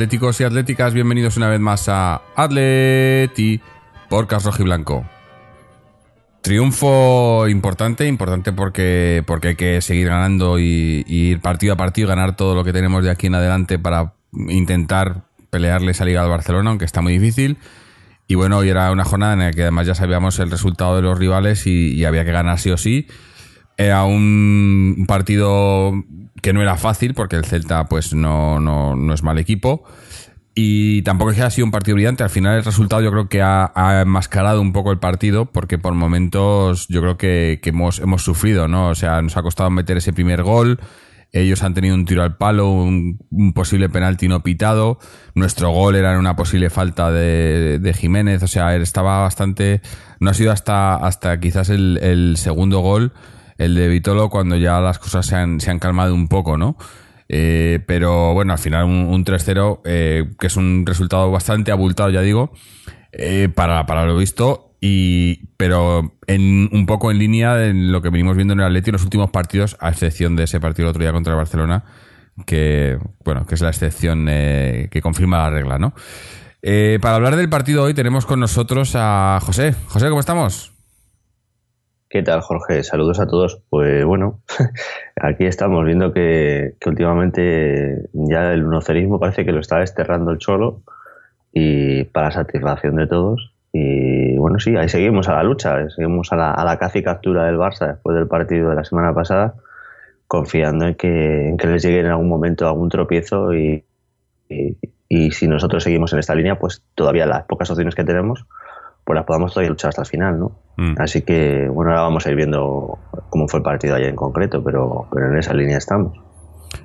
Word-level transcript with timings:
atléticos 0.00 0.40
y 0.40 0.44
atléticas, 0.44 0.94
bienvenidos 0.94 1.36
una 1.36 1.50
vez 1.50 1.60
más 1.60 1.86
a 1.90 2.22
Atleti 2.34 3.60
Podcast 4.08 4.46
Rojo 4.46 4.62
y 4.62 4.64
Blanco. 4.64 5.04
Triunfo 6.40 7.46
importante, 7.46 8.06
importante 8.06 8.50
porque, 8.54 9.22
porque 9.26 9.48
hay 9.48 9.56
que 9.56 9.82
seguir 9.82 10.08
ganando 10.08 10.58
y, 10.58 11.04
ir 11.06 11.40
partido 11.40 11.74
a 11.74 11.76
partido, 11.76 12.08
ganar 12.08 12.34
todo 12.34 12.54
lo 12.54 12.64
que 12.64 12.72
tenemos 12.72 13.04
de 13.04 13.10
aquí 13.10 13.26
en 13.26 13.34
adelante 13.34 13.78
para 13.78 14.14
intentar 14.32 15.24
pelearle 15.50 15.90
esa 15.90 16.06
liga 16.06 16.22
al 16.22 16.30
Barcelona, 16.30 16.70
aunque 16.70 16.86
está 16.86 17.02
muy 17.02 17.18
difícil. 17.18 17.58
Y 18.26 18.36
bueno, 18.36 18.56
hoy 18.56 18.70
era 18.70 18.90
una 18.92 19.04
jornada 19.04 19.34
en 19.34 19.40
la 19.40 19.50
que 19.50 19.60
además 19.60 19.86
ya 19.86 19.94
sabíamos 19.94 20.38
el 20.38 20.50
resultado 20.50 20.96
de 20.96 21.02
los 21.02 21.18
rivales 21.18 21.66
y 21.66 22.02
había 22.06 22.24
que 22.24 22.32
ganar 22.32 22.58
sí 22.58 22.70
o 22.70 22.78
sí. 22.78 23.06
Era 23.80 24.04
un, 24.04 25.06
partido 25.08 26.04
que 26.42 26.52
no 26.52 26.60
era 26.60 26.76
fácil 26.76 27.14
porque 27.14 27.36
el 27.36 27.46
Celta 27.46 27.86
pues 27.86 28.12
no, 28.12 28.60
no, 28.60 28.94
no 28.94 29.14
es 29.14 29.22
mal 29.22 29.38
equipo. 29.38 29.84
Y 30.54 31.00
tampoco 31.00 31.30
es 31.30 31.36
que 31.36 31.42
haya 31.42 31.50
sido 31.50 31.64
un 31.64 31.70
partido 31.70 31.94
brillante. 31.94 32.22
Al 32.22 32.28
final 32.28 32.58
el 32.58 32.64
resultado 32.64 33.00
yo 33.00 33.10
creo 33.10 33.30
que 33.30 33.40
ha, 33.40 33.72
ha 33.74 34.02
enmascarado 34.02 34.60
un 34.60 34.74
poco 34.74 34.92
el 34.92 34.98
partido 34.98 35.46
porque 35.46 35.78
por 35.78 35.94
momentos 35.94 36.88
yo 36.88 37.00
creo 37.00 37.16
que, 37.16 37.58
hemos, 37.64 38.00
hemos 38.00 38.22
sufrido, 38.22 38.68
¿no? 38.68 38.90
O 38.90 38.94
sea, 38.94 39.22
nos 39.22 39.38
ha 39.38 39.42
costado 39.42 39.70
meter 39.70 39.96
ese 39.96 40.12
primer 40.12 40.42
gol. 40.42 40.78
Ellos 41.32 41.62
han 41.62 41.72
tenido 41.72 41.94
un 41.94 42.04
tiro 42.04 42.22
al 42.22 42.36
palo, 42.36 42.70
un, 42.70 43.18
un 43.30 43.54
posible 43.54 43.88
penalti 43.88 44.28
no 44.28 44.42
pitado. 44.42 44.98
Nuestro 45.34 45.70
gol 45.70 45.96
era 45.96 46.18
una 46.18 46.36
posible 46.36 46.68
falta 46.68 47.10
de, 47.10 47.94
Jiménez. 47.98 48.42
O 48.42 48.46
sea, 48.46 48.76
él 48.76 48.82
estaba 48.82 49.22
bastante. 49.22 49.80
No 50.18 50.32
ha 50.32 50.34
sido 50.34 50.52
hasta, 50.52 50.96
hasta 50.96 51.40
quizás 51.40 51.70
el 51.70 52.34
segundo 52.36 52.80
gol, 52.80 53.14
el 53.60 53.74
de 53.74 53.88
Vitolo, 53.88 54.30
cuando 54.30 54.56
ya 54.56 54.80
las 54.80 54.98
cosas 54.98 55.26
se 55.26 55.36
han, 55.36 55.60
se 55.60 55.70
han 55.70 55.78
calmado 55.78 56.14
un 56.14 56.28
poco, 56.28 56.56
¿no? 56.56 56.78
Eh, 57.28 57.80
pero 57.86 58.32
bueno, 58.32 58.54
al 58.54 58.58
final 58.58 58.84
un, 58.84 59.06
un 59.10 59.22
3-0, 59.22 59.82
eh, 59.84 60.30
que 60.38 60.46
es 60.46 60.56
un 60.56 60.84
resultado 60.86 61.30
bastante 61.30 61.70
abultado, 61.70 62.08
ya 62.08 62.22
digo, 62.22 62.52
eh, 63.12 63.50
para, 63.54 63.84
para 63.84 64.06
lo 64.06 64.16
visto. 64.16 64.74
Y, 64.80 65.48
pero 65.58 66.16
en, 66.26 66.70
un 66.72 66.86
poco 66.86 67.10
en 67.10 67.18
línea 67.18 67.54
de 67.54 67.74
lo 67.74 68.00
que 68.00 68.08
venimos 68.08 68.34
viendo 68.34 68.54
en 68.54 68.60
el 68.60 68.66
Atleti 68.66 68.88
en 68.88 68.94
los 68.94 69.04
últimos 69.04 69.30
partidos, 69.30 69.76
a 69.78 69.90
excepción 69.90 70.36
de 70.36 70.44
ese 70.44 70.58
partido 70.58 70.88
el 70.88 70.90
otro 70.90 71.02
día 71.02 71.12
contra 71.12 71.34
el 71.34 71.36
Barcelona, 71.36 71.84
que 72.46 72.98
bueno, 73.26 73.44
que 73.44 73.56
es 73.56 73.60
la 73.60 73.68
excepción 73.68 74.24
que 74.24 75.00
confirma 75.02 75.36
la 75.36 75.50
regla, 75.50 75.78
¿no? 75.78 75.92
Para 77.02 77.16
hablar 77.16 77.36
del 77.36 77.50
partido 77.50 77.82
hoy 77.82 77.92
tenemos 77.92 78.24
con 78.24 78.40
nosotros 78.40 78.92
a 78.94 79.38
José. 79.42 79.74
José, 79.88 80.08
¿cómo 80.08 80.20
estamos? 80.20 80.79
¿Qué 82.10 82.24
tal, 82.24 82.40
Jorge? 82.40 82.82
Saludos 82.82 83.20
a 83.20 83.28
todos. 83.28 83.62
Pues 83.70 84.04
bueno, 84.04 84.40
aquí 85.16 85.44
estamos 85.44 85.84
viendo 85.84 86.12
que, 86.12 86.74
que 86.80 86.88
últimamente 86.88 88.08
ya 88.12 88.52
el 88.52 88.64
unocerismo 88.64 89.20
parece 89.20 89.44
que 89.44 89.52
lo 89.52 89.60
está 89.60 89.78
desterrando 89.78 90.32
el 90.32 90.38
cholo 90.38 90.82
y 91.52 92.02
para 92.02 92.32
satisfacción 92.32 92.96
de 92.96 93.06
todos. 93.06 93.54
Y 93.72 94.36
bueno, 94.38 94.58
sí, 94.58 94.74
ahí 94.76 94.88
seguimos 94.88 95.28
a 95.28 95.34
la 95.34 95.44
lucha, 95.44 95.88
seguimos 95.90 96.32
a 96.32 96.36
la, 96.36 96.50
a 96.50 96.78
caza 96.80 97.00
captura 97.00 97.44
del 97.44 97.58
Barça 97.58 97.86
después 97.86 98.16
del 98.16 98.26
partido 98.26 98.70
de 98.70 98.74
la 98.74 98.84
semana 98.84 99.14
pasada, 99.14 99.54
confiando 100.26 100.88
en 100.88 100.96
que, 100.96 101.48
en 101.48 101.56
que 101.56 101.68
les 101.68 101.80
llegue 101.80 102.00
en 102.00 102.06
algún 102.06 102.28
momento 102.28 102.66
algún 102.66 102.88
tropiezo 102.88 103.54
y 103.54 103.84
si 105.30 105.46
nosotros 105.46 105.84
seguimos 105.84 106.12
en 106.12 106.18
esta 106.18 106.34
línea, 106.34 106.58
pues 106.58 106.82
todavía 106.96 107.24
las 107.26 107.44
pocas 107.44 107.70
opciones 107.70 107.94
que 107.94 108.02
tenemos, 108.02 108.46
pues 109.04 109.16
las 109.16 109.24
podamos 109.24 109.52
todavía 109.52 109.70
luchar 109.70 109.90
hasta 109.90 110.02
el 110.02 110.08
final, 110.08 110.38
¿no? 110.38 110.52
Mm. 110.76 110.94
Así 110.98 111.22
que, 111.22 111.68
bueno, 111.68 111.90
ahora 111.90 112.02
vamos 112.02 112.26
a 112.26 112.30
ir 112.30 112.36
viendo 112.36 112.98
cómo 113.28 113.48
fue 113.48 113.58
el 113.58 113.64
partido 113.64 113.94
ayer 113.94 114.08
en 114.08 114.16
concreto, 114.16 114.62
pero, 114.62 115.08
pero 115.12 115.30
en 115.30 115.38
esa 115.38 115.52
línea 115.54 115.78
estamos. 115.78 116.18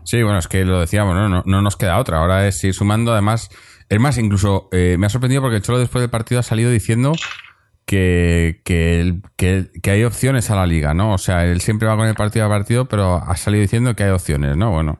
Sí, 0.03 0.21
bueno, 0.23 0.39
es 0.39 0.47
que 0.47 0.65
lo 0.65 0.79
decíamos, 0.79 1.15
¿no? 1.15 1.29
No, 1.29 1.43
no 1.45 1.61
nos 1.61 1.77
queda 1.77 1.99
otra. 1.99 2.19
Ahora 2.19 2.47
es 2.47 2.63
ir 2.63 2.73
sumando, 2.73 3.11
además. 3.11 3.49
Es 3.89 3.99
más, 3.99 4.17
incluso 4.17 4.67
eh, 4.71 4.97
me 4.97 5.05
ha 5.05 5.09
sorprendido 5.09 5.41
porque 5.41 5.57
el 5.57 5.61
Cholo 5.61 5.79
después 5.79 6.01
del 6.01 6.09
partido 6.09 6.39
ha 6.39 6.43
salido 6.43 6.71
diciendo 6.71 7.13
que, 7.85 8.61
que, 8.65 9.19
que 9.37 9.91
hay 9.91 10.03
opciones 10.03 10.49
a 10.49 10.55
la 10.55 10.65
liga, 10.65 10.93
¿no? 10.93 11.13
O 11.13 11.17
sea, 11.17 11.45
él 11.45 11.61
siempre 11.61 11.87
va 11.87 11.95
con 11.95 12.07
el 12.07 12.15
partido 12.15 12.45
a 12.45 12.49
partido, 12.49 12.85
pero 12.85 13.17
ha 13.17 13.35
salido 13.35 13.61
diciendo 13.61 13.95
que 13.95 14.03
hay 14.03 14.09
opciones, 14.11 14.57
¿no? 14.57 14.71
Bueno, 14.71 14.97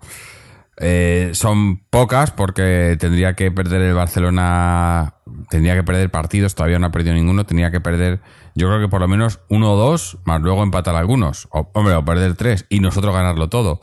eh, 0.78 1.31
son 1.34 1.78
pocas 1.90 2.31
porque 2.31 2.97
tendría 3.00 3.34
que 3.34 3.50
perder 3.52 3.81
el 3.81 3.94
Barcelona, 3.94 5.16
tendría 5.50 5.75
que 5.75 5.84
perder 5.84 6.09
partidos, 6.09 6.56
todavía 6.56 6.80
no 6.80 6.88
ha 6.88 6.91
perdido 6.91 7.13
ninguno, 7.13 7.46
tenía 7.46 7.72
que 7.72 7.80
perder, 7.80 8.19
yo 8.56 8.68
creo 8.68 8.81
que 8.81 8.90
por 8.90 9.00
lo 9.00 9.08
menos 9.08 9.40
uno 9.50 9.74
o 9.74 9.78
dos, 9.78 10.18
más 10.25 10.41
luego 10.41 10.64
empatar 10.64 10.96
algunos, 10.96 11.47
o, 11.52 11.69
hombre, 11.74 11.96
o 11.96 12.03
perder 12.03 12.35
tres 12.35 12.66
y 12.69 12.80
nosotros 12.81 13.14
ganarlo 13.14 13.47
todo. 13.50 13.80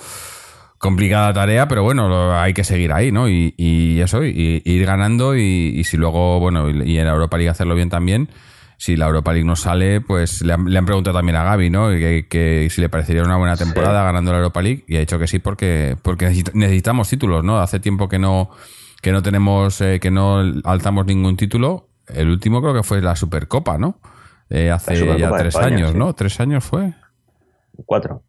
Complicada 0.76 1.32
tarea, 1.32 1.68
pero 1.68 1.84
bueno, 1.84 2.36
hay 2.36 2.54
que 2.54 2.64
seguir 2.64 2.92
ahí, 2.92 3.12
¿no? 3.12 3.28
Y, 3.28 3.54
y 3.56 4.00
eso, 4.00 4.24
y, 4.24 4.62
ir 4.64 4.84
ganando 4.84 5.36
y, 5.36 5.72
y 5.76 5.84
si 5.84 5.96
luego, 5.96 6.40
bueno, 6.40 6.68
y 6.68 6.98
en 6.98 7.06
la 7.06 7.12
Europa 7.12 7.36
League 7.36 7.50
hacerlo 7.50 7.76
bien 7.76 7.88
también. 7.88 8.28
Si 8.84 8.96
la 8.96 9.06
Europa 9.06 9.32
League 9.32 9.46
no 9.46 9.54
sale, 9.54 10.00
pues 10.00 10.42
le 10.42 10.54
han, 10.54 10.64
le 10.64 10.76
han 10.76 10.84
preguntado 10.84 11.16
también 11.16 11.36
a 11.36 11.44
Gaby, 11.44 11.70
¿no? 11.70 11.90
Que, 11.90 12.26
que 12.28 12.66
si 12.68 12.80
le 12.80 12.88
parecería 12.88 13.22
una 13.22 13.36
buena 13.36 13.56
temporada 13.56 14.02
ganando 14.02 14.32
la 14.32 14.38
Europa 14.38 14.60
League 14.60 14.82
y 14.88 14.96
ha 14.96 14.98
dicho 14.98 15.20
que 15.20 15.28
sí 15.28 15.38
porque, 15.38 15.96
porque 16.02 16.26
necesita- 16.26 16.50
necesitamos 16.54 17.08
títulos, 17.08 17.44
¿no? 17.44 17.60
Hace 17.60 17.78
tiempo 17.78 18.08
que 18.08 18.18
no, 18.18 18.50
que 19.00 19.12
no 19.12 19.22
tenemos, 19.22 19.80
eh, 19.82 20.00
que 20.00 20.10
no 20.10 20.40
alzamos 20.64 21.06
ningún 21.06 21.36
título. 21.36 21.90
El 22.08 22.28
último 22.28 22.60
creo 22.60 22.74
que 22.74 22.82
fue 22.82 23.00
la 23.00 23.14
Supercopa, 23.14 23.78
¿no? 23.78 24.00
Eh, 24.50 24.72
hace 24.72 24.96
Supercopa 24.96 25.20
ya 25.30 25.36
tres 25.38 25.54
España, 25.54 25.76
años, 25.76 25.92
sí. 25.92 25.98
¿no? 25.98 26.12
¿Tres 26.14 26.40
años 26.40 26.64
fue? 26.64 26.92
Cuatro. 27.86 28.24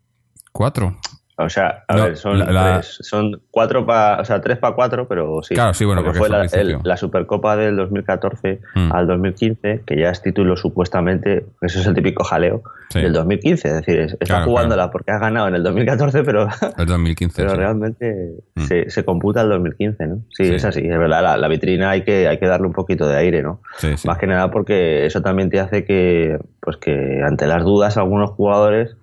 ¿Cuatro? 0.52 0.97
O 1.35 1.49
sea, 1.49 1.83
a 1.88 1.95
No, 1.97 2.03
ver, 2.03 2.16
son, 2.17 2.38
la- 2.38 2.51
la- 2.51 2.73
tres, 2.81 2.99
son 3.01 3.41
cuatro 3.49 3.85
para, 3.88 4.21
o 4.21 4.25
sea, 4.25 4.39
tres 4.39 4.59
para 4.59 4.75
cuatro, 4.75 5.07
pero 5.07 5.41
sí. 5.41 5.55
Claro, 5.55 5.73
sí, 5.73 5.83
bueno, 5.83 6.03
porque 6.03 6.19
fue 6.19 6.27
fue 6.27 6.38
la, 6.38 6.45
el- 6.45 6.77
la 6.83 6.95
Supercopa 6.95 7.55
del 7.57 7.75
2014 7.75 8.61
Mm. 8.75 8.91
al 8.94 9.07
2015, 9.07 9.81
que 9.85 9.97
ya 9.97 10.11
es 10.11 10.22
título 10.22 10.55
supuestamente, 10.55 11.45
eso 11.61 11.79
es 11.79 11.88
el 11.88 11.95
típico 11.95 12.23
jaleo 12.23 12.61
Sí. 12.89 13.01
del 13.01 13.13
2015, 13.13 13.67
es 13.69 13.73
decir, 13.73 13.99
es- 13.99 14.13
está 14.13 14.25
Claro, 14.25 14.45
jugándola 14.45 14.91
porque 14.91 15.11
has 15.11 15.19
ganado 15.19 15.47
en 15.47 15.55
el 15.55 15.63
2014, 15.63 16.23
pero, 16.23 16.47
El 16.77 16.85
2015. 16.85 17.35
pero 17.41 17.49
sí. 17.51 17.57
realmente 17.57 18.33
Mm. 18.53 18.61
se, 18.66 18.89
se 18.91 19.03
computa 19.03 19.41
el 19.41 19.49
2015, 19.49 20.05
¿no? 20.05 20.17
Sí, 20.29 20.46
Sí. 20.46 20.53
es 20.55 20.66
así, 20.66 20.81
es 20.87 20.99
verdad, 20.99 21.35
la, 21.40 21.47
vitrina 21.47 21.90
hay 21.90 22.03
que, 22.03 22.28
hay 22.28 22.37
que 22.37 22.46
darle 22.46 22.67
un 22.67 22.73
poquito 22.73 23.08
de 23.08 23.17
aire, 23.17 23.41
¿no? 23.41 23.59
Sí, 23.78 23.97
sí. 23.97 24.08
Más 24.08 24.19
que 24.19 24.28
nada 24.28 24.52
porque 24.52 25.08
eso 25.08 25.22
también 25.23 25.49
te 25.49 25.59
hace 25.59 25.84
que, 25.84 26.37
pues 26.59 26.78
que 26.78 27.22
ante 27.25 27.47
las 27.47 27.63
dudas 27.63 27.97
algunos 27.97 28.29
jugadores 28.29 28.96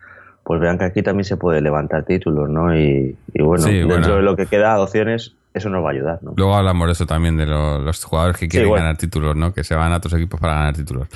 pues 0.45 0.61
vean 0.61 0.79
que 0.79 0.85
aquí 0.85 1.03
también 1.03 1.25
se 1.25 1.37
puede 1.37 1.61
levantar 1.61 2.05
títulos, 2.05 2.49
¿no? 2.49 2.77
Y, 2.77 3.17
y 3.35 3.43
bueno, 3.43 3.65
Sí, 3.65 3.73
dentro 3.79 3.97
bueno. 3.99 4.17
de 4.17 4.23
lo 4.23 4.37
que 4.37 4.47
queda 4.47 4.81
opciones, 4.81 5.35
eso 5.55 5.69
nos 5.69 5.85
va 5.85 5.89
a 5.89 5.93
ayudar, 5.93 6.19
¿no? 6.23 6.33
Luego 6.37 6.55
hablamos 6.55 6.87
de 6.89 6.93
eso 6.93 7.07
también, 7.07 7.37
de 7.37 7.47
lo- 7.47 7.79
los 7.81 8.05
jugadores 8.05 8.37
que 8.37 8.49
quieren 8.49 8.69
bueno. 8.69 8.83
ganar 8.85 8.97
títulos, 8.97 9.37
¿no? 9.37 9.53
Que 9.53 9.65
se 9.65 9.75
van 9.75 9.93
a 9.93 9.97
otros 9.99 10.15
equipos 10.15 10.41
para 10.41 10.55
ganar 10.55 10.75
títulos. 10.77 11.09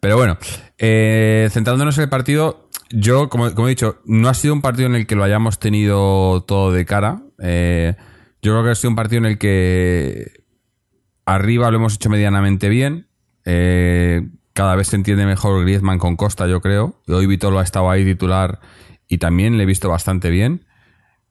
Pero 0.00 0.16
bueno, 0.16 0.36
eh, 0.78 1.48
centrándonos 1.52 1.96
en 1.98 2.04
el 2.04 2.10
partido, 2.10 2.68
yo, 2.90 3.28
como, 3.28 3.54
como 3.54 3.68
he 3.68 3.70
dicho, 3.70 3.98
no 4.04 4.28
ha 4.28 4.34
sido 4.34 4.52
un 4.54 4.60
partido 4.62 4.88
en 4.88 4.96
el 4.96 5.06
que 5.06 5.14
lo 5.14 5.22
hayamos 5.24 5.58
tenido 5.60 6.42
todo 6.42 6.72
de 6.72 6.84
cara. 6.84 7.20
Eh, 7.40 7.94
yo 8.42 8.52
creo 8.52 8.64
que 8.64 8.70
ha 8.70 8.74
sido 8.74 8.90
un 8.90 8.96
partido 8.96 9.18
en 9.20 9.26
el 9.26 9.38
que 9.38 10.42
arriba 11.24 11.70
lo 11.70 11.76
hemos 11.76 11.94
hecho 11.94 12.10
medianamente 12.10 12.68
bien. 12.68 13.06
Eh, 13.44 14.28
cada 14.52 14.76
vez 14.76 14.88
se 14.88 14.96
entiende 14.96 15.26
mejor 15.26 15.62
Griezmann 15.62 15.98
con 15.98 16.16
Costa, 16.16 16.46
yo 16.46 16.60
creo. 16.60 17.00
Hoy 17.08 17.26
Vitolo 17.26 17.58
ha 17.58 17.62
estado 17.62 17.90
ahí 17.90 18.04
titular 18.04 18.60
y 19.08 19.18
también 19.18 19.56
le 19.56 19.64
he 19.64 19.66
visto 19.66 19.88
bastante 19.88 20.30
bien. 20.30 20.66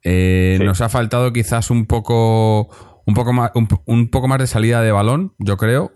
Eh, 0.02 0.56
Sí. 0.58 0.64
Nos 0.64 0.80
ha 0.80 0.88
faltado 0.88 1.32
quizás 1.32 1.70
un 1.70 1.86
poco, 1.86 2.68
un 3.06 3.14
poco 3.14 3.32
más, 3.32 3.52
un, 3.54 3.68
un 3.86 4.08
poco 4.10 4.28
más 4.28 4.38
de 4.38 4.46
salida 4.46 4.82
de 4.82 4.92
balón, 4.92 5.34
yo 5.38 5.56
creo. 5.56 5.92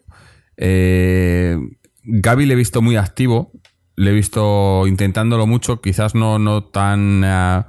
Eh, 0.56 1.58
Gaby 2.04 2.46
le 2.46 2.54
he 2.54 2.56
visto 2.56 2.82
muy 2.82 2.96
activo, 2.96 3.52
le 3.96 4.10
he 4.10 4.14
visto 4.14 4.86
intentándolo 4.86 5.46
mucho, 5.46 5.80
quizás 5.80 6.14
no, 6.14 6.38
no 6.38 6.64
tan 6.64 7.22
eh, 7.24 7.64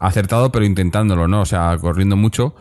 acertado, 0.00 0.50
pero 0.50 0.64
intentándolo, 0.64 1.28
¿no? 1.28 1.42
O 1.42 1.46
sea, 1.46 1.76
corriendo 1.80 2.16
mucho. 2.16 2.54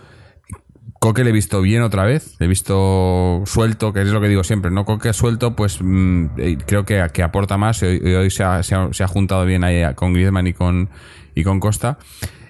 Coque 1.05 1.23
le 1.23 1.29
he 1.29 1.33
visto 1.33 1.61
bien 1.61 1.83
otra 1.83 2.03
vez, 2.03 2.35
le 2.39 2.47
he 2.47 2.49
visto 2.49 3.43
suelto, 3.45 3.93
que 3.93 4.01
es 4.01 4.07
lo 4.07 4.19
que 4.19 4.27
digo 4.27 4.43
siempre, 4.43 4.71
¿no? 4.71 4.85
Coque 4.85 5.13
suelto, 5.13 5.55
pues 5.55 5.77
mm, 5.79 6.25
eh, 6.37 6.57
creo 6.65 6.83
que, 6.83 7.05
que 7.13 7.21
aporta 7.21 7.57
más 7.59 7.83
y 7.83 7.85
hoy, 7.85 8.15
hoy 8.15 8.31
se, 8.31 8.43
ha, 8.43 8.63
se 8.63 8.73
ha- 8.73 8.89
se 8.91 9.03
ha 9.03 9.07
juntado 9.07 9.45
bien 9.45 9.63
ahí 9.63 9.83
con 9.93 10.13
Griezmann 10.13 10.47
y 10.47 10.53
con, 10.53 10.89
y 11.35 11.43
con 11.43 11.59
Costa. 11.59 11.99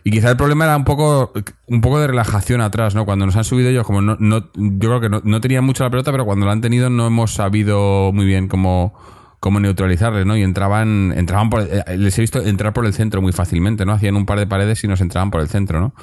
Y 0.06 0.12
quizá 0.12 0.30
el 0.32 0.38
problema 0.38 0.64
era 0.64 0.78
un 0.78 0.86
poco, 0.86 1.34
un 1.68 1.82
poco 1.82 2.00
de 2.00 2.08
relajación 2.08 2.62
atrás, 2.62 2.96
¿no? 2.96 3.04
Cuando 3.04 3.26
nos 3.26 3.36
han 3.36 3.44
subido 3.44 3.68
ellos, 3.70 3.86
como 3.86 4.02
no, 4.02 4.16
no 4.22 4.50
yo 4.56 4.88
creo 4.88 5.02
que 5.02 5.10
no, 5.10 5.22
no 5.26 5.42
tenían 5.42 5.66
mucho 5.66 5.84
la 5.84 5.90
pelota, 5.90 6.14
pero 6.14 6.24
cuando 6.24 6.46
la 6.46 6.54
han 6.54 6.62
tenido 6.62 6.90
no 6.90 7.08
hemos 7.08 7.34
sabido 7.34 8.12
muy 8.14 8.26
bien 8.26 8.48
cómo, 8.48 8.94
cómo 9.42 9.60
neutralizarles, 9.60 10.26
¿no? 10.26 10.38
Y 10.38 10.44
entraban, 10.44 11.14
entraban 11.18 11.50
por, 11.50 11.64
eh, 11.64 11.98
les 11.98 12.18
he 12.18 12.22
visto 12.22 12.40
entrar 12.42 12.72
por 12.72 12.86
el 12.86 12.94
centro 12.94 13.22
muy 13.22 13.34
fácilmente, 13.34 13.86
¿no? 13.86 13.92
Hacían 13.92 14.16
un 14.16 14.26
par 14.26 14.40
de 14.40 14.48
paredes 14.48 14.82
y 14.86 14.88
nos 14.88 15.02
entraban 15.02 15.30
por 15.30 15.42
el 15.42 15.50
centro, 15.50 15.82
¿no? 15.82 15.94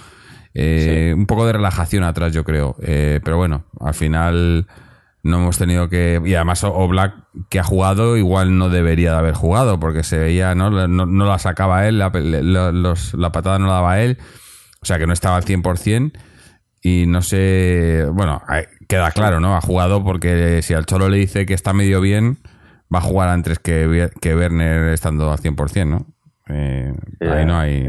Eh, 0.54 1.14
Un 1.16 1.26
poco 1.26 1.46
de 1.46 1.52
relajación 1.54 2.04
atrás, 2.04 2.32
yo 2.32 2.44
creo. 2.44 2.76
Eh, 2.82 3.20
pero 3.24 3.36
bueno, 3.36 3.64
al 3.80 3.94
final 3.94 4.66
no 5.22 5.36
hemos 5.38 5.58
tenido 5.58 5.88
que. 5.88 6.20
Y 6.24 6.34
además, 6.34 6.64
Oblak, 6.64 7.14
que 7.48 7.58
ha 7.60 7.64
jugado, 7.64 8.16
igual 8.16 8.58
no 8.58 8.68
debería 8.68 9.12
de 9.12 9.18
haber 9.18 9.34
jugado, 9.34 9.78
porque 9.80 10.02
se 10.02 10.18
veía, 10.18 10.54
¿no? 10.54 10.70
No, 10.88 11.06
no 11.06 11.24
la 11.26 11.38
sacaba 11.38 11.86
él, 11.88 11.98
la, 11.98 12.10
la- 12.14 12.72
los- 12.72 13.14
la 13.14 13.32
patada 13.32 13.58
no 13.58 13.66
la 13.68 13.74
daba 13.74 14.00
él, 14.00 14.18
o 14.82 14.84
sea 14.86 14.98
que 14.98 15.06
no 15.06 15.12
estaba 15.12 15.36
al 15.36 15.44
100%. 15.44 16.12
Y 16.84 17.06
no 17.06 17.22
sé. 17.22 18.06
Bueno, 18.12 18.42
queda 18.88 19.10
claro, 19.12 19.38
¿no? 19.40 19.56
Ha 19.56 19.60
jugado 19.60 20.02
porque 20.04 20.60
si 20.62 20.74
al 20.74 20.84
Cholo 20.84 21.08
le 21.08 21.16
dice 21.18 21.46
que 21.46 21.54
está 21.54 21.72
medio 21.72 22.00
bien, 22.00 22.38
va 22.92 22.98
a 22.98 23.02
jugar 23.02 23.28
antes 23.28 23.60
que, 23.60 24.10
que 24.20 24.34
Werner 24.36 24.92
estando 24.92 25.30
al 25.30 25.38
100%, 25.38 25.86
¿no? 25.86 26.06
Eh, 26.48 26.92
ahí 27.20 27.46
no 27.46 27.56
hay. 27.58 27.88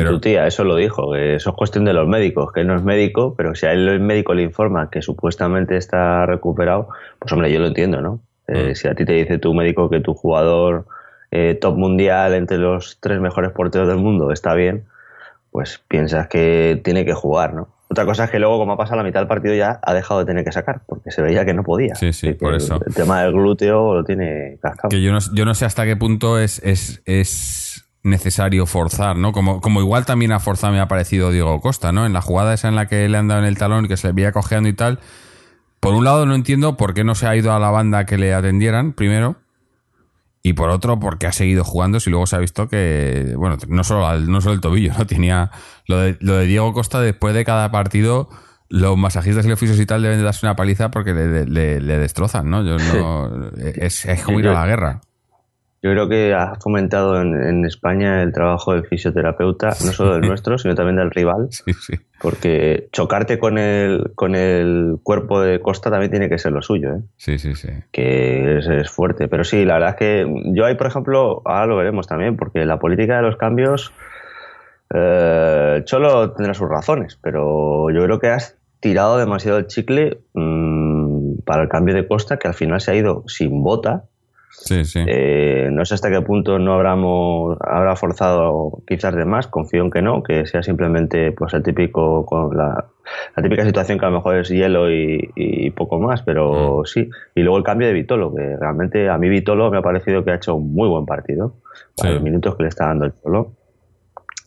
Pero- 0.00 0.10
tu 0.12 0.20
tía, 0.20 0.46
eso 0.46 0.64
lo 0.64 0.76
dijo, 0.76 1.12
que 1.12 1.34
eso 1.36 1.50
es 1.50 1.56
cuestión 1.56 1.84
de 1.84 1.92
los 1.92 2.06
médicos, 2.08 2.52
que 2.52 2.60
él 2.60 2.66
no 2.66 2.76
es 2.76 2.82
médico, 2.82 3.34
pero 3.36 3.54
si 3.54 3.66
a 3.66 3.72
él 3.72 3.88
el 3.88 4.00
médico 4.00 4.34
le 4.34 4.42
informa 4.42 4.90
que 4.90 5.02
supuestamente 5.02 5.76
está 5.76 6.24
recuperado, 6.26 6.88
pues 7.18 7.32
hombre, 7.32 7.52
yo 7.52 7.58
lo 7.60 7.66
entiendo, 7.66 8.00
¿no? 8.00 8.20
Eh, 8.48 8.70
Mm. 8.70 8.74
Si 8.76 8.88
a 8.88 8.94
ti 8.94 9.04
te 9.04 9.12
dice 9.12 9.38
tu 9.38 9.52
médico 9.54 9.90
que 9.90 10.00
tu 10.00 10.14
jugador 10.14 10.86
eh, 11.32 11.58
top 11.60 11.76
mundial 11.76 12.34
entre 12.34 12.56
los 12.58 12.98
tres 13.00 13.20
mejores 13.20 13.50
porteros 13.50 13.88
del 13.88 13.96
mundo 13.98 14.30
está 14.30 14.54
bien, 14.54 14.84
pues 15.50 15.80
piensas 15.88 16.28
que 16.28 16.80
tiene 16.84 17.04
que 17.04 17.14
jugar, 17.14 17.52
¿no? 17.54 17.68
Otra 17.88 18.04
cosa 18.04 18.24
es 18.24 18.30
que 18.30 18.38
luego, 18.38 18.58
como 18.58 18.72
ha 18.72 18.76
pasado 18.76 18.96
la 18.98 19.02
mitad 19.04 19.20
del 19.20 19.28
partido, 19.28 19.54
ya 19.54 19.78
ha 19.82 19.94
dejado 19.94 20.20
de 20.20 20.26
tener 20.26 20.44
que 20.44 20.50
sacar, 20.52 20.80
porque 20.86 21.10
se 21.12 21.22
veía 21.22 21.44
que 21.44 21.54
no 21.54 21.62
podía. 21.62 21.94
Sí, 21.94 22.12
sí, 22.12 22.32
por 22.34 22.50
el- 22.50 22.56
eso. 22.58 22.80
El, 22.84 22.94
tema 22.94 23.22
del 23.22 23.32
glúteo 23.32 23.94
lo 23.94 24.04
tiene 24.04 24.58
cascado. 24.60 24.88
que 24.90 25.00
yo 25.00 25.12
no, 25.12 25.18
yo 25.34 25.44
no 25.44 25.54
sé 25.54 25.64
hasta 25.64 25.84
qué 25.84 25.96
punto 25.96 26.38
es, 26.38 26.60
es, 26.64 27.00
es 27.06 27.85
necesario 28.06 28.64
forzar, 28.66 29.16
¿no? 29.16 29.32
Como, 29.32 29.60
como 29.60 29.80
igual 29.80 30.06
también 30.06 30.32
a 30.32 30.40
forzar 30.40 30.72
me 30.72 30.80
ha 30.80 30.88
parecido 30.88 31.30
Diego 31.30 31.60
Costa, 31.60 31.92
¿no? 31.92 32.06
En 32.06 32.12
la 32.12 32.22
jugada 32.22 32.54
esa 32.54 32.68
en 32.68 32.74
la 32.76 32.86
que 32.86 33.08
le 33.08 33.18
han 33.18 33.28
dado 33.28 33.40
en 33.42 33.46
el 33.46 33.58
talón 33.58 33.84
y 33.84 33.88
que 33.88 33.96
se 33.96 34.06
le 34.08 34.12
veía 34.14 34.32
cojeando 34.32 34.68
y 34.68 34.72
tal. 34.72 35.00
Por 35.80 35.94
un 35.94 36.04
lado 36.04 36.24
no 36.26 36.34
entiendo 36.34 36.76
por 36.76 36.94
qué 36.94 37.04
no 37.04 37.14
se 37.14 37.26
ha 37.26 37.36
ido 37.36 37.52
a 37.52 37.58
la 37.58 37.70
banda 37.70 38.06
que 38.06 38.16
le 38.18 38.32
atendieran, 38.32 38.92
primero. 38.92 39.36
Y 40.42 40.52
por 40.52 40.70
otro, 40.70 41.00
porque 41.00 41.26
ha 41.26 41.32
seguido 41.32 41.64
jugando 41.64 41.98
si 41.98 42.08
luego 42.08 42.26
se 42.26 42.36
ha 42.36 42.38
visto 42.38 42.68
que, 42.68 43.34
bueno, 43.36 43.56
no 43.68 43.82
solo, 43.82 44.06
al- 44.06 44.30
no 44.30 44.40
solo 44.40 44.54
el 44.54 44.60
tobillo, 44.60 44.92
¿no? 44.96 45.04
Tenía 45.08 45.50
lo 45.86 45.98
de, 45.98 46.16
lo 46.20 46.36
de 46.36 46.46
Diego 46.46 46.72
Costa 46.72 47.00
después 47.00 47.34
de 47.34 47.44
cada 47.44 47.70
partido, 47.72 48.28
los 48.68 48.96
masajistas 48.96 49.44
y 49.44 49.48
los 49.48 49.58
fisios 49.58 49.78
y 49.80 49.86
tal 49.86 50.02
deben 50.02 50.18
de 50.18 50.24
darse 50.24 50.46
una 50.46 50.54
paliza 50.56 50.90
porque 50.90 51.12
le, 51.12 51.46
le- 51.46 51.80
le 51.80 51.98
destrozan, 51.98 52.48
¿no? 52.48 52.62
Yo 52.64 52.76
no 52.78 53.50
es, 53.58 54.04
es 54.04 54.22
como 54.22 54.38
ir 54.40 54.48
a 54.48 54.54
la 54.60 54.66
guerra. 54.66 55.00
Yo 55.86 55.92
creo 55.92 56.08
que 56.08 56.34
ha 56.34 56.56
fomentado 56.56 57.20
en, 57.20 57.40
en 57.40 57.64
España 57.64 58.20
el 58.20 58.32
trabajo 58.32 58.72
del 58.72 58.84
fisioterapeuta, 58.86 59.68
no 59.68 59.92
solo 59.92 60.14
del 60.14 60.22
nuestro, 60.22 60.58
sino 60.58 60.74
también 60.74 60.96
del 60.96 61.12
rival, 61.12 61.46
Sí, 61.50 61.72
sí. 61.74 61.94
porque 62.20 62.88
chocarte 62.90 63.38
con 63.38 63.56
el, 63.56 64.10
con 64.16 64.34
el 64.34 64.98
cuerpo 65.04 65.40
de 65.40 65.60
Costa 65.60 65.88
también 65.88 66.10
tiene 66.10 66.28
que 66.28 66.38
ser 66.38 66.50
lo 66.50 66.60
suyo, 66.60 66.92
¿eh? 66.92 67.02
Sí, 67.18 67.38
sí, 67.38 67.54
sí. 67.54 67.68
que 67.92 68.58
es, 68.58 68.66
es 68.66 68.90
fuerte. 68.90 69.28
Pero 69.28 69.44
sí, 69.44 69.64
la 69.64 69.74
verdad 69.74 69.90
es 69.90 69.96
que 69.96 70.26
yo 70.54 70.64
ahí, 70.64 70.74
por 70.74 70.88
ejemplo, 70.88 71.42
ahora 71.44 71.66
lo 71.66 71.76
veremos 71.76 72.08
también, 72.08 72.36
porque 72.36 72.64
la 72.64 72.80
política 72.80 73.18
de 73.18 73.22
los 73.22 73.36
cambios, 73.36 73.92
eh, 74.92 75.82
Cholo 75.84 76.32
tendrá 76.32 76.52
sus 76.54 76.68
razones, 76.68 77.16
pero 77.22 77.90
yo 77.90 78.02
creo 78.02 78.18
que 78.18 78.30
has 78.30 78.58
tirado 78.80 79.18
demasiado 79.18 79.58
el 79.58 79.68
chicle 79.68 80.18
mm, 80.34 81.42
para 81.44 81.62
el 81.62 81.68
cambio 81.68 81.94
de 81.94 82.08
Costa, 82.08 82.38
que 82.38 82.48
al 82.48 82.54
final 82.54 82.80
se 82.80 82.90
ha 82.90 82.96
ido 82.96 83.22
sin 83.28 83.62
bota. 83.62 84.06
Sí, 84.58 84.84
sí. 84.84 85.04
Eh, 85.06 85.68
no 85.70 85.84
sé 85.84 85.94
hasta 85.94 86.10
qué 86.10 86.20
punto 86.22 86.58
no 86.58 86.74
habramos, 86.74 87.56
habrá 87.60 87.94
forzado 87.94 88.78
quizás 88.86 89.14
de 89.14 89.24
más, 89.24 89.46
confío 89.46 89.82
en 89.84 89.90
que 89.90 90.02
no, 90.02 90.22
que 90.22 90.44
sea 90.46 90.62
simplemente 90.62 91.30
pues 91.32 91.54
el 91.54 91.62
típico 91.62 92.26
con 92.26 92.56
la, 92.56 92.86
la 93.36 93.42
típica 93.42 93.64
situación 93.64 93.98
que 93.98 94.06
a 94.06 94.10
lo 94.10 94.16
mejor 94.16 94.36
es 94.38 94.48
hielo 94.48 94.90
y, 94.90 95.30
y 95.36 95.70
poco 95.70 96.00
más, 96.00 96.22
pero 96.22 96.82
sí. 96.84 97.08
Y 97.34 97.42
luego 97.42 97.58
el 97.58 97.64
cambio 97.64 97.86
de 97.86 97.94
Vitolo, 97.94 98.34
que 98.34 98.56
realmente 98.56 99.08
a 99.08 99.18
mí 99.18 99.28
Vitolo 99.28 99.70
me 99.70 99.78
ha 99.78 99.82
parecido 99.82 100.24
que 100.24 100.32
ha 100.32 100.36
hecho 100.36 100.54
un 100.56 100.72
muy 100.74 100.88
buen 100.88 101.06
partido 101.06 101.54
para 101.96 102.08
Sí. 102.10 102.14
los 102.14 102.22
minutos 102.24 102.56
que 102.56 102.64
le 102.64 102.68
está 102.68 102.86
dando 102.86 103.04
el 103.04 103.12
Cholo. 103.22 103.52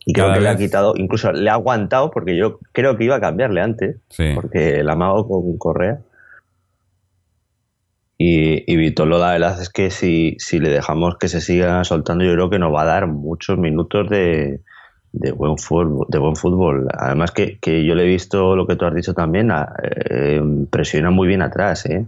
Y 0.06 0.14
creo 0.14 0.26
Cada 0.26 0.38
que 0.38 0.44
le 0.44 0.50
ha 0.50 0.56
quitado, 0.58 0.94
incluso 0.98 1.32
le 1.32 1.50
ha 1.50 1.54
aguantado, 1.54 2.10
porque 2.10 2.36
yo 2.36 2.58
creo 2.72 2.98
que 2.98 3.04
iba 3.04 3.16
a 3.18 3.20
cambiarle 3.22 3.62
antes, 3.62 3.98
Sí. 4.10 4.32
porque 4.34 4.80
el 4.80 4.90
amago 4.90 5.28
con 5.28 5.58
Correa. 5.58 6.00
Y, 8.22 8.70
y 8.70 8.76
Vitolo, 8.76 9.18
la 9.18 9.32
verdad 9.32 9.62
es 9.62 9.70
que 9.70 9.92
si, 9.92 10.36
si 10.40 10.60
le 10.60 10.68
dejamos 10.70 11.18
que 11.18 11.30
se 11.30 11.40
siga 11.40 11.82
soltando, 11.86 12.26
yo 12.26 12.34
creo 12.34 12.50
que 12.50 12.60
nos 12.60 12.74
va 12.74 12.82
a 12.82 12.86
dar 12.86 13.08
muchos 13.08 13.58
minutos 13.58 14.10
de, 14.10 14.60
de 15.14 15.32
buen 15.32 15.58
fútbol. 15.58 16.06
De 16.10 16.20
buen 16.20 16.36
fútbol. 16.36 16.90
Además 16.94 17.32
que, 17.32 17.60
que 17.60 17.86
yo 17.86 17.96
le 17.96 18.04
he 18.04 18.08
visto 18.08 18.58
lo 18.58 18.68
que 18.68 18.76
tú 18.76 18.84
has 18.84 18.94
dicho 18.94 19.14
también, 19.14 19.52
eh, 19.82 20.42
presiona 20.70 21.12
muy 21.12 21.30
bien 21.30 21.42
atrás. 21.42 21.86
¿eh? 21.86 22.06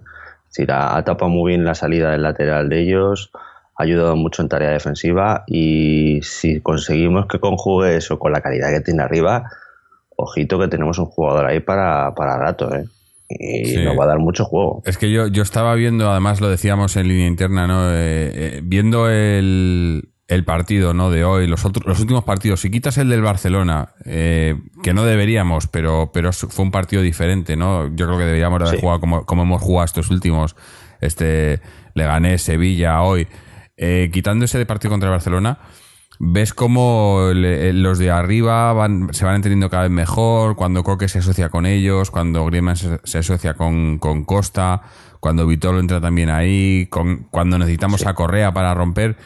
Es 0.49 0.57
decir, 0.57 0.73
ha 0.73 1.01
tapado 1.05 1.29
muy 1.29 1.51
bien 1.53 1.63
la 1.63 1.75
salida 1.75 2.11
del 2.11 2.23
lateral 2.23 2.67
de 2.67 2.81
ellos, 2.81 3.31
ha 3.77 3.83
ayudado 3.83 4.17
mucho 4.17 4.41
en 4.41 4.49
tarea 4.49 4.71
defensiva 4.71 5.45
y 5.47 6.19
si 6.23 6.59
conseguimos 6.59 7.27
que 7.27 7.39
conjugue 7.39 7.95
eso 7.95 8.19
con 8.19 8.33
la 8.33 8.41
calidad 8.41 8.69
que 8.73 8.81
tiene 8.81 9.01
arriba, 9.01 9.49
ojito 10.17 10.59
que 10.59 10.67
tenemos 10.67 10.99
un 10.99 11.05
jugador 11.05 11.45
ahí 11.45 11.61
para, 11.61 12.13
para 12.15 12.37
rato, 12.37 12.75
¿eh? 12.75 12.83
Y 13.39 13.65
Sí. 13.65 13.83
nos 13.83 13.97
va 13.97 14.03
a 14.05 14.07
dar 14.07 14.19
mucho 14.19 14.45
juego. 14.45 14.81
Es 14.85 14.97
que 14.97 15.11
yo, 15.11 15.27
yo 15.27 15.43
estaba 15.43 15.73
viendo, 15.75 16.09
además 16.11 16.41
lo 16.41 16.49
decíamos 16.49 16.95
en 16.97 17.07
línea 17.07 17.27
interna, 17.27 17.67
¿no? 17.67 17.89
Eh, 17.91 17.95
eh, 18.33 18.61
viendo 18.63 19.09
el, 19.09 20.09
el 20.27 20.43
partido, 20.45 20.93
¿no? 20.93 21.09
De 21.11 21.23
hoy, 21.23 21.47
los 21.47 21.65
otros, 21.65 21.85
los 21.85 21.99
últimos 21.99 22.23
partidos. 22.23 22.61
Si 22.61 22.71
quitas 22.71 22.97
el 22.97 23.09
del 23.09 23.21
Barcelona, 23.21 23.89
eh, 24.05 24.55
que 24.83 24.93
no 24.93 25.03
deberíamos, 25.05 25.67
pero, 25.67 26.11
pero 26.13 26.31
fue 26.33 26.63
un 26.65 26.71
partido 26.71 27.01
diferente, 27.01 27.55
¿no? 27.55 27.87
Yo 27.95 28.05
creo 28.07 28.17
que 28.17 28.25
deberíamos 28.25 28.59
de 28.59 28.65
haber 28.65 28.75
Sí. 28.79 28.81
jugado 28.81 28.99
como, 28.99 29.25
como 29.25 29.43
hemos 29.43 29.61
jugado 29.61 29.85
estos 29.85 30.09
últimos, 30.09 30.55
este 31.01 31.59
Leganés, 31.93 32.41
Sevilla, 32.41 33.01
hoy. 33.01 33.27
Eh, 33.77 34.09
quitando 34.13 34.45
ese 34.45 34.63
partido 34.65 34.91
contra 34.91 35.09
el 35.09 35.11
Barcelona, 35.13 35.57
ves 36.23 36.53
cómo 36.53 37.31
le- 37.33 37.73
los 37.73 37.97
de 37.97 38.11
arriba 38.11 38.71
van, 38.73 39.11
se 39.11 39.25
van 39.25 39.35
entendiendo 39.37 39.71
cada 39.71 39.83
vez 39.83 39.91
mejor, 39.91 40.55
cuando 40.55 40.83
Coque 40.83 41.07
se 41.07 41.17
asocia 41.19 41.49
con 41.49 41.65
ellos, 41.65 42.11
cuando 42.11 42.45
Griezmann 42.45 42.77
se, 42.77 42.99
se 43.03 43.17
asocia 43.17 43.55
con, 43.55 43.97
con 43.97 44.23
Costa, 44.23 44.83
cuando 45.19 45.47
Vitolo 45.47 45.79
entra 45.79 45.99
también 45.99 46.29
ahí, 46.29 46.85
con, 46.91 47.27
cuando 47.31 47.57
necesitamos 47.57 48.05
a 48.05 48.13
Correa 48.13 48.53
para 48.53 48.75
romper. 48.75 49.17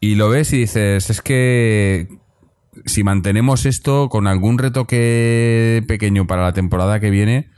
Y 0.00 0.14
lo 0.14 0.28
ves 0.28 0.52
y 0.52 0.58
dices, 0.58 1.10
es 1.10 1.20
que 1.22 2.06
si 2.86 3.02
mantenemos 3.02 3.66
esto 3.66 4.08
con 4.08 4.28
algún 4.28 4.58
retoque 4.58 5.82
pequeño 5.88 6.28
para 6.28 6.42
la 6.42 6.52
temporada 6.52 7.00
que 7.00 7.10
viene 7.10 7.50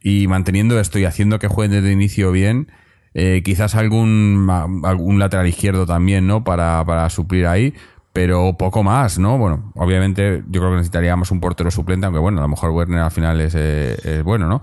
y 0.00 0.28
manteniendo 0.28 0.80
esto 0.80 0.98
y 0.98 1.04
haciendo 1.04 1.38
que 1.38 1.48
jueguen 1.48 1.72
desde 1.72 1.88
el 1.88 1.92
inicio 1.92 2.32
bien, 2.32 2.72
eh, 3.12 3.42
quizás 3.44 3.74
algún, 3.74 4.48
algún 4.84 5.18
lateral 5.18 5.46
izquierdo 5.46 5.84
también, 5.84 6.26
¿no? 6.26 6.42
Para, 6.44 6.82
para 6.86 7.10
suplir 7.10 7.46
ahí, 7.46 7.74
pero 8.18 8.56
poco 8.58 8.82
más, 8.82 9.16
¿no? 9.20 9.38
Bueno, 9.38 9.70
obviamente 9.76 10.42
yo 10.48 10.60
creo 10.60 10.72
que 10.72 10.78
necesitaríamos 10.78 11.30
un 11.30 11.38
portero 11.38 11.70
suplente, 11.70 12.04
aunque 12.04 12.18
bueno, 12.18 12.40
a 12.40 12.42
lo 12.42 12.48
mejor 12.48 12.70
Werner 12.70 12.98
al 12.98 13.12
final 13.12 13.40
es, 13.40 13.54
eh, 13.56 13.96
es 14.02 14.24
bueno, 14.24 14.48
¿no? 14.48 14.60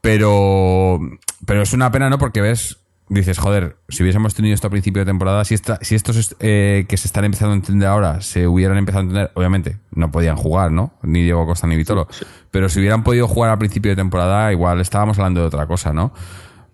Pero, 0.00 0.98
pero 1.44 1.60
es 1.60 1.74
una 1.74 1.92
pena, 1.92 2.08
¿no? 2.08 2.16
Porque 2.16 2.40
ves, 2.40 2.78
dices, 3.10 3.36
joder, 3.36 3.76
si 3.90 4.02
hubiésemos 4.02 4.34
tenido 4.34 4.54
esto 4.54 4.68
a 4.68 4.70
principio 4.70 5.00
de 5.00 5.04
temporada, 5.04 5.44
si, 5.44 5.52
esta, 5.52 5.78
si 5.82 5.96
estos 5.96 6.34
eh, 6.40 6.86
que 6.88 6.96
se 6.96 7.08
están 7.08 7.26
empezando 7.26 7.52
a 7.52 7.56
entender 7.56 7.86
ahora 7.86 8.22
se 8.22 8.48
hubieran 8.48 8.78
empezado 8.78 9.00
a 9.00 9.02
entender, 9.02 9.32
obviamente 9.34 9.76
no 9.90 10.10
podían 10.10 10.36
jugar, 10.36 10.72
¿no? 10.72 10.94
Ni 11.02 11.22
Diego 11.24 11.44
Costa 11.44 11.66
ni 11.66 11.76
Vitolo. 11.76 12.08
Pero 12.50 12.70
si 12.70 12.80
hubieran 12.80 13.04
podido 13.04 13.28
jugar 13.28 13.50
a 13.50 13.58
principio 13.58 13.90
de 13.90 13.96
temporada, 13.96 14.50
igual 14.50 14.80
estábamos 14.80 15.18
hablando 15.18 15.42
de 15.42 15.48
otra 15.48 15.66
cosa, 15.66 15.92
¿no? 15.92 16.14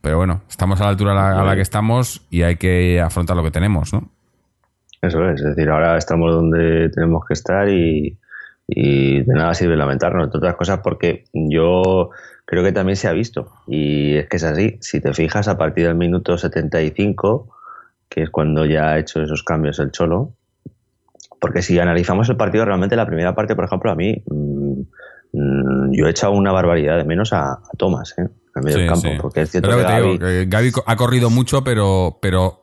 Pero 0.01 0.17
bueno, 0.17 0.43
estamos 0.49 0.81
a 0.81 0.85
la 0.85 0.91
altura 0.91 1.11
a 1.11 1.15
la, 1.17 1.41
a 1.41 1.45
la 1.45 1.57
que 1.57 1.63
estamos 1.63 2.23
y 2.31 2.43
hay 2.43 2.55
que 2.55 3.01
afrontar 3.01 3.37
lo 3.37 3.43
que 3.43 3.51
tenemos, 3.51 3.93
¿no? 3.93 4.14
Eso 5.07 5.29
es, 5.31 5.41
es 5.41 5.47
decir, 5.57 5.69
ahora 5.71 5.97
estamos 5.97 6.33
donde 6.33 6.89
tenemos 6.91 7.25
que 7.27 7.35
estar 7.35 7.69
y, 7.69 8.19
y 8.69 9.21
de 9.23 9.35
nada 9.35 9.55
sirve 9.55 9.77
lamentarnos, 9.77 10.25
entre 10.25 10.39
otras 10.39 10.57
cosas 10.57 10.81
porque 10.83 11.25
yo 11.33 12.11
creo 12.47 12.63
que 12.63 12.73
también 12.73 12.97
se 12.97 13.09
ha 13.09 13.13
visto 13.13 13.53
y 13.67 14.17
es 14.17 14.29
que 14.29 14.37
es 14.37 14.45
así, 14.45 14.79
si 14.81 15.01
te 15.01 15.13
fijas 15.15 15.49
a 15.49 15.57
partir 15.59 15.87
del 15.87 15.95
minuto 15.97 16.37
75, 16.39 17.49
que 18.09 18.23
es 18.25 18.31
cuando 18.31 18.65
ya 18.67 18.91
ha 18.91 18.99
hecho 18.99 19.23
esos 19.23 19.43
cambios 19.43 19.79
el 19.79 19.91
Cholo, 19.91 20.33
porque 21.41 21.63
si 21.63 21.79
analizamos 21.79 22.29
el 22.29 22.37
partido 22.37 22.65
realmente 22.65 22.97
la 22.97 23.07
primera 23.07 23.35
parte, 23.35 23.55
por 23.55 23.65
ejemplo, 23.65 23.91
a 23.91 23.95
mí 23.95 24.23
mm, 24.27 24.81
mm, 25.33 25.93
yo 25.93 26.07
he 26.07 26.11
echado 26.11 26.33
una 26.33 26.53
barbaridad 26.53 26.97
de 26.97 27.05
menos 27.05 27.33
a, 27.33 27.53
a 27.53 27.61
Thomas, 27.77 28.15
¿eh? 28.19 28.29
al 28.55 28.63
medio 28.63 28.77
Sí, 28.79 28.83
del 28.83 28.91
campo, 28.91 29.09
sí. 29.09 29.19
porque 29.21 29.41
es 29.43 29.51
cierto 29.51 29.69
que 29.71 29.77
que 29.85 29.93
digo, 30.19 30.47
Gavi 30.49 30.71
co- 30.71 30.85
ha 30.87 30.97
corrido 30.97 31.29
mucho, 31.29 31.65
pero, 31.65 32.19
pero 32.23 32.63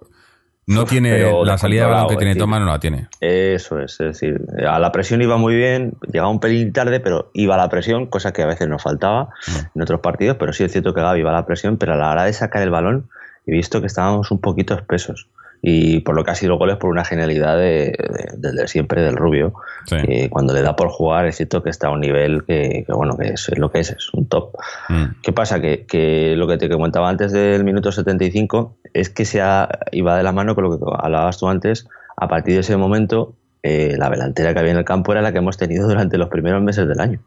No 0.67 0.85
tiene 0.85 1.11
pero 1.11 1.43
la 1.43 1.57
salida 1.57 1.85
de 1.85 1.91
balón 1.91 2.07
que 2.07 2.15
tiene 2.15 2.29
decir, 2.29 2.43
Thomas, 2.43 2.59
no 2.61 2.67
la 2.67 2.79
tiene. 2.79 3.07
Eso 3.19 3.79
es, 3.79 3.93
es 3.93 4.19
decir, 4.19 4.41
a 4.67 4.79
la 4.79 4.91
presión 4.91 5.21
iba 5.21 5.37
muy 5.37 5.55
bien, 5.55 5.93
llegaba 6.11 6.29
un 6.29 6.39
pelín 6.39 6.71
tarde, 6.71 6.99
pero 6.99 7.31
iba 7.33 7.55
a 7.55 7.57
la 7.57 7.69
presión, 7.69 8.05
cosa 8.05 8.31
que 8.31 8.43
a 8.43 8.45
veces 8.45 8.67
nos 8.67 8.83
faltaba 8.83 9.29
en 9.75 9.81
otros 9.81 10.01
partidos, 10.01 10.37
pero 10.39 10.53
sí 10.53 10.63
es 10.63 10.71
cierto 10.71 10.93
que 10.93 11.01
Gaby 11.01 11.19
iba 11.19 11.31
a 11.31 11.33
la 11.33 11.45
presión, 11.45 11.77
pero 11.77 11.93
a 11.93 11.97
la 11.97 12.11
hora 12.11 12.25
de 12.25 12.33
sacar 12.33 12.61
el 12.61 12.69
balón 12.69 13.09
he 13.47 13.51
visto 13.51 13.81
que 13.81 13.87
estábamos 13.87 14.31
un 14.31 14.39
poquito 14.39 14.75
espesos. 14.75 15.27
Y 15.63 15.99
por 15.99 16.15
lo 16.15 16.23
que 16.23 16.31
ha 16.31 16.35
sido 16.35 16.57
goles 16.57 16.77
por 16.77 16.89
una 16.89 17.05
genialidad 17.05 17.55
de, 17.57 17.95
de- 18.37 18.51
de 18.53 18.67
siempre 18.67 19.01
del 19.03 19.15
Rubio. 19.15 19.53
Sí. 19.85 20.29
cuando 20.29 20.53
le 20.53 20.61
da 20.61 20.75
por 20.75 20.89
jugar 20.89 21.25
es 21.25 21.37
cierto 21.37 21.61
que 21.63 21.69
está 21.69 21.87
a 21.87 21.91
un 21.91 22.01
nivel 22.01 22.43
que, 22.45 22.83
que, 22.85 22.93
bueno, 22.93 23.17
que 23.17 23.29
es, 23.29 23.49
es 23.49 23.57
lo 23.57 23.71
que 23.71 23.79
es, 23.79 23.89
es 23.91 24.13
un 24.13 24.27
top. 24.27 24.55
Mm. 24.89 25.03
¿Qué 25.23 25.31
pasa? 25.33 25.59
Que, 25.61 25.85
que 25.85 26.35
lo 26.35 26.47
que 26.47 26.57
te 26.57 26.69
comentaba 26.69 27.09
antes 27.09 27.31
del 27.31 27.63
minuto 27.63 27.91
75 27.91 28.77
es 28.93 29.09
que 29.09 29.25
se 29.25 29.41
ha- 29.41 29.69
iba 29.91 30.17
de 30.17 30.23
la 30.23 30.31
mano 30.31 30.55
con 30.55 30.63
lo 30.65 30.77
que 30.79 30.85
hablabas 30.99 31.37
tú 31.37 31.47
antes. 31.47 31.87
A 32.17 32.27
partir 32.27 32.55
de 32.55 32.59
ese 32.61 32.77
momento, 32.77 33.33
eh, 33.63 33.95
la 33.97 34.09
delantera 34.09 34.53
que 34.53 34.59
había 34.59 34.71
en 34.71 34.77
el 34.77 34.85
campo 34.85 35.11
era 35.11 35.21
la 35.21 35.31
que 35.31 35.37
hemos 35.39 35.57
tenido 35.57 35.87
durante 35.87 36.17
los 36.17 36.29
primeros 36.29 36.61
meses 36.63 36.87
del 36.87 36.99
año. 36.99 37.19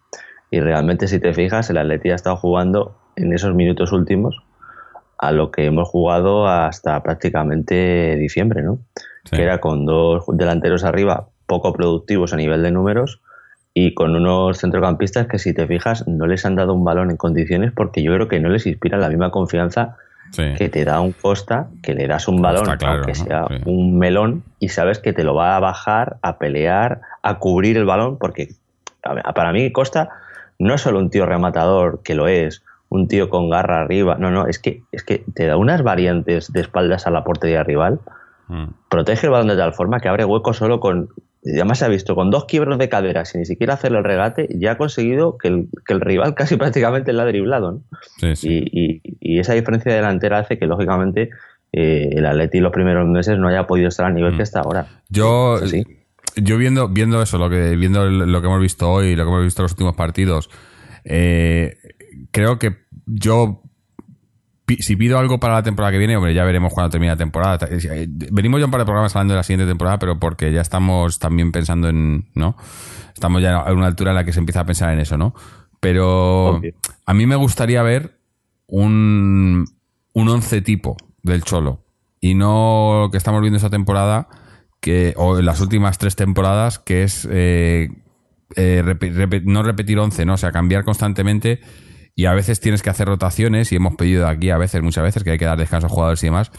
Y 0.51 0.61
realmente, 0.61 1.09
si 1.09 1.19
te 1.21 1.33
fijas, 1.35 1.71
el 1.71 1.79
Atleti 1.79 2.11
ha 2.11 2.15
estado 2.17 2.37
jugando 2.37 2.97
en 3.17 3.33
esos 3.33 3.55
minutos 3.55 3.93
últimos 3.93 4.43
a 5.27 5.33
lo 5.33 5.51
que 5.51 5.65
hemos 5.67 5.89
jugado 5.89 6.47
hasta 6.49 7.03
prácticamente 7.03 8.17
diciembre, 8.17 8.63
¿no? 8.63 8.79
Sí. 9.25 9.37
Que 9.37 9.43
era 9.43 9.59
con 9.59 9.87
dos 9.87 10.25
delanteros 10.33 10.85
arriba 10.85 11.29
poco 11.47 11.73
productivos 11.73 12.33
a 12.33 12.37
nivel 12.37 12.63
de 12.63 12.71
números 12.71 13.21
y 13.75 13.93
con 13.95 14.15
unos 14.15 14.59
centrocampistas 14.59 15.27
que 15.27 15.39
si 15.39 15.53
te 15.53 15.67
fijas 15.67 16.07
no 16.07 16.27
les 16.27 16.45
han 16.47 16.55
dado 16.57 16.75
un 16.75 16.85
balón 16.85 17.11
en 17.11 17.17
condiciones 17.17 17.73
porque 17.73 18.03
yo 18.03 18.13
creo 18.15 18.29
que 18.29 18.41
no 18.41 18.49
les 18.49 18.67
inspira 18.67 18.99
la 18.99 19.09
misma 19.09 19.31
confianza 19.31 19.97
Sí. 20.31 20.43
que 20.57 20.69
te 20.69 20.85
da 20.85 21.01
un 21.01 21.13
Costa, 21.13 21.69
que 21.81 21.95
le 21.95 22.09
das 22.09 22.27
un 22.27 22.43
balón, 22.43 22.65
claro, 22.65 22.95
aunque 23.05 23.13
¿no? 23.13 23.25
sea 23.25 23.47
Sí. 23.49 23.55
un 23.67 23.99
melón, 23.99 24.43
y 24.59 24.71
sabes 24.71 24.99
que 24.99 25.13
te 25.13 25.23
lo 25.23 25.35
va 25.35 25.55
a 25.55 25.61
bajar, 25.61 26.17
a 26.23 26.39
pelear, 26.39 27.03
a 27.23 27.39
cubrir 27.39 27.77
el 27.77 27.85
balón, 27.85 28.19
porque 28.19 28.49
para 29.35 29.53
mí 29.53 29.71
Costa 29.71 30.09
no 30.59 30.75
es 30.75 30.81
solo 30.81 30.99
un 30.99 31.11
tío 31.11 31.25
rematador, 31.27 32.01
que 32.03 32.17
lo 32.17 32.27
es, 32.27 32.65
un 32.95 33.09
tío 33.09 33.29
con 33.29 33.51
garra 33.51 33.81
arriba, 33.83 34.17
no, 34.19 34.31
no, 34.31 34.47
es 34.47 34.59
que, 34.59 34.83
es 34.93 35.03
que 35.03 35.25
te 35.35 35.47
da 35.47 35.57
unas 35.57 35.83
variantes 35.83 36.53
de 36.53 36.61
espaldas 36.61 37.07
a 37.07 37.11
la 37.11 37.25
portería 37.25 37.63
rival, 37.65 38.01
Mm. 38.47 38.65
protege 38.91 39.27
el 39.27 39.31
balón 39.33 39.49
de 39.49 39.57
tal 39.57 39.73
forma 39.73 40.01
que 40.01 40.09
abre 40.09 40.25
hueco 40.27 40.53
solo 40.53 40.79
con. 40.79 41.09
Además 41.47 41.79
se 41.79 41.87
ha 41.87 41.89
visto 41.89 42.15
con 42.15 42.31
dos 42.31 42.45
quiebros 42.45 42.77
de 42.79 42.91
cadera, 42.91 43.25
sin 43.25 43.41
ni 43.41 43.47
siquiera 43.47 43.73
hacerle 43.75 43.99
el 43.99 44.05
regate, 44.05 44.49
ya 44.51 44.73
ha 44.73 44.77
conseguido 44.77 45.39
que 45.39 45.49
el, 45.49 45.69
que 45.87 45.95
el 45.95 46.03
rival 46.03 46.35
casi 46.37 46.57
prácticamente 46.57 47.13
le 47.15 47.23
ha 47.23 47.25
driblado. 47.25 47.73
¿no? 47.73 47.81
Sí, 48.19 48.37
sí. 48.37 48.69
Y, 48.71 49.01
y- 49.03 49.17
y 49.21 49.39
esa 49.39 49.55
diferencia 49.55 49.95
delantera 49.95 50.41
hace 50.41 50.59
que, 50.59 50.67
lógicamente, 50.67 51.31
eh, 51.73 52.11
el 52.13 52.27
Atleti 52.27 52.61
los 52.61 52.71
primeros 52.71 53.09
meses 53.09 53.39
no 53.39 53.49
haya 53.49 53.67
podido 53.67 53.89
estar 53.89 54.05
al 54.07 54.15
nivel 54.15 54.35
Mm. 54.35 54.37
que 54.37 54.43
está 54.43 54.61
ahora. 54.61 54.89
Yo, 55.09 55.59
yo 56.37 56.59
viendo, 56.59 56.89
viendo 56.89 57.23
eso, 57.23 57.39
lo 57.39 57.49
que, 57.49 57.77
viendo 57.77 58.05
lo 58.11 58.41
que 58.43 58.47
hemos 58.47 58.61
visto 58.61 58.91
hoy, 58.93 59.17
lo 59.17 59.25
que 59.25 59.31
hemos 59.31 59.43
visto 59.45 59.63
en 59.63 59.65
los 59.65 59.73
últimos 59.73 59.97
partidos, 59.97 60.51
eh, 61.05 61.77
creo 62.31 62.59
que 62.59 62.84
yo 63.07 63.63
si 64.81 64.97
pido 64.97 65.19
algo 65.19 65.39
para 65.39 65.55
la 65.55 65.63
temporada 65.63 65.93
que 65.93 65.99
viene, 65.99 66.17
hombre, 66.17 66.33
ya 66.33 66.45
veremos 66.45 66.73
cuando 66.73 66.91
termine 66.91 67.13
la 67.13 67.19
temporada. 67.19 67.69
Eh, 67.71 68.07
Venimos 68.09 68.61
ya 68.61 68.67
un 68.67 68.71
par 68.71 68.81
de 68.81 68.87
programas 68.87 69.15
hablando 69.15 69.35
de 69.35 69.39
la 69.39 69.43
siguiente 69.43 69.67
temporada, 69.67 69.99
pero 69.99 70.19
porque 70.19 70.53
ya 70.53 70.63
estamos 70.63 71.19
también 71.19 71.53
pensando 71.53 71.89
en, 71.89 72.31
¿no? 72.35 72.57
Estamos 73.13 73.43
ya 73.43 73.57
a 73.57 73.73
una 73.73 73.87
altura 73.87 74.13
en 74.13 74.17
la 74.17 74.25
que 74.25 74.33
se 74.33 74.39
empieza 74.39 74.61
a 74.61 74.67
pensar 74.67 74.93
en 74.93 75.01
eso, 75.01 75.19
¿no? 75.19 75.35
Pero 75.81 76.63
a 77.05 77.15
mí 77.15 77.27
me 77.27 77.37
gustaría 77.37 77.83
ver 77.83 78.19
un, 78.67 79.67
un 80.15 80.29
once 80.29 80.63
tipo 80.63 80.97
del 81.23 81.43
Cholo. 81.43 81.85
Y 82.21 82.35
no 82.35 83.03
lo 83.03 83.11
que 83.11 83.19
estamos 83.19 83.43
viendo 83.43 83.59
esta 83.59 83.69
temporada, 83.69 84.29
que, 84.81 85.13
o 85.19 85.39
en 85.39 85.45
las 85.45 85.61
últimas 85.61 85.99
tres 85.99 86.17
temporadas, 86.17 86.79
que 86.79 87.03
es 87.03 87.29
eh, 87.31 87.91
eh, 88.57 89.43
no 89.45 89.63
repetir 89.63 89.99
11, 89.99 90.25
¿no? 90.25 90.35
O 90.35 90.39
sea, 90.39 90.53
cambiar 90.53 90.85
constantemente 90.85 91.61
y 92.17 92.27
a 92.27 92.35
veces 92.35 92.61
tienes 92.61 92.83
que 92.83 92.91
hacer 92.91 93.09
rotaciones 93.09 93.73
y 93.73 93.77
hemos 93.77 93.97
pedido 93.97 94.27
aquí 94.29 94.51
a 94.51 94.59
veces, 94.59 94.83
muchas 94.83 95.05
veces, 95.05 95.25
que 95.25 95.31
hay 95.33 95.39
que 95.39 95.45
dar 95.45 95.59
descanso 95.59 95.87
a 95.87 95.91
jugadores 95.91 96.23
y 96.23 96.27
demás. 96.27 96.51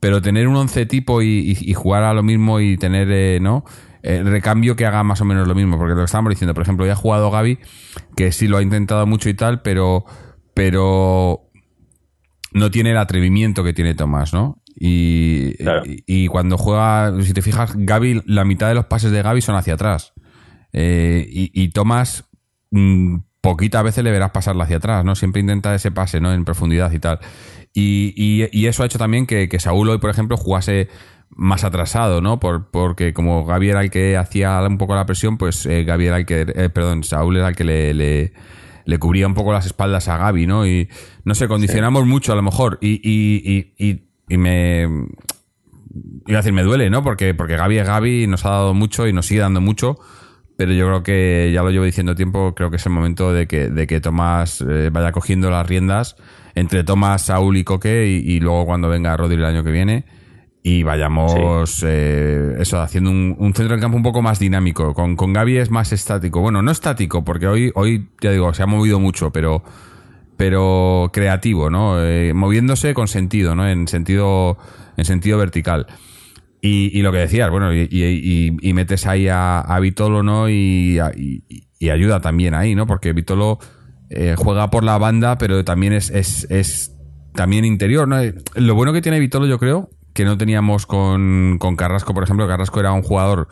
Pero 0.00 0.20
tener 0.22 0.46
un 0.48 0.56
11 0.56 0.86
tipo 0.86 1.22
y, 1.22 1.56
y- 1.58 1.70
y 1.70 1.74
jugar 1.74 2.04
a 2.04 2.14
lo 2.14 2.22
mismo 2.22 2.60
y 2.60 2.76
tener, 2.76 3.08
eh, 3.10 3.38
¿no? 3.40 3.64
Eh, 4.02 4.22
recambio 4.22 4.76
que 4.76 4.86
haga 4.86 5.02
más 5.02 5.20
o 5.20 5.24
menos 5.24 5.48
lo 5.48 5.54
mismo, 5.54 5.78
porque 5.78 5.94
lo 5.94 6.00
que 6.00 6.04
estábamos 6.04 6.30
diciendo, 6.30 6.54
por 6.54 6.62
ejemplo, 6.62 6.86
ya 6.86 6.92
ha 6.92 6.96
jugado 6.96 7.30
Gaby, 7.30 7.58
que 8.16 8.30
sí 8.32 8.46
lo 8.46 8.56
ha 8.58 8.62
intentado 8.62 9.06
mucho 9.06 9.28
y 9.28 9.34
tal, 9.34 9.62
pero, 9.62 10.04
pero 10.54 11.50
no 12.52 12.70
tiene 12.70 12.92
el 12.92 12.98
atrevimiento 12.98 13.64
que 13.64 13.72
tiene 13.72 13.94
Tomás, 13.94 14.32
¿no? 14.32 14.62
Y, 14.78 15.54
Claro. 15.56 15.82
y, 15.86 16.04
y 16.06 16.26
cuando 16.28 16.56
juega, 16.58 17.12
si 17.22 17.32
te 17.32 17.42
fijas, 17.42 17.72
Gaby, 17.76 18.22
la 18.26 18.44
mitad 18.44 18.68
de 18.68 18.74
los 18.74 18.86
pases 18.86 19.10
de 19.10 19.22
Gaby 19.22 19.40
son 19.40 19.56
hacia 19.56 19.74
atrás. 19.74 20.12
Eh, 20.72 21.26
y, 21.28 21.50
y 21.54 21.68
Tomás, 21.70 22.24
mm, 22.70 23.16
poquitas 23.50 23.82
veces 23.84 24.04
le 24.04 24.10
verás 24.10 24.30
pasarla 24.30 24.64
hacia 24.64 24.76
atrás, 24.76 25.04
¿no? 25.04 25.14
Siempre 25.14 25.40
intenta 25.40 25.74
ese 25.74 25.90
pase, 25.90 26.20
¿no? 26.20 26.32
En 26.32 26.44
profundidad 26.44 26.90
y 26.92 26.98
tal. 26.98 27.18
Y, 27.72 28.12
y- 28.16 28.48
y 28.52 28.66
eso 28.66 28.82
ha 28.82 28.86
hecho 28.86 28.98
también 28.98 29.26
que, 29.26 29.48
que 29.48 29.60
Saúl 29.60 29.88
hoy, 29.88 29.98
por 29.98 30.10
ejemplo, 30.10 30.36
jugase 30.36 30.88
más 31.30 31.64
atrasado, 31.64 32.20
¿no? 32.20 32.38
Por, 32.40 32.70
porque 32.70 33.12
como 33.12 33.44
Gaby 33.44 33.70
era 33.70 33.80
el 33.82 33.90
que 33.90 34.16
hacía 34.16 34.60
un 34.62 34.78
poco 34.78 34.94
la 34.94 35.06
presión, 35.06 35.38
pues 35.38 35.66
eh, 35.66 35.84
Gaby 35.84 36.06
era 36.06 36.16
el 36.18 36.26
que, 36.26 36.46
eh, 36.54 36.68
perdón, 36.70 37.04
Saúl 37.04 37.36
era 37.36 37.48
el 37.48 37.56
que 37.56 37.64
le, 37.64 37.92
le, 37.94 38.32
le 38.84 38.98
cubría 38.98 39.26
un 39.26 39.34
poco 39.34 39.52
las 39.52 39.66
espaldas 39.66 40.08
a 40.08 40.16
Gaby, 40.18 40.46
¿no? 40.46 40.66
Y 40.66 40.88
no 41.24 41.34
sé, 41.34 41.48
condicionamos 41.48 42.06
mucho 42.06 42.32
a 42.32 42.36
lo 42.36 42.42
mejor. 42.42 42.78
Y, 42.80 43.00
y, 43.02 43.42
y, 43.78 43.88
y, 43.90 44.02
y 44.28 44.38
me, 44.38 44.82
iba 46.26 46.38
a 46.38 46.42
decir, 46.42 46.52
me 46.52 46.62
duele, 46.62 46.90
¿no? 46.90 47.02
Porque, 47.02 47.34
porque 47.34 47.56
Gaby 47.56 47.78
es 47.78 47.86
Gaby 47.86 48.22
y 48.24 48.26
nos 48.26 48.44
ha 48.46 48.50
dado 48.50 48.72
mucho 48.74 49.06
y 49.06 49.12
nos 49.12 49.26
sigue 49.26 49.40
dando 49.40 49.60
mucho. 49.60 49.96
Pero 50.56 50.72
yo 50.72 50.86
creo 50.86 51.02
que 51.02 51.50
ya 51.52 51.62
lo 51.62 51.70
llevo 51.70 51.84
diciendo 51.84 52.14
tiempo, 52.14 52.54
creo 52.54 52.70
que 52.70 52.76
es 52.76 52.86
el 52.86 52.92
momento 52.92 53.32
de 53.32 53.46
que, 53.46 53.68
de 53.68 53.86
que 53.86 54.00
Tomás 54.00 54.62
eh, 54.62 54.90
vaya 54.90 55.12
cogiendo 55.12 55.50
las 55.50 55.66
riendas 55.66 56.16
entre 56.54 56.82
Tomás, 56.82 57.26
Saúl 57.26 57.58
y 57.58 57.64
Coque 57.64 58.06
y, 58.06 58.32
y 58.32 58.40
luego 58.40 58.64
cuando 58.64 58.88
venga 58.88 59.16
Rodri 59.16 59.36
el 59.36 59.44
año 59.44 59.62
que 59.62 59.70
viene 59.70 60.06
y 60.62 60.82
vayamos 60.82 61.84
eh, 61.86 62.56
eso 62.58 62.80
haciendo 62.80 63.08
un, 63.10 63.36
un 63.38 63.54
centro 63.54 63.74
del 63.74 63.80
campo 63.80 63.96
un 63.96 64.02
poco 64.02 64.20
más 64.20 64.40
dinámico. 64.40 64.94
Con, 64.94 65.14
con 65.14 65.32
Gaby 65.32 65.58
es 65.58 65.70
más 65.70 65.92
estático. 65.92 66.40
Bueno, 66.40 66.60
no 66.60 66.72
estático, 66.72 67.22
porque 67.22 67.46
hoy, 67.46 67.70
hoy 67.76 68.08
ya 68.20 68.32
digo, 68.32 68.52
se 68.52 68.64
ha 68.64 68.66
movido 68.66 68.98
mucho, 68.98 69.30
pero 69.30 69.62
pero 70.36 71.10
creativo, 71.12 71.70
¿no? 71.70 72.02
Eh, 72.02 72.34
moviéndose 72.34 72.94
con 72.94 73.06
sentido, 73.06 73.54
¿no? 73.54 73.68
En 73.68 73.86
sentido, 73.86 74.58
en 74.96 75.04
sentido 75.04 75.38
vertical. 75.38 75.86
Y, 76.60 76.98
y 76.98 77.02
lo 77.02 77.12
que 77.12 77.18
decías, 77.18 77.50
bueno, 77.50 77.72
y, 77.72 78.72
metes 78.74 79.06
ahí 79.06 79.28
a, 79.30 79.78
Vitolo, 79.80 80.22
¿no? 80.22 80.48
Y, 80.48 80.98
ayuda 81.90 82.20
también 82.20 82.54
ahí, 82.54 82.74
¿no? 82.74 82.86
Porque 82.86 83.12
Vitolo 83.12 83.58
eh, 84.10 84.34
juega 84.36 84.70
por 84.70 84.82
la 84.84 84.98
banda, 84.98 85.38
pero 85.38 85.64
también 85.64 85.92
es, 85.92 86.10
es, 86.10 86.46
es 86.50 86.92
también 87.34 87.64
interior, 87.64 88.08
¿no? 88.08 88.16
Lo 88.54 88.74
bueno 88.74 88.92
que 88.92 89.02
tiene 89.02 89.20
Vitolo, 89.20 89.46
yo 89.46 89.58
creo, 89.58 89.90
que 90.14 90.24
no 90.24 90.36
teníamos 90.38 90.86
con, 90.86 91.58
con 91.58 91.76
Carrasco, 91.76 92.14
por 92.14 92.24
ejemplo, 92.24 92.48
Carrasco 92.48 92.80
era 92.80 92.92
un 92.92 93.02
jugador 93.02 93.48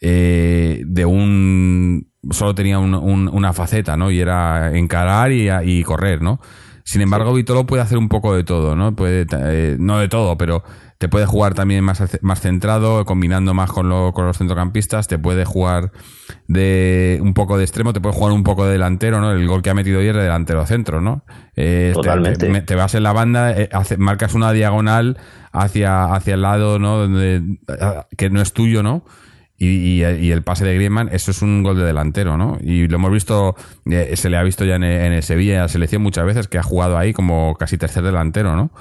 eh, 0.00 0.82
de 0.84 1.04
un 1.04 2.10
solo 2.30 2.54
tenía 2.54 2.78
un- 2.78 2.94
un- 2.94 3.28
una 3.28 3.52
faceta, 3.52 3.96
¿no? 3.96 4.10
Y 4.10 4.20
era 4.20 4.76
encarar 4.76 5.32
y, 5.32 5.48
y 5.64 5.82
correr, 5.84 6.22
¿no? 6.22 6.40
Sin 6.84 7.00
embargo, 7.00 7.32
Vitolo 7.34 7.66
puede 7.66 7.82
hacer 7.82 7.98
un 7.98 8.08
poco 8.08 8.34
de 8.34 8.44
todo, 8.44 8.74
¿no? 8.76 8.94
Puede, 8.94 9.26
eh, 9.32 9.76
no 9.78 9.98
de 9.98 10.08
todo, 10.08 10.36
pero 10.36 10.62
te 10.98 11.08
puede 11.08 11.26
jugar 11.26 11.54
también 11.54 11.82
más, 11.82 12.00
más 12.22 12.40
centrado, 12.40 13.04
combinando 13.04 13.54
más 13.54 13.70
con, 13.72 13.88
lo- 13.88 14.12
con 14.12 14.24
los 14.26 14.38
centrocampistas, 14.38 15.08
te 15.08 15.18
puede 15.18 15.44
jugar 15.44 15.90
de 16.48 17.18
un 17.22 17.34
poco 17.34 17.56
de 17.58 17.64
extremo, 17.64 17.92
te 17.92 18.00
puede 18.00 18.14
jugar 18.14 18.32
un 18.32 18.44
poco 18.44 18.64
de 18.66 18.72
delantero, 18.72 19.20
¿no? 19.20 19.32
El 19.32 19.46
gol 19.48 19.62
que 19.62 19.70
ha 19.70 19.74
metido 19.74 20.00
ayer 20.00 20.14
de 20.16 20.22
delantero 20.22 20.64
centro, 20.66 21.00
¿no? 21.00 21.24
Eh, 21.56 21.88
te- 21.90 21.94
Totalmente. 21.94 22.46
Te, 22.52 22.60
te 22.62 22.74
vas 22.74 22.94
en 22.94 23.02
la 23.02 23.12
banda, 23.12 23.50
eh, 23.52 23.68
hace- 23.72 23.96
marcas 23.96 24.34
una 24.34 24.52
diagonal 24.52 25.18
hacia, 25.52 26.04
hacia 26.14 26.34
el 26.34 26.42
lado, 26.42 26.78
¿no? 26.78 26.98
Donde, 26.98 27.58
que 28.16 28.30
no 28.30 28.40
es 28.40 28.52
tuyo, 28.52 28.82
¿no? 28.82 29.04
Y, 29.64 30.02
y- 30.02 30.04
y 30.26 30.32
el 30.32 30.42
pase 30.42 30.64
de 30.64 30.74
Griezmann, 30.74 31.08
eso 31.12 31.30
es 31.30 31.40
un 31.40 31.62
gol 31.62 31.76
de 31.76 31.84
delantero, 31.84 32.36
¿no? 32.36 32.58
Y 32.60 32.88
lo 32.88 32.96
hemos 32.96 33.12
visto, 33.12 33.54
eh, 33.86 34.12
se 34.16 34.28
le 34.28 34.36
ha 34.36 34.42
visto 34.42 34.64
ya 34.64 34.74
en, 34.74 34.82
el- 34.82 35.00
en 35.06 35.12
el 35.12 35.22
Sevilla, 35.22 35.54
en 35.54 35.60
la 35.60 35.68
selección 35.68 36.02
muchas 36.02 36.24
veces, 36.26 36.48
que 36.48 36.58
ha 36.58 36.62
jugado 36.64 36.98
ahí 36.98 37.12
como 37.12 37.54
casi 37.58 37.78
tercer 37.78 38.02
delantero, 38.02 38.56
¿no? 38.56 38.72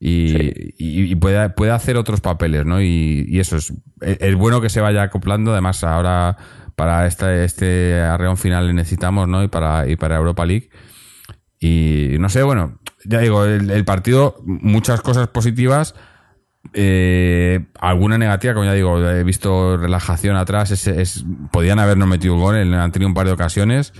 Y, 0.00 0.72
y 0.78 1.14
puede, 1.16 1.50
puede 1.50 1.72
hacer 1.72 1.96
otros 1.98 2.20
papeles, 2.22 2.64
¿no? 2.64 2.80
Y, 2.80 3.24
y 3.28 3.40
eso 3.40 3.56
es, 3.56 3.72
es 4.00 4.16
es 4.20 4.34
bueno 4.34 4.60
que 4.62 4.70
se 4.70 4.80
vaya 4.80 5.02
acoplando, 5.02 5.52
además 5.52 5.84
ahora 5.84 6.36
para 6.76 7.06
este, 7.06 7.44
este 7.44 8.00
arreón 8.00 8.36
final 8.38 8.68
le 8.68 8.72
necesitamos, 8.72 9.28
¿no? 9.28 9.42
Y 9.44 9.48
para, 9.48 9.86
y 9.88 9.96
para 9.96 10.16
Europa 10.16 10.46
League. 10.46 10.70
Y 11.60 12.16
no 12.18 12.28
sé, 12.28 12.42
bueno, 12.42 12.80
ya 13.04 13.18
digo, 13.20 13.44
el, 13.44 13.70
el 13.70 13.84
partido, 13.84 14.36
muchas 14.44 15.00
cosas 15.02 15.28
positivas, 15.28 15.94
eh, 16.74 17.66
alguna 17.80 18.18
negativa, 18.18 18.54
como 18.54 18.64
ya 18.66 18.72
digo, 18.72 18.98
he 19.08 19.24
visto 19.24 19.76
relajación 19.76 20.36
atrás, 20.36 20.70
es, 20.70 20.86
es- 20.86 21.24
podían 21.50 21.78
habernos 21.78 22.08
metido 22.08 22.36
gol, 22.36 22.56
han 22.56 22.92
tenido 22.92 23.08
un 23.08 23.14
par 23.14 23.26
de 23.26 23.32
ocasiones, 23.32 23.92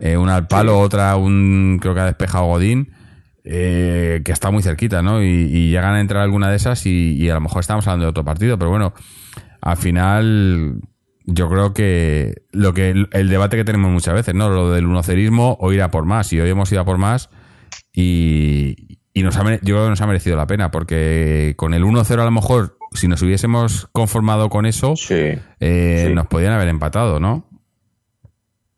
eh, 0.00 0.16
una 0.16 0.36
al 0.36 0.46
palo, 0.46 0.78
otra 0.78 1.16
un 1.16 1.78
creo 1.80 1.94
que 1.94 2.00
ha 2.00 2.06
despejado 2.06 2.46
Godín. 2.46 2.92
eh, 3.50 4.20
que 4.24 4.32
está 4.32 4.50
muy 4.50 4.62
cerquita, 4.62 5.00
¿no? 5.00 5.22
Y, 5.22 5.70
llegan 5.70 5.94
a 5.94 6.00
entrar 6.00 6.22
alguna 6.22 6.50
de 6.50 6.56
esas 6.56 6.84
y, 6.84 7.30
a 7.30 7.34
lo 7.34 7.40
mejor 7.40 7.60
estamos 7.60 7.86
hablando 7.86 8.04
de 8.04 8.10
otro 8.10 8.24
partido, 8.24 8.58
pero 8.58 8.68
bueno, 8.70 8.92
al 9.62 9.76
final 9.78 10.80
yo 11.24 11.48
creo 11.48 11.72
que 11.72 12.42
lo 12.52 12.74
que 12.74 12.90
el, 12.90 13.28
debate 13.30 13.56
que 13.56 13.64
tenemos 13.64 13.90
muchas 13.90 14.12
veces, 14.14 14.34
¿no? 14.34 14.50
Lo 14.50 14.70
del 14.72 14.84
unocerismo 14.86 15.56
o 15.60 15.72
ir 15.72 15.80
a 15.82 15.90
por 15.90 16.04
más. 16.04 16.30
Y 16.32 16.40
hoy 16.40 16.50
hemos 16.50 16.70
ido 16.72 16.82
a 16.82 16.84
por 16.84 16.98
más 16.98 17.30
y, 17.94 18.87
nos 19.22 19.36
ha, 19.36 19.42
yo 19.42 19.58
creo 19.60 19.84
que 19.84 19.90
nos 19.90 20.00
ha 20.00 20.06
merecido 20.06 20.36
la 20.36 20.46
pena 20.46 20.70
porque 20.70 21.54
con 21.56 21.74
el 21.74 21.84
1-0 21.84 22.20
a 22.20 22.24
lo 22.24 22.30
mejor, 22.30 22.76
si 22.92 23.08
nos 23.08 23.22
hubiésemos 23.22 23.88
conformado 23.92 24.48
con 24.48 24.66
eso, 24.66 24.94
eh, 25.10 26.12
nos 26.14 26.26
podían 26.26 26.52
haber 26.52 26.68
empatado, 26.68 27.20
¿no? 27.20 27.44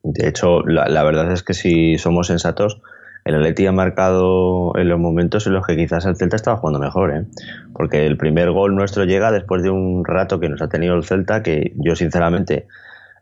De 0.02 0.28
hecho, 0.28 0.62
la, 0.66 0.88
la 0.88 1.02
verdad 1.02 1.30
es 1.32 1.42
que 1.42 1.54
si 1.54 1.99
somos 1.99 2.28
sensatos, 2.28 2.80
el 3.25 3.35
Atleti 3.35 3.66
ha 3.66 3.73
marcado 3.73 4.73
en 4.76 4.88
los 4.88 4.99
momentos 4.99 5.47
en 5.47 5.52
los 5.52 5.66
que 5.66 5.76
quizás 5.76 6.06
el 6.06 6.16
Celta 6.16 6.37
estaba 6.37 6.56
jugando 6.56 6.78
mejor, 6.78 7.14
¿eh? 7.14 7.26
porque 7.73 8.06
el 8.06 8.16
primer 8.16 8.50
gol 8.50 8.75
nuestro 8.75 9.04
llega 9.04 9.30
después 9.30 9.62
de 9.62 9.70
un 9.70 10.04
rato 10.04 10.40
que 10.40 10.49
nos 10.49 10.62
ha 10.62 10.68
tenido 10.68 10.94
el 10.94 11.04
Celta, 11.04 11.42
que 11.42 11.73
yo 11.76 11.97
sinceramente 11.97 12.66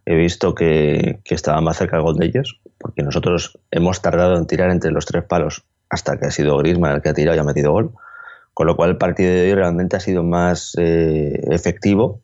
he 0.06 0.14
visto 0.14 0.54
que, 0.54 1.20
estaba 1.25 1.60
más 1.60 1.76
cerca 1.76 1.96
el 1.96 2.02
gol 2.02 2.16
de 2.16 2.26
ellos, 2.26 2.60
porque 2.78 3.02
nosotros 3.02 3.58
hemos 3.70 4.00
tardado 4.00 4.37
en 4.37 4.46
tirar 4.46 4.70
entre 4.70 4.92
los 4.92 5.04
tres 5.04 5.25
palos 5.25 5.64
hasta 5.90 6.18
que 6.18 6.26
ha 6.26 6.30
sido 6.30 6.57
Griezmann 6.59 6.97
el 6.97 7.02
que 7.02 7.09
ha 7.09 7.14
tirado 7.14 7.37
y 7.37 7.40
ha 7.40 7.45
metido 7.45 7.73
gol, 7.73 7.92
con 8.54 8.66
lo 8.66 8.76
cual 8.76 8.90
el 8.90 8.97
partido 8.97 9.30
de 9.30 9.42
hoy 9.42 9.54
realmente 9.54 9.97
ha 9.97 10.00
sido 10.00 10.23
más 10.23 10.75
eh, 10.78 11.40
efectivo 11.50 12.21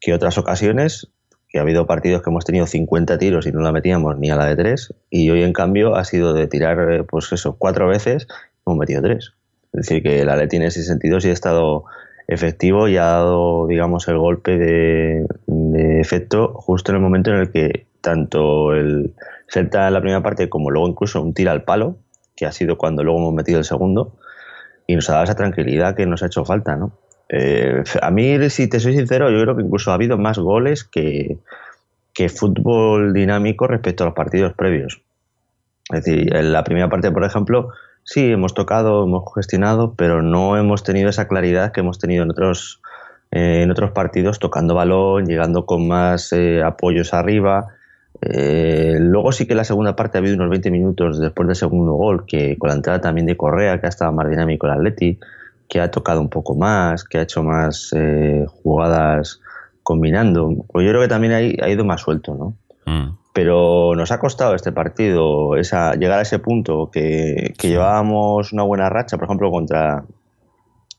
que 0.00 0.12
otras 0.12 0.38
ocasiones 0.38 1.08
que 1.48 1.58
ha 1.58 1.62
habido 1.62 1.86
partidos 1.86 2.22
que 2.22 2.30
hemos 2.30 2.44
tenido 2.44 2.66
50 2.66 3.18
tiros 3.18 3.46
y 3.46 3.52
no 3.52 3.60
la 3.60 3.72
metíamos 3.72 4.18
ni 4.18 4.30
a 4.30 4.36
la 4.36 4.46
de 4.46 4.56
tres, 4.56 4.94
y 5.10 5.30
hoy 5.30 5.42
en 5.42 5.52
cambio 5.52 5.96
ha 5.96 6.04
sido 6.04 6.34
de 6.34 6.46
tirar, 6.46 6.92
eh, 6.92 7.04
pues 7.04 7.32
eso, 7.32 7.56
cuatro 7.56 7.88
veces, 7.88 8.28
hemos 8.66 8.78
metido 8.78 9.02
tres. 9.02 9.32
Es 9.72 9.88
decir, 9.88 10.02
que 10.02 10.24
la 10.24 10.36
Leti 10.36 10.56
en 10.56 10.62
ese 10.62 10.82
sentido 10.82 11.20
sí 11.20 11.28
ha 11.28 11.32
estado 11.32 11.84
efectivo 12.26 12.88
y 12.88 12.96
ha 12.96 13.04
dado, 13.04 13.66
digamos, 13.66 14.06
el 14.08 14.18
golpe 14.18 14.58
de, 14.58 15.26
efecto 16.00 16.52
justo 16.54 16.92
en 16.92 16.96
el 16.96 17.02
momento 17.02 17.30
en 17.30 17.38
el 17.38 17.50
que 17.50 17.86
tanto 18.00 18.74
el 18.74 19.14
Celta 19.48 19.88
en 19.88 19.94
la 19.94 20.00
primera 20.00 20.22
parte 20.22 20.48
como 20.48 20.70
luego 20.70 20.88
incluso 20.88 21.20
un 21.22 21.34
tira 21.34 21.52
al 21.52 21.64
palo, 21.64 21.96
que 22.38 22.46
ha 22.46 22.52
sido 22.52 22.78
cuando 22.78 23.02
luego 23.02 23.18
hemos 23.18 23.34
metido 23.34 23.58
el 23.58 23.64
segundo, 23.64 24.12
y 24.86 24.94
nos 24.94 25.10
ha 25.10 25.14
dado 25.14 25.24
esa 25.24 25.34
tranquilidad 25.34 25.96
que 25.96 26.06
nos 26.06 26.22
ha 26.22 26.26
hecho 26.26 26.44
falta, 26.44 26.76
¿no? 26.76 26.92
Eh, 27.28 27.82
a 28.00 28.10
mí, 28.12 28.48
si 28.48 28.68
te 28.68 28.78
soy 28.78 28.94
sincero, 28.94 29.28
yo 29.30 29.42
creo 29.42 29.56
que 29.56 29.62
incluso 29.62 29.90
ha 29.90 29.94
habido 29.94 30.16
más 30.18 30.38
goles 30.38 30.84
que, 30.84 31.38
fútbol 32.34 33.12
dinámico 33.12 33.66
respecto 33.66 34.02
a 34.02 34.06
los 34.06 34.14
partidos 34.14 34.52
previos. 34.54 35.02
Es 35.92 36.04
decir, 36.04 36.34
en 36.34 36.52
la 36.52 36.64
primera 36.64 36.88
parte, 36.88 37.10
por 37.10 37.24
ejemplo, 37.24 37.70
sí, 38.04 38.32
hemos 38.32 38.54
tocado, 38.54 39.04
hemos 39.04 39.24
gestionado, 39.34 39.94
pero 39.94 40.22
no 40.22 40.56
hemos 40.56 40.82
tenido 40.82 41.10
esa 41.10 41.28
claridad 41.28 41.72
que 41.72 41.80
hemos 41.80 41.98
tenido 41.98 42.24
en 42.24 42.30
otros, 42.30 42.80
eh, 43.30 43.62
en 43.62 43.70
otros 43.70 43.92
partidos, 43.92 44.38
tocando 44.38 44.74
balón, 44.74 45.26
llegando 45.26 45.66
con 45.66 45.86
más 45.86 46.32
eh, 46.32 46.62
apoyos 46.62 47.14
arriba. 47.14 47.77
Luego 48.20 49.32
sí 49.32 49.46
que 49.46 49.54
la 49.54 49.64
segunda 49.64 49.96
parte 49.96 50.18
ha 50.18 50.20
habido 50.20 50.36
unos 50.36 50.50
20 50.50 50.70
minutos 50.70 51.20
después 51.20 51.46
del 51.46 51.56
segundo 51.56 51.92
gol, 51.92 52.26
que 52.26 52.56
con 52.58 52.68
la 52.68 52.74
entrada 52.74 53.00
también 53.00 53.26
de 53.26 53.36
Correa, 53.36 53.80
que 53.80 53.86
ha 53.86 53.88
estado 53.88 54.12
más 54.12 54.28
dinámico 54.28 54.66
el 54.66 54.72
Atleti 54.72 55.18
que 55.68 55.80
ha 55.80 55.90
tocado 55.90 56.20
un 56.20 56.30
poco 56.30 56.56
más, 56.56 57.04
que 57.04 57.18
ha 57.18 57.22
hecho 57.22 57.42
más 57.42 57.92
eh, 57.94 58.46
jugadas 58.62 59.40
combinando. 59.82 60.64
Pues 60.72 60.84
yo 60.84 60.90
creo 60.90 61.02
que 61.02 61.08
también 61.08 61.32
ha, 61.34 61.68
ido 61.68 61.84
más 61.84 62.00
suelto, 62.00 62.34
¿no? 62.34 62.56
Mm. 62.86 63.18
Pero 63.34 63.94
nos 63.94 64.10
ha 64.10 64.18
costado 64.18 64.54
este 64.54 64.72
partido 64.72 65.56
esa, 65.56 65.94
llegar 65.94 66.18
a 66.18 66.22
ese 66.22 66.38
punto 66.38 66.90
que, 66.90 67.54
llevábamos 67.60 68.52
una 68.52 68.62
buena 68.62 68.88
racha, 68.88 69.16
por 69.16 69.26
ejemplo, 69.26 69.50
contra, 69.50 70.04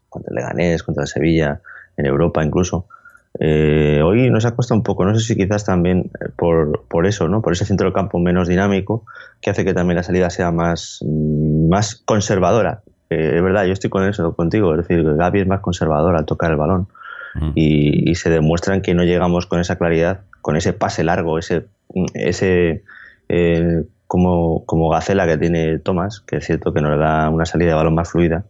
contra 0.08 0.29
el 0.29 0.36
Leganés, 0.36 0.84
contra 0.84 1.03
el 1.03 1.08
Sevilla, 1.08 1.62
en 1.97 2.05
Europa 2.05 2.43
incluso. 2.43 2.86
Eh, 3.39 4.02
hoy 4.04 4.30
nos 4.32 4.46
ha 4.46 4.56
costado 4.56 4.78
un 4.78 4.84
poco, 4.84 5.06
no 5.06 5.13
sé 5.13 5.26
si 5.26 5.36
quizás 5.36 5.65
también 5.65 6.12
por, 6.36 6.86
por 6.88 7.06
eso, 7.06 7.28
¿no? 7.28 7.42
por 7.42 7.54
ese 7.54 7.65
centro 7.65 7.86
del 7.86 7.94
campo 7.94 8.20
menos 8.20 8.48
dinámico, 8.48 9.06
que 9.42 9.50
hace 9.50 9.63
que 9.63 9.74
también 9.74 9.98
la 9.98 10.04
salida 10.04 10.30
sea 10.30 10.52
más, 10.52 11.00
más 11.70 11.96
conservadora 11.96 12.82
es 13.10 13.42
verdad, 13.42 13.65
yo 13.65 13.74
estoy 13.74 13.89
con 13.89 14.08
eso, 14.08 14.36
contigo. 14.36 14.76
Es 14.76 14.88
decir, 14.88 15.04
Gaby 15.15 15.42
es 15.42 15.48
más 15.48 15.62
conservador 15.62 16.15
al 16.15 16.26
tocar 16.26 16.52
el 16.52 16.58
balón. 16.58 16.88
Mm. 17.36 17.52
Y, 17.56 18.15
se 18.15 18.30
demuestran 18.30 18.82
que 18.82 18.94
no 18.94 19.04
llegamos 19.04 19.46
con 19.46 19.60
esa 19.60 19.78
claridad, 19.78 20.22
con 20.42 20.56
ese 20.56 20.74
pase 20.74 21.04
largo, 21.04 21.38
ese, 21.38 21.68
ese 22.13 22.84
eh, 23.30 23.84
como, 24.08 24.65
como 24.65 24.89
Gacela 24.89 25.28
que 25.28 25.38
tiene 25.38 25.80
Tomás, 25.80 26.22
que 26.22 26.38
es 26.38 26.46
cierto 26.46 26.74
que 26.74 26.82
nos 26.82 27.00
da 27.00 27.30
una 27.30 27.46
salida 27.46 27.70
de 27.70 27.76
balón 27.76 27.96
más 27.96 28.12
fluida. 28.12 28.46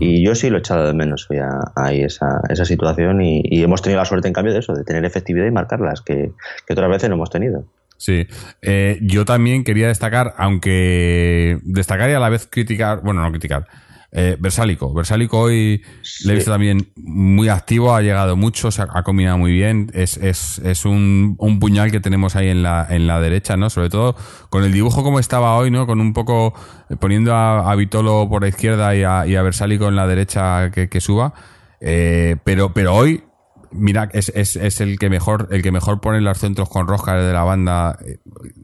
Y 0.00 0.24
yo 0.24 0.34
sí 0.34 0.50
lo 0.50 0.56
he 0.56 0.60
echado 0.60 0.86
de 0.86 0.94
menos 0.94 1.28
ahí 1.74 2.02
esa, 2.02 2.40
esa 2.48 2.64
situación 2.64 3.20
y, 3.20 3.62
hemos 3.62 3.82
tenido 3.82 3.98
la 4.00 4.04
suerte 4.04 4.28
en 4.28 4.34
cambio 4.34 4.52
de 4.52 4.60
eso, 4.60 4.72
de 4.74 4.84
tener 4.84 5.04
efectividad 5.04 5.46
y 5.46 5.50
marcarlas, 5.50 6.00
que, 6.00 6.32
que 6.66 6.72
otras 6.72 6.88
veces 6.88 7.08
no 7.08 7.16
hemos 7.16 7.30
tenido. 7.30 7.64
Sí, 7.96 8.28
eh, 8.62 8.98
yo 9.02 9.24
también 9.24 9.64
quería 9.64 9.88
destacar, 9.88 10.34
aunque 10.36 11.58
destacar 11.64 12.08
y 12.10 12.12
a 12.12 12.20
la 12.20 12.28
vez 12.28 12.46
criticar, 12.46 13.00
bueno, 13.02 13.22
no 13.22 13.30
criticar, 13.30 13.66
eh, 14.10 14.36
Versálico. 14.40 14.92
Versálico 14.94 15.38
hoy 15.38 15.82
le 16.24 16.32
he 16.32 16.36
visto 16.36 16.50
también 16.50 16.90
muy 16.96 17.48
activo, 17.48 17.94
ha 17.94 18.00
llegado 18.00 18.36
mucho, 18.36 18.70
se 18.70 18.82
ha, 18.82 19.02
combinado 19.02 19.36
muy 19.36 19.52
bien. 19.52 19.90
Es, 19.92 20.16
es, 20.16 20.58
es 20.60 20.84
un, 20.86 21.36
un, 21.38 21.58
puñal 21.60 21.90
que 21.90 22.00
tenemos 22.00 22.34
ahí 22.34 22.48
en 22.48 22.62
la, 22.62 22.86
en 22.88 23.06
la 23.06 23.20
derecha, 23.20 23.56
¿no? 23.56 23.68
Sobre 23.68 23.90
todo 23.90 24.16
con 24.48 24.64
el 24.64 24.72
dibujo 24.72 25.02
como 25.02 25.18
estaba 25.18 25.56
hoy, 25.56 25.70
¿no? 25.70 25.86
Con 25.86 26.00
un 26.00 26.14
poco 26.14 26.54
eh, 26.88 26.96
poniendo 26.96 27.34
a, 27.34 27.70
a 27.70 27.74
Vitolo 27.74 28.28
por 28.30 28.42
la 28.42 28.48
izquierda 28.48 28.96
y 28.96 29.02
a, 29.02 29.26
y 29.26 29.36
a 29.36 29.42
Versálico 29.42 29.88
en 29.88 29.96
la 29.96 30.06
derecha 30.06 30.70
que, 30.70 30.88
que 30.88 31.00
suba. 31.00 31.34
Eh, 31.80 32.36
pero, 32.44 32.72
pero 32.72 32.94
hoy 32.94 33.24
mira, 33.70 34.08
es, 34.12 34.30
es, 34.34 34.56
es, 34.56 34.80
el 34.80 34.98
que 34.98 35.10
mejor, 35.10 35.48
el 35.50 35.62
que 35.62 35.72
mejor 35.72 36.00
pone 36.00 36.20
los 36.20 36.38
centros 36.38 36.68
con 36.68 36.88
rosca 36.88 37.14
de 37.14 37.32
la 37.32 37.42
banda 37.44 37.98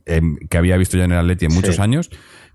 eh, 0.07 0.23
que 0.49 0.59
había 0.59 0.77
visto 0.77 0.97
yo 0.97 1.05
en 1.05 1.13
el 1.13 1.19
Atleti 1.19 1.47
en 1.47 1.55
muchos 1.55 1.79
años. 1.79 2.11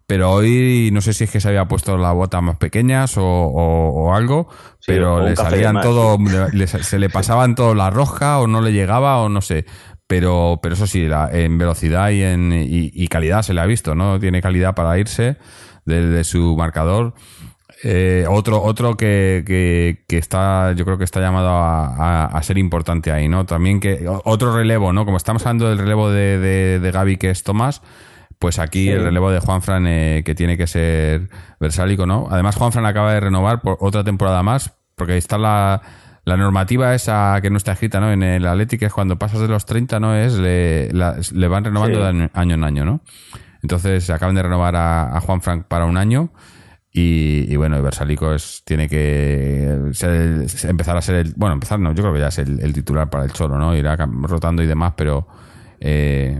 Pero 0.09 0.31
hoy 0.31 0.89
no 0.91 1.01
sé 1.01 1.13
si 1.13 1.25
es 1.25 1.29
que 1.29 1.39
se 1.39 1.49
había 1.49 1.67
puesto 1.67 1.95
las 1.95 2.15
botas 2.15 2.41
más 2.41 2.57
pequeñas 2.57 3.15
o, 3.15 3.23
o, 3.23 4.11
algo, 4.15 4.49
pero 4.87 5.23
le 5.23 5.35
salían 5.35 5.81
todo, 5.81 6.17
se 6.81 6.97
le 6.97 7.11
pasaban 7.11 7.53
todo 7.53 7.75
la 7.75 7.91
rosca 7.91 8.39
o 8.39 8.47
no 8.47 8.59
le 8.61 8.73
llegaba 8.73 9.19
o 9.19 9.29
no 9.29 9.41
sé. 9.41 9.67
Pero, 10.07 10.59
pero 10.63 10.73
eso 10.73 10.87
sí, 10.87 11.07
en 11.31 11.59
velocidad 11.59 12.09
y 12.09 12.23
en 12.23 12.51
y, 12.51 13.07
calidad 13.07 13.43
se 13.43 13.53
le 13.53 13.61
ha 13.61 13.67
visto, 13.67 13.93
¿no? 13.93 14.19
Tiene 14.19 14.41
calidad 14.41 14.73
para 14.73 14.97
irse 14.97 15.37
desde 15.85 16.23
su 16.23 16.57
marcador. 16.57 17.13
Eh, 17.83 18.25
otro 18.27 18.63
otro 18.63 18.97
que, 18.97 19.43
que, 19.45 20.17
está, 20.17 20.71
yo 20.71 20.85
creo 20.85 20.97
que 20.97 21.03
está 21.03 21.19
llamado 21.19 21.49
a, 21.51 22.39
ser 22.41 22.57
importante 22.57 23.11
ahí, 23.11 23.27
¿no? 23.27 23.45
También 23.45 23.79
que 23.79 24.07
otro 24.23 24.55
relevo, 24.55 24.91
¿no? 24.91 25.05
Como 25.05 25.17
estamos 25.17 25.43
hablando 25.43 25.69
del 25.69 25.77
relevo 25.77 26.09
de, 26.09 26.39
de, 26.39 26.79
de 26.79 26.91
Gaby, 26.91 27.17
que 27.17 27.29
es 27.29 27.43
Tomás, 27.43 27.83
pues 28.39 28.57
aquí 28.57 28.89
el 28.89 29.03
relevo 29.03 29.31
de 29.31 29.39
Juanfran 29.39 29.85
eh, 29.87 30.23
que 30.25 30.33
tiene 30.33 30.57
que 30.57 30.65
ser 30.65 31.29
versálico, 31.59 32.05
¿no? 32.05 32.27
Además, 32.31 32.55
Juanfran 32.55 32.85
acaba 32.85 33.13
de 33.13 33.19
renovar 33.19 33.61
por 33.61 33.77
otra 33.81 34.03
temporada 34.03 34.41
más, 34.43 34.73
porque 34.95 35.13
ahí 35.13 35.19
está 35.19 35.37
la, 35.37 35.81
la 36.23 36.37
normativa 36.37 36.95
esa 36.95 37.37
que 37.41 37.49
no 37.49 37.57
está 37.57 37.73
escrita, 37.73 37.99
¿no? 37.99 38.11
En 38.11 38.23
el 38.23 38.47
Atlético 38.47 38.85
es 38.85 38.93
cuando 38.93 39.19
pasas 39.19 39.41
de 39.41 39.49
los 39.49 39.65
30, 39.65 39.99
¿no? 39.99 40.15
Es, 40.15 40.33
le, 40.37 40.89
le 40.91 41.47
van 41.47 41.65
renovando 41.65 41.99
de 41.99 42.29
año 42.33 42.55
en 42.55 42.63
año, 42.63 42.85
¿no? 42.85 43.01
Entonces 43.61 44.09
acaban 44.09 44.35
de 44.35 44.43
renovar 44.43 44.75
a, 44.75 45.15
a 45.15 45.19
Juan 45.19 45.41
Frank 45.41 45.65
para 45.67 45.85
un 45.85 45.97
año 45.97 46.31
y, 46.91 47.55
bueno, 47.55 47.75
el 47.75 47.83
Versalico 47.83 48.33
es, 48.33 48.63
tiene 48.65 48.89
que 48.89 49.91
empezar 50.63 50.97
a 50.97 51.01
ser 51.01 51.15
el. 51.15 51.33
Bueno, 51.35 51.53
empezar 51.53 51.79
no, 51.79 51.93
yo 51.93 52.01
creo 52.01 52.13
que 52.13 52.19
ya 52.19 52.29
es 52.29 52.39
el, 52.39 52.73
titular 52.73 53.09
para 53.09 53.25
el 53.25 53.31
Cholo, 53.31 53.57
¿no? 53.59 53.75
Irá 53.75 53.95
rotando 53.95 54.63
y 54.63 54.67
demás, 54.67 54.93
pero. 54.97 55.27
Eh, 55.79 56.39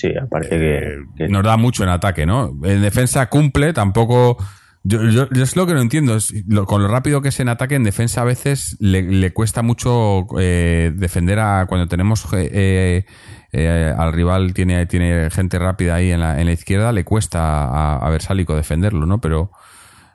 sí, 0.00 0.12
aparte 0.16 1.04
que, 1.16 1.28
Nos 1.28 1.44
da 1.44 1.56
mucho 1.56 1.82
en 1.82 1.90
ataque, 1.90 2.26
¿no? 2.26 2.52
En 2.64 2.82
defensa 2.82 3.28
cumple, 3.28 3.72
tampoco. 3.72 4.36
Yo, 4.82 5.02
yo, 5.04 5.28
es 5.30 5.56
lo 5.56 5.66
que 5.66 5.74
no 5.74 5.80
entiendo. 5.80 6.16
Es, 6.16 6.32
con 6.66 6.82
lo 6.82 6.88
rápido 6.88 7.20
que 7.20 7.28
es 7.28 7.40
en 7.40 7.48
ataque, 7.48 7.74
en 7.74 7.84
defensa 7.84 8.22
a 8.22 8.24
veces 8.24 8.76
le, 8.80 9.32
cuesta 9.32 9.62
mucho 9.62 10.26
eh, 10.38 10.92
defender 10.94 11.38
a 11.38 11.66
cuando 11.66 11.86
tenemos. 11.86 12.26
Eh, 12.32 13.04
eh, 13.52 13.94
al 13.96 14.12
rival 14.12 14.54
tiene, 14.54 14.86
tiene 14.86 15.28
gente 15.30 15.58
rápida 15.58 15.96
ahí 15.96 16.12
en 16.12 16.20
la, 16.20 16.40
en 16.40 16.46
la 16.46 16.52
izquierda, 16.52 16.92
le 16.92 17.04
cuesta 17.04 17.64
a, 17.64 17.96
a 17.96 18.10
Versálico 18.10 18.54
defenderlo, 18.54 19.06
¿no? 19.06 19.20
Pero 19.20 19.50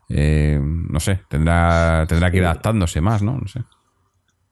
eh, 0.09 0.59
no 0.61 0.99
sé, 0.99 1.21
tendrá, 1.27 2.05
tendrá 2.07 2.29
que 2.29 2.37
ir 2.37 2.45
adaptándose 2.45 3.01
más, 3.01 3.21
¿no? 3.21 3.37
No 3.39 3.47
sé. 3.47 3.61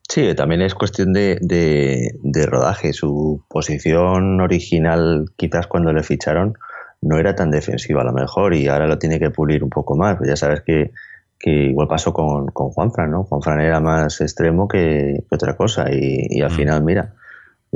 Sí, 0.08 0.34
también 0.34 0.62
es 0.62 0.74
cuestión 0.74 1.12
de, 1.12 1.38
de, 1.40 2.46
rodaje. 2.46 2.92
Su 2.92 3.42
posición 3.48 4.40
original, 4.40 5.26
quizás 5.36 5.66
cuando 5.66 5.92
le 5.92 6.02
ficharon, 6.02 6.54
no 7.00 7.18
era 7.18 7.34
tan 7.34 7.50
defensiva 7.50 8.02
a 8.02 8.04
lo 8.04 8.12
mejor 8.12 8.54
y 8.54 8.68
ahora 8.68 8.86
lo 8.86 8.98
tiene 8.98 9.18
que 9.18 9.30
pulir 9.30 9.64
un 9.64 9.70
poco 9.70 9.96
más. 9.96 10.16
Pues 10.16 10.28
ya 10.28 10.36
sabes 10.36 10.60
que, 10.60 10.92
que 11.38 11.50
igual 11.50 11.88
pasó 11.88 12.12
con, 12.12 12.46
con 12.48 12.70
Juanfran, 12.70 13.10
¿no? 13.10 13.24
Juanfran 13.24 13.60
era 13.60 13.80
más 13.80 14.20
extremo 14.20 14.68
que, 14.68 15.24
otra 15.30 15.56
cosa 15.56 15.86
y, 15.90 16.26
y 16.28 16.42
al 16.42 16.52
mm. 16.52 16.54
final, 16.54 16.84
mira, 16.84 17.14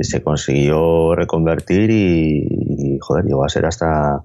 se 0.02 0.22
consiguió 0.22 1.14
reconvertir 1.14 1.90
y, 1.90 2.98
joder, 3.00 3.24
llegó 3.24 3.44
a 3.44 3.48
ser 3.48 3.66
hasta 3.66 4.22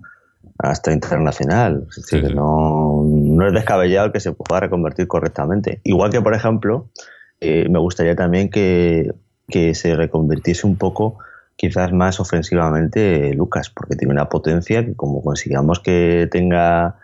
hasta 0.59 0.93
internacional. 0.93 1.87
Es 1.89 2.05
decir, 2.05 2.35
No, 2.35 3.03
no 3.03 3.47
es 3.47 3.53
descabellado 3.53 4.11
que 4.11 4.19
se 4.19 4.33
pueda 4.33 4.61
reconvertir 4.61 5.07
correctamente. 5.07 5.81
Igual 5.83 6.11
que, 6.11 6.21
por 6.21 6.35
ejemplo, 6.35 6.89
eh, 7.43 7.67
me 7.69 7.79
gustaría 7.79 8.15
también 8.15 8.49
que, 8.49 9.11
que 9.49 9.75
se 9.75 9.95
reconvirtiese 9.95 10.65
un 10.65 10.77
poco 10.77 11.17
quizás 11.55 11.91
más 11.91 12.19
ofensivamente 12.19 13.33
Lucas, 13.33 13.69
porque 13.69 13.95
tiene 13.95 14.13
una 14.13 14.29
potencia 14.29 14.85
que 14.85 14.95
como 14.95 15.21
consigamos 15.21 15.79
que 15.79 16.27
tenga 16.31 16.95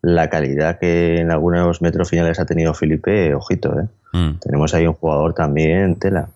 la 0.00 0.30
calidad 0.30 0.78
que 0.78 1.20
en 1.20 1.30
algunos 1.30 1.82
metros 1.82 2.08
finales 2.08 2.38
ha 2.38 2.46
tenido 2.46 2.72
Felipe, 2.74 3.34
ojito, 3.34 3.78
¿eh? 3.78 3.88
Mm. 4.12 4.38
Tenemos 4.38 4.72
ahí 4.74 4.86
un 4.86 4.94
jugador 4.94 5.34
también, 5.34 5.98
tela. 5.98 6.28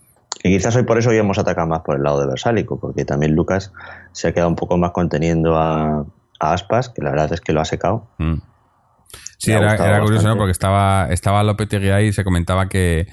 Y 0.42 0.50
quizás 0.50 0.74
hoy 0.74 0.82
por 0.82 0.98
eso 0.98 1.10
hoy 1.10 1.18
hemos 1.18 1.38
atacado 1.38 1.68
más 1.68 1.80
por 1.80 1.96
el 1.96 2.02
lado 2.02 2.20
de 2.20 2.26
Versálico, 2.26 2.80
porque 2.80 3.04
también 3.04 3.34
Lucas 3.34 3.72
se 4.10 4.28
ha 4.28 4.32
quedado 4.32 4.48
un 4.48 4.56
poco 4.56 4.76
más 4.76 4.90
conteniendo 4.90 5.56
a, 5.56 6.04
Aspas, 6.40 6.88
que 6.88 7.02
la 7.02 7.10
verdad 7.10 7.32
es 7.32 7.40
que 7.40 7.52
lo 7.52 7.60
ha 7.60 7.64
secado. 7.64 8.08
Mm. 8.18 8.38
Sí, 9.38 9.52
era, 9.52 10.00
curioso, 10.00 10.26
¿no? 10.26 10.36
Porque 10.36 10.50
estaba, 10.50 11.06
estaba 11.10 11.44
Lopetegui 11.44 11.90
ahí 11.90 12.06
y 12.08 12.12
se 12.12 12.24
comentaba 12.24 12.68
que, 12.68 13.06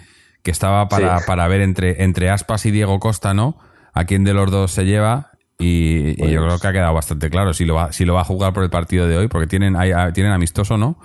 estaba 0.46 0.88
para, 0.90 1.20
para 1.26 1.48
ver 1.48 1.62
entre, 1.62 2.04
entre 2.04 2.30
Aspas 2.30 2.66
y 2.66 2.72
Diego 2.72 3.00
Costa, 3.00 3.34
¿no? 3.34 3.58
A 3.94 4.06
quién 4.06 4.24
de 4.24 4.34
los 4.34 4.52
dos 4.52 4.72
se 4.72 4.86
lleva 4.86 5.32
y, 5.62 6.16
yo 6.32 6.42
creo 6.42 6.58
que 6.58 6.68
ha 6.68 6.72
quedado 6.72 6.94
bastante 6.94 7.30
claro 7.30 7.54
si 7.54 7.66
lo 7.66 7.76
va, 7.76 7.92
si 7.92 8.06
lo 8.06 8.14
va 8.14 8.22
a 8.22 8.26
jugar 8.26 8.54
por 8.54 8.64
el 8.64 8.70
partido 8.70 9.08
de 9.08 9.18
hoy, 9.18 9.28
porque 9.28 9.46
tienen, 9.46 9.76
hay, 9.76 9.92
tienen 10.14 10.32
amistoso, 10.32 10.78
¿no? 10.78 10.98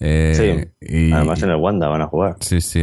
Eh, 0.00 0.68
sí, 0.80 1.12
además 1.12 1.40
en 1.44 1.50
el 1.50 1.56
Wanda 1.56 1.86
van 1.86 2.02
a 2.02 2.08
jugar. 2.08 2.34
Sí, 2.40 2.60
sí, 2.60 2.82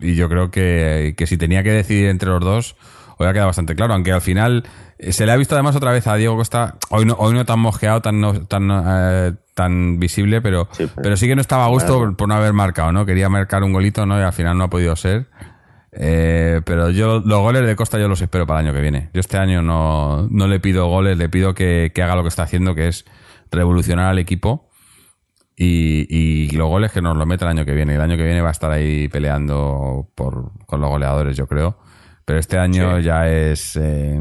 y 0.00 0.14
yo 0.14 0.28
creo 0.28 0.52
que, 0.52 1.14
que, 1.16 1.26
si 1.26 1.36
tenía 1.36 1.64
que 1.64 1.72
decidir 1.72 2.06
entre 2.06 2.28
los 2.28 2.40
dos, 2.40 2.76
hoy 3.16 3.26
ha 3.26 3.32
quedado 3.32 3.48
bastante 3.48 3.74
claro, 3.74 3.94
aunque 3.94 4.12
al 4.12 4.20
final 4.20 4.64
eh, 4.98 5.12
se 5.12 5.26
le 5.26 5.32
ha 5.32 5.36
visto 5.36 5.54
además 5.54 5.76
otra 5.76 5.92
vez 5.92 6.06
a 6.06 6.14
Diego 6.16 6.36
Costa, 6.36 6.76
hoy 6.90 7.04
no, 7.04 7.14
hoy 7.14 7.34
no 7.34 7.44
tan 7.44 7.60
mosqueado, 7.60 8.00
tan, 8.00 8.46
tan, 8.46 8.70
eh, 8.70 9.32
tan 9.54 9.98
visible, 9.98 10.40
pero 10.40 10.68
sí, 10.72 10.88
pero, 11.02 11.16
sí 11.16 11.26
que 11.26 11.34
no 11.34 11.40
estaba 11.40 11.64
a 11.66 11.68
gusto 11.68 12.14
por, 12.16 12.28
no 12.28 12.34
haber 12.34 12.52
marcado, 12.52 12.92
¿no? 12.92 13.06
Quería 13.06 13.28
marcar 13.28 13.62
un 13.62 13.72
golito, 13.72 14.06
¿no? 14.06 14.18
Y 14.18 14.22
al 14.22 14.32
final 14.32 14.56
no 14.56 14.64
ha 14.64 14.70
podido 14.70 14.94
ser. 14.96 15.26
Eh, 15.98 16.60
pero 16.66 16.90
yo 16.90 17.22
los 17.24 17.40
goles 17.40 17.66
de 17.66 17.74
Costa 17.74 17.98
yo 17.98 18.06
los 18.06 18.20
espero 18.20 18.46
para 18.46 18.60
el 18.60 18.66
año 18.66 18.74
que 18.74 18.82
viene. 18.82 19.10
Yo 19.14 19.20
este 19.20 19.38
año 19.38 19.62
no, 19.62 20.28
no 20.30 20.46
le 20.46 20.60
pido 20.60 20.88
goles, 20.88 21.16
le 21.16 21.28
pido 21.30 21.54
que, 21.54 21.90
haga 21.96 22.16
lo 22.16 22.22
que 22.22 22.28
está 22.28 22.42
haciendo, 22.42 22.74
que 22.74 22.88
es 22.88 23.06
revolucionar 23.50 24.06
al 24.06 24.18
equipo. 24.18 24.68
Y, 25.58 26.06
y, 26.10 26.50
los 26.50 26.68
goles 26.68 26.92
que 26.92 27.00
nos 27.00 27.16
lo 27.16 27.24
meta 27.24 27.46
el 27.46 27.52
año 27.52 27.64
que 27.64 27.72
viene. 27.72 27.94
El 27.94 28.02
año 28.02 28.18
que 28.18 28.24
viene 28.24 28.42
va 28.42 28.48
a 28.48 28.52
estar 28.52 28.70
ahí 28.70 29.08
peleando 29.08 30.10
por, 30.14 30.52
con 30.66 30.82
los 30.82 30.90
goleadores, 30.90 31.34
yo 31.34 31.46
creo. 31.46 31.78
Pero 32.26 32.38
este 32.40 32.58
año 32.58 32.98
ya 32.98 33.28
es. 33.30 33.76
Eh, 33.76 34.20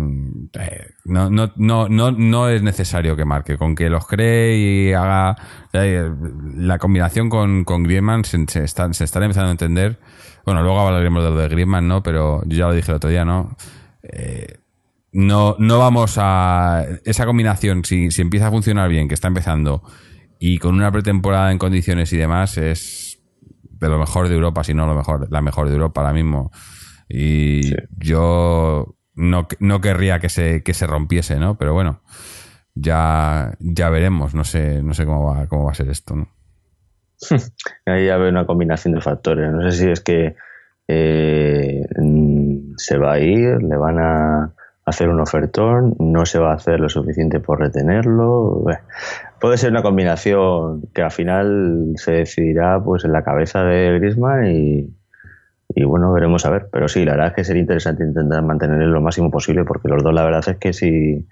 eh, 0.53 0.87
no, 1.03 1.29
no, 1.29 1.51
no, 1.57 1.89
no, 1.89 2.11
no 2.11 2.49
es 2.49 2.61
necesario 2.61 3.17
que 3.17 3.25
marque. 3.25 3.57
Con 3.57 3.75
que 3.75 3.89
los 3.89 4.07
cree 4.07 4.57
y 4.57 4.93
haga. 4.93 5.35
la 5.73 6.77
combinación 6.77 7.29
con, 7.29 7.65
con 7.65 7.83
Griezmann 7.83 8.23
se, 8.23 8.45
se, 8.47 8.63
están, 8.63 8.93
se 8.93 9.03
están 9.03 9.23
empezando 9.23 9.49
a 9.49 9.51
entender 9.51 9.99
bueno, 10.45 10.61
luego 10.61 10.79
hablaremos 10.79 11.23
de 11.23 11.29
lo 11.31 11.37
de 11.37 11.49
Griezmann, 11.49 11.87
¿no? 11.87 12.03
Pero 12.03 12.43
yo 12.45 12.57
ya 12.57 12.67
lo 12.67 12.73
dije 12.73 12.91
el 12.91 12.97
otro 12.97 13.09
día, 13.09 13.25
¿no? 13.25 13.57
Eh, 14.03 14.59
no, 15.11 15.55
no 15.57 15.79
vamos 15.79 16.17
a. 16.19 16.85
Esa 17.03 17.25
combinación, 17.25 17.83
si, 17.83 18.11
si 18.11 18.21
empieza 18.21 18.47
a 18.47 18.51
funcionar 18.51 18.87
bien, 18.87 19.07
que 19.07 19.15
está 19.15 19.27
empezando, 19.27 19.81
y 20.39 20.59
con 20.59 20.75
una 20.75 20.91
pretemporada 20.91 21.51
en 21.51 21.57
condiciones 21.57 22.13
y 22.13 22.17
demás, 22.17 22.57
es 22.57 23.19
de 23.63 23.89
lo 23.89 23.97
mejor 23.97 24.29
de 24.29 24.35
Europa, 24.35 24.63
si 24.63 24.75
no 24.75 24.85
lo 24.85 24.93
mejor, 24.93 25.27
la 25.31 25.41
mejor 25.41 25.67
de 25.67 25.73
Europa 25.73 26.01
ahora 26.01 26.13
mismo. 26.13 26.51
Y 27.07 27.75
yo 27.97 28.95
no, 29.13 29.47
no 29.59 29.81
querría 29.81 30.19
que 30.19 30.29
se, 30.29 30.63
que 30.63 30.73
se 30.73 30.87
rompiese, 30.87 31.37
¿no? 31.37 31.57
Pero 31.57 31.73
bueno, 31.73 32.01
ya, 32.73 33.55
ya 33.59 33.89
veremos. 33.89 34.35
No 34.35 34.43
sé, 34.43 34.81
no 34.83 34.93
sé 34.93 35.05
cómo 35.05 35.25
va, 35.25 35.47
cómo 35.47 35.65
va 35.65 35.71
a 35.71 35.75
ser 35.75 35.89
esto, 35.89 36.15
¿no? 36.15 36.27
Ahí 37.85 38.07
ya 38.07 38.17
una 38.17 38.45
combinación 38.45 38.93
de 38.93 39.01
factores. 39.01 39.51
No 39.51 39.69
sé 39.69 39.77
si 39.77 39.89
es 39.89 40.01
que 40.01 40.35
eh, 40.87 41.81
se 42.77 42.97
va 42.97 43.13
a 43.13 43.19
ir, 43.19 43.61
le 43.63 43.77
van 43.77 43.99
a 43.99 44.53
hacer 44.85 45.09
un 45.09 45.19
ofertón, 45.19 45.95
no 45.99 46.25
se 46.25 46.37
va 46.37 46.51
a 46.51 46.55
hacer 46.55 46.79
lo 46.79 46.89
suficiente 46.89 47.39
por 47.39 47.59
retenerlo. 47.59 48.63
puede 49.39 49.57
ser 49.57 49.71
una 49.71 49.81
combinación 49.81 50.83
que 50.93 51.01
al 51.01 51.11
final 51.11 51.93
se 51.95 52.11
decidirá 52.11 52.83
pues 52.83 53.03
en 53.03 53.11
la 53.11 53.23
cabeza 53.23 53.63
de 53.63 53.99
Grisman 53.99 54.45
y, 54.47 54.93
y 55.75 55.83
bueno, 55.83 56.11
veremos 56.13 56.45
a 56.45 56.49
ver. 56.49 56.69
Pero 56.71 56.87
sí, 56.87 57.03
la 57.03 57.11
verdad 57.11 57.27
es 57.27 57.33
que 57.33 57.43
sería 57.43 57.61
interesante 57.61 58.03
intentar 58.05 58.41
mantenerlo 58.41 58.87
lo 58.87 59.01
máximo 59.01 59.29
posible 59.29 59.65
porque 59.65 59.89
los 59.89 60.01
dos 60.01 60.13
la 60.13 60.23
verdad 60.23 60.43
es 60.47 60.57
que 60.57 60.71
si, 60.71 61.27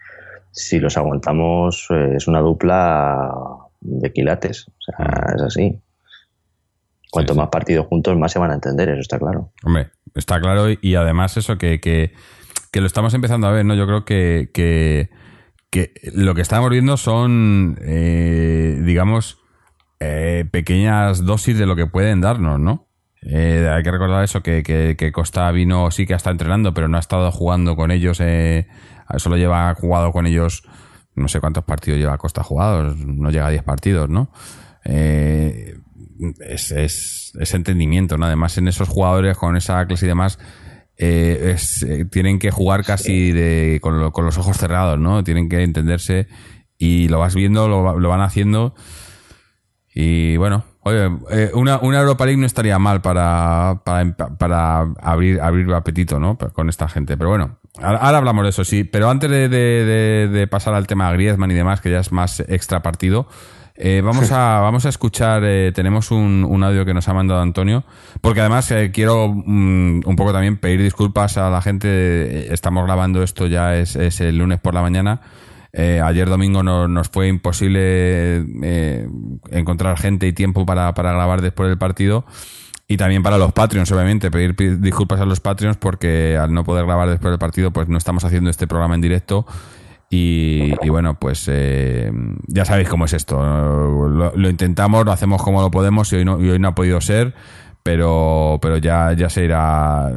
si 0.52 0.80
los 0.80 0.98
aguantamos 0.98 1.88
eh, 1.90 2.16
es 2.18 2.28
una 2.28 2.42
dupla 2.42 3.32
de 3.80 4.12
quilates. 4.12 4.68
O 4.68 4.82
sea, 4.82 5.06
mm. 5.06 5.36
es 5.38 5.42
así. 5.44 5.80
Cuanto 7.10 7.36
más 7.36 7.48
partidos 7.50 7.88
juntos, 7.88 8.18
más 8.18 8.34
se 8.34 8.40
van 8.40 8.52
a 8.52 8.56
entender, 8.56 8.90
eso 8.90 9.00
está 9.00 9.18
claro. 9.18 9.52
Hombre, 9.64 9.92
está 10.16 10.42
claro 10.42 10.66
y 10.82 10.96
además 10.96 11.38
eso 11.38 11.58
que, 11.58 11.80
que, 11.80 12.12
lo 12.74 12.88
estamos 12.88 13.14
empezando 13.14 13.48
a 13.48 13.52
ver, 13.52 13.66
¿no? 13.66 13.76
Yo 13.76 13.86
creo 13.86 14.04
que, 14.04 14.50
que, 14.52 15.12
lo 16.12 16.34
que 16.34 16.42
estamos 16.42 16.72
viendo 16.72 16.98
son, 16.98 17.78
eh, 17.84 18.82
digamos, 18.84 19.40
eh, 20.00 20.46
pequeñas 20.50 21.24
dosis 21.24 21.58
de 21.58 21.68
lo 21.68 21.76
que 21.76 21.86
pueden 21.86 22.20
darnos, 22.20 22.60
¿no? 22.60 22.88
Eh, 23.26 23.70
hay 23.72 23.84
que 23.84 23.92
recordar 23.92 24.24
eso, 24.24 24.42
que, 24.42 24.64
que, 24.64 25.12
Costa 25.12 25.50
vino, 25.52 25.90
sí 25.92 26.06
que 26.06 26.14
ha 26.14 26.18
estado 26.18 26.34
entrenando, 26.34 26.74
pero 26.74 26.88
no 26.88 26.98
ha 26.98 27.00
estado 27.00 27.32
jugando 27.32 27.76
con 27.76 27.92
ellos, 27.92 28.22
solo 29.18 29.38
lleva 29.38 29.74
jugado 29.76 30.12
con 30.12 30.26
ellos 30.26 30.64
no 31.16 31.28
sé 31.28 31.40
cuántos 31.40 31.64
partidos 31.64 32.00
lleva 32.00 32.18
Costa 32.18 32.44
jugados, 32.44 32.98
no 32.98 33.30
llega 33.30 33.48
a 33.48 33.52
10 33.52 33.64
partidos, 33.64 34.10
¿no? 34.10 34.32
Eh, 34.86 35.78
es, 36.40 36.72
es, 36.72 37.54
entendimiento, 37.54 38.18
¿no? 38.18 38.26
Además, 38.26 38.58
en 38.58 38.68
esos 38.68 38.90
jugadores 38.90 39.38
con 39.38 39.56
esa 39.56 39.86
clase 39.86 40.06
y 40.06 40.10
demás, 40.10 40.40
eh, 40.98 41.56
eh, 41.88 42.06
tienen 42.06 42.40
que 42.40 42.52
jugar 42.52 42.84
casi 42.84 43.32
de, 43.32 43.80
con, 43.82 44.00
los 44.00 44.38
ojos 44.38 44.58
cerrados, 44.58 45.00
¿no? 45.00 45.24
Tienen 45.24 45.50
que 45.50 45.64
entenderse 45.64 46.28
y 46.78 47.08
lo 47.10 47.20
vas 47.20 47.36
viendo, 47.36 47.68
lo, 47.68 48.00
lo 48.00 48.10
van 48.10 48.22
haciendo. 48.22 48.74
Y 49.94 50.38
bueno, 50.38 50.64
oye, 50.82 51.08
una, 51.54 51.80
una, 51.80 52.00
Europa 52.00 52.26
League 52.26 52.40
no 52.40 52.48
estaría 52.48 52.80
mal 52.80 53.02
para, 53.02 53.82
para, 53.84 54.16
para 54.16 54.80
abrir, 55.02 55.40
abrir 55.40 55.72
apetito, 55.74 56.20
¿no? 56.20 56.38
Con 56.38 56.70
esta 56.70 56.90
gente. 56.90 57.16
Pero 57.16 57.30
bueno, 57.30 57.58
Ahora 57.82 58.18
hablamos 58.20 58.44
de 58.44 58.50
eso, 58.50 58.64
sí. 58.64 58.84
Pero 58.84 59.10
antes 59.10 59.30
de, 59.30 60.48
pasar 60.50 60.76
al 60.76 60.86
tema 60.86 61.12
Griezmann 61.12 61.52
y 61.52 61.56
demás, 61.56 61.82
que 61.82 61.90
ya 61.90 62.00
es 62.00 62.12
más 62.12 62.40
extra 62.42 62.84
partido, 62.84 63.28
eh, 63.76 64.02
vamos, 64.04 64.32
a, 64.32 64.60
vamos 64.62 64.86
a 64.86 64.90
escuchar, 64.90 65.44
eh, 65.44 65.72
tenemos 65.74 66.12
un, 66.12 66.64
audio 66.64 66.86
que 66.86 66.94
nos 66.94 67.08
ha 67.08 67.14
mandado 67.14 67.42
Antonio, 67.42 67.84
porque 68.22 68.42
además 68.42 68.70
eh, 68.70 68.92
quiero 68.94 69.30
mm, 69.30 70.02
un 70.06 70.16
poco 70.16 70.32
también 70.32 70.58
pedir 70.58 70.84
disculpas 70.84 71.38
a 71.38 71.50
la 71.50 71.62
gente, 71.64 72.54
estamos 72.54 72.86
grabando 72.86 73.24
esto 73.24 73.48
ya 73.48 73.76
es, 73.76 73.96
el 73.96 74.38
lunes 74.38 74.60
por 74.60 74.76
la 74.76 74.84
mañana, 74.84 75.22
ayer 75.74 76.30
domingo 76.30 76.62
no, 76.64 76.88
nos 76.88 77.10
fue 77.10 77.28
imposible 77.28 78.46
encontrar 79.50 79.98
gente 79.98 80.28
y 80.28 80.34
tiempo 80.34 80.66
para, 80.66 80.94
para 80.94 81.14
grabar 81.14 81.42
después 81.42 81.70
del 81.70 81.78
partido. 81.78 82.26
Y 82.88 82.98
también 82.98 83.24
para 83.24 83.38
los 83.38 83.54
Patreons, 83.54 83.92
obviamente, 83.92 84.30
pedir 84.30 84.56
disculpas 84.80 85.20
a 85.20 85.26
los 85.26 85.40
Patreons 85.40 85.78
porque 85.78 86.38
al 86.38 86.54
no 86.54 86.64
poder 86.64 86.86
grabar 86.86 87.10
después 87.10 87.32
del 87.32 87.40
partido, 87.40 87.72
pues 87.72 87.88
no 87.88 87.98
estamos 87.98 88.24
haciendo 88.26 88.50
este 88.50 88.68
programa 88.68 88.96
en 88.96 89.02
directo. 89.02 89.46
Y, 90.16 90.90
bueno, 90.90 91.18
pues 91.18 91.50
eh, 91.52 92.12
ya 92.46 92.66
sabéis 92.66 92.88
cómo 92.88 93.06
es 93.06 93.14
esto. 93.14 93.42
Lo, 93.42 94.50
intentamos, 94.50 95.06
lo 95.06 95.12
hacemos 95.12 95.42
como 95.42 95.62
lo 95.62 95.72
podemos 95.72 96.14
y 96.14 96.18
hoy 96.18 96.26
no, 96.26 96.40
y 96.40 96.52
hoy 96.52 96.60
no 96.60 96.68
ha 96.68 96.76
podido 96.76 97.02
ser, 97.02 97.34
pero, 97.82 98.60
pero 98.62 98.78
ya, 98.78 99.14
ya 99.14 99.30
se 99.32 99.44
irá. 99.44 100.12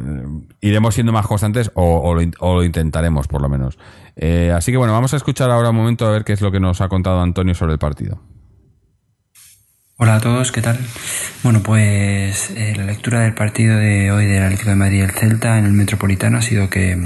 Iremos 0.61 0.93
siendo 0.93 1.13
más 1.13 1.25
constantes 1.25 1.71
o, 1.73 2.13
lo, 2.13 2.63
intentaremos, 2.63 3.27
por 3.27 3.41
lo 3.41 3.49
menos. 3.49 3.79
Eh, 4.19 4.51
así 4.53 4.71
que 4.71 4.77
bueno, 4.77 4.93
vamos 4.93 5.13
a 5.13 5.17
escuchar 5.17 5.51
ahora 5.51 5.69
un 5.69 5.75
momento 5.75 6.07
a 6.07 6.11
ver 6.11 6.23
qué 6.23 6.33
es 6.33 6.41
lo 6.41 6.51
que 6.51 6.59
nos 6.59 6.81
ha 6.81 6.89
contado 6.89 7.21
Antonio 7.21 7.53
sobre 7.53 7.73
el 7.73 7.79
partido. 7.79 8.19
Hola 9.97 10.15
a 10.15 10.21
todos, 10.21 10.51
¿qué 10.51 10.61
tal? 10.61 10.77
Bueno, 11.43 11.61
pues 11.63 12.51
eh, 12.51 12.73
la 12.75 12.83
lectura 12.83 13.21
del 13.21 13.33
partido 13.33 13.77
de 13.77 14.11
hoy 14.11 14.25
del 14.25 14.43
Atlético 14.43 14.71
de 14.71 14.75
Madrid 14.75 14.99
y 14.99 15.01
el 15.01 15.11
Celta 15.11 15.57
en 15.57 15.65
el 15.65 15.73
Metropolitano 15.73 16.37
ha 16.37 16.41
sido 16.41 16.69
que 16.69 16.97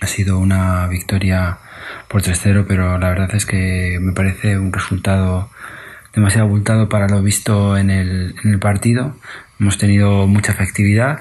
ha 0.00 0.06
sido 0.06 0.38
una 0.38 0.86
victoria 0.86 1.58
por 2.08 2.22
3-0, 2.22 2.66
pero 2.68 2.98
la 2.98 3.08
verdad 3.08 3.34
es 3.34 3.46
que 3.46 3.98
me 4.00 4.12
parece 4.12 4.58
un 4.58 4.72
resultado 4.72 5.50
demasiado 6.14 6.46
abultado 6.46 6.88
para 6.88 7.08
lo 7.08 7.22
visto 7.22 7.76
en 7.76 7.90
el, 7.90 8.34
en 8.42 8.52
el 8.52 8.58
partido. 8.58 9.16
Hemos 9.58 9.78
tenido 9.78 10.26
mucha 10.26 10.52
efectividad 10.52 11.20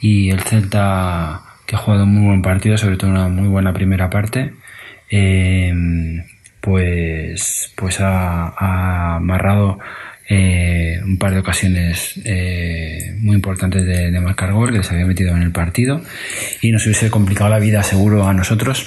y 0.00 0.30
el 0.30 0.40
Celta 0.40 1.47
que 1.68 1.76
ha 1.76 1.78
jugado 1.78 2.04
un 2.04 2.14
muy 2.14 2.26
buen 2.28 2.40
partido, 2.40 2.78
sobre 2.78 2.96
todo 2.96 3.10
una 3.10 3.28
muy 3.28 3.46
buena 3.46 3.74
primera 3.74 4.08
parte. 4.08 4.54
Eh, 5.10 5.70
pues, 6.62 7.74
pues 7.76 8.00
ha, 8.00 9.16
amarrado 9.16 9.78
eh, 10.30 10.98
un 11.04 11.18
par 11.18 11.32
de 11.32 11.40
ocasiones 11.40 12.18
eh, 12.24 13.14
muy 13.18 13.36
importantes 13.36 13.84
de, 13.84 14.18
marcar 14.18 14.54
gol 14.54 14.72
que 14.72 14.82
se 14.82 14.94
había 14.94 15.04
metido 15.04 15.36
en 15.36 15.42
el 15.42 15.52
partido. 15.52 16.00
Y 16.62 16.72
nos 16.72 16.86
hubiese 16.86 17.10
complicado 17.10 17.50
la 17.50 17.58
vida 17.58 17.82
seguro 17.82 18.26
a 18.26 18.32
nosotros. 18.32 18.86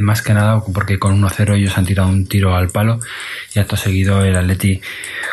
Más 0.00 0.22
que 0.22 0.34
nada 0.34 0.60
porque 0.74 0.98
con 0.98 1.22
1-0 1.22 1.54
ellos 1.54 1.78
han 1.78 1.86
tirado 1.86 2.08
un 2.08 2.26
tiro 2.26 2.56
al 2.56 2.66
palo. 2.66 2.98
Y 3.54 3.60
acto 3.60 3.76
seguido 3.76 4.24
el 4.24 4.34
Atleti 4.34 4.80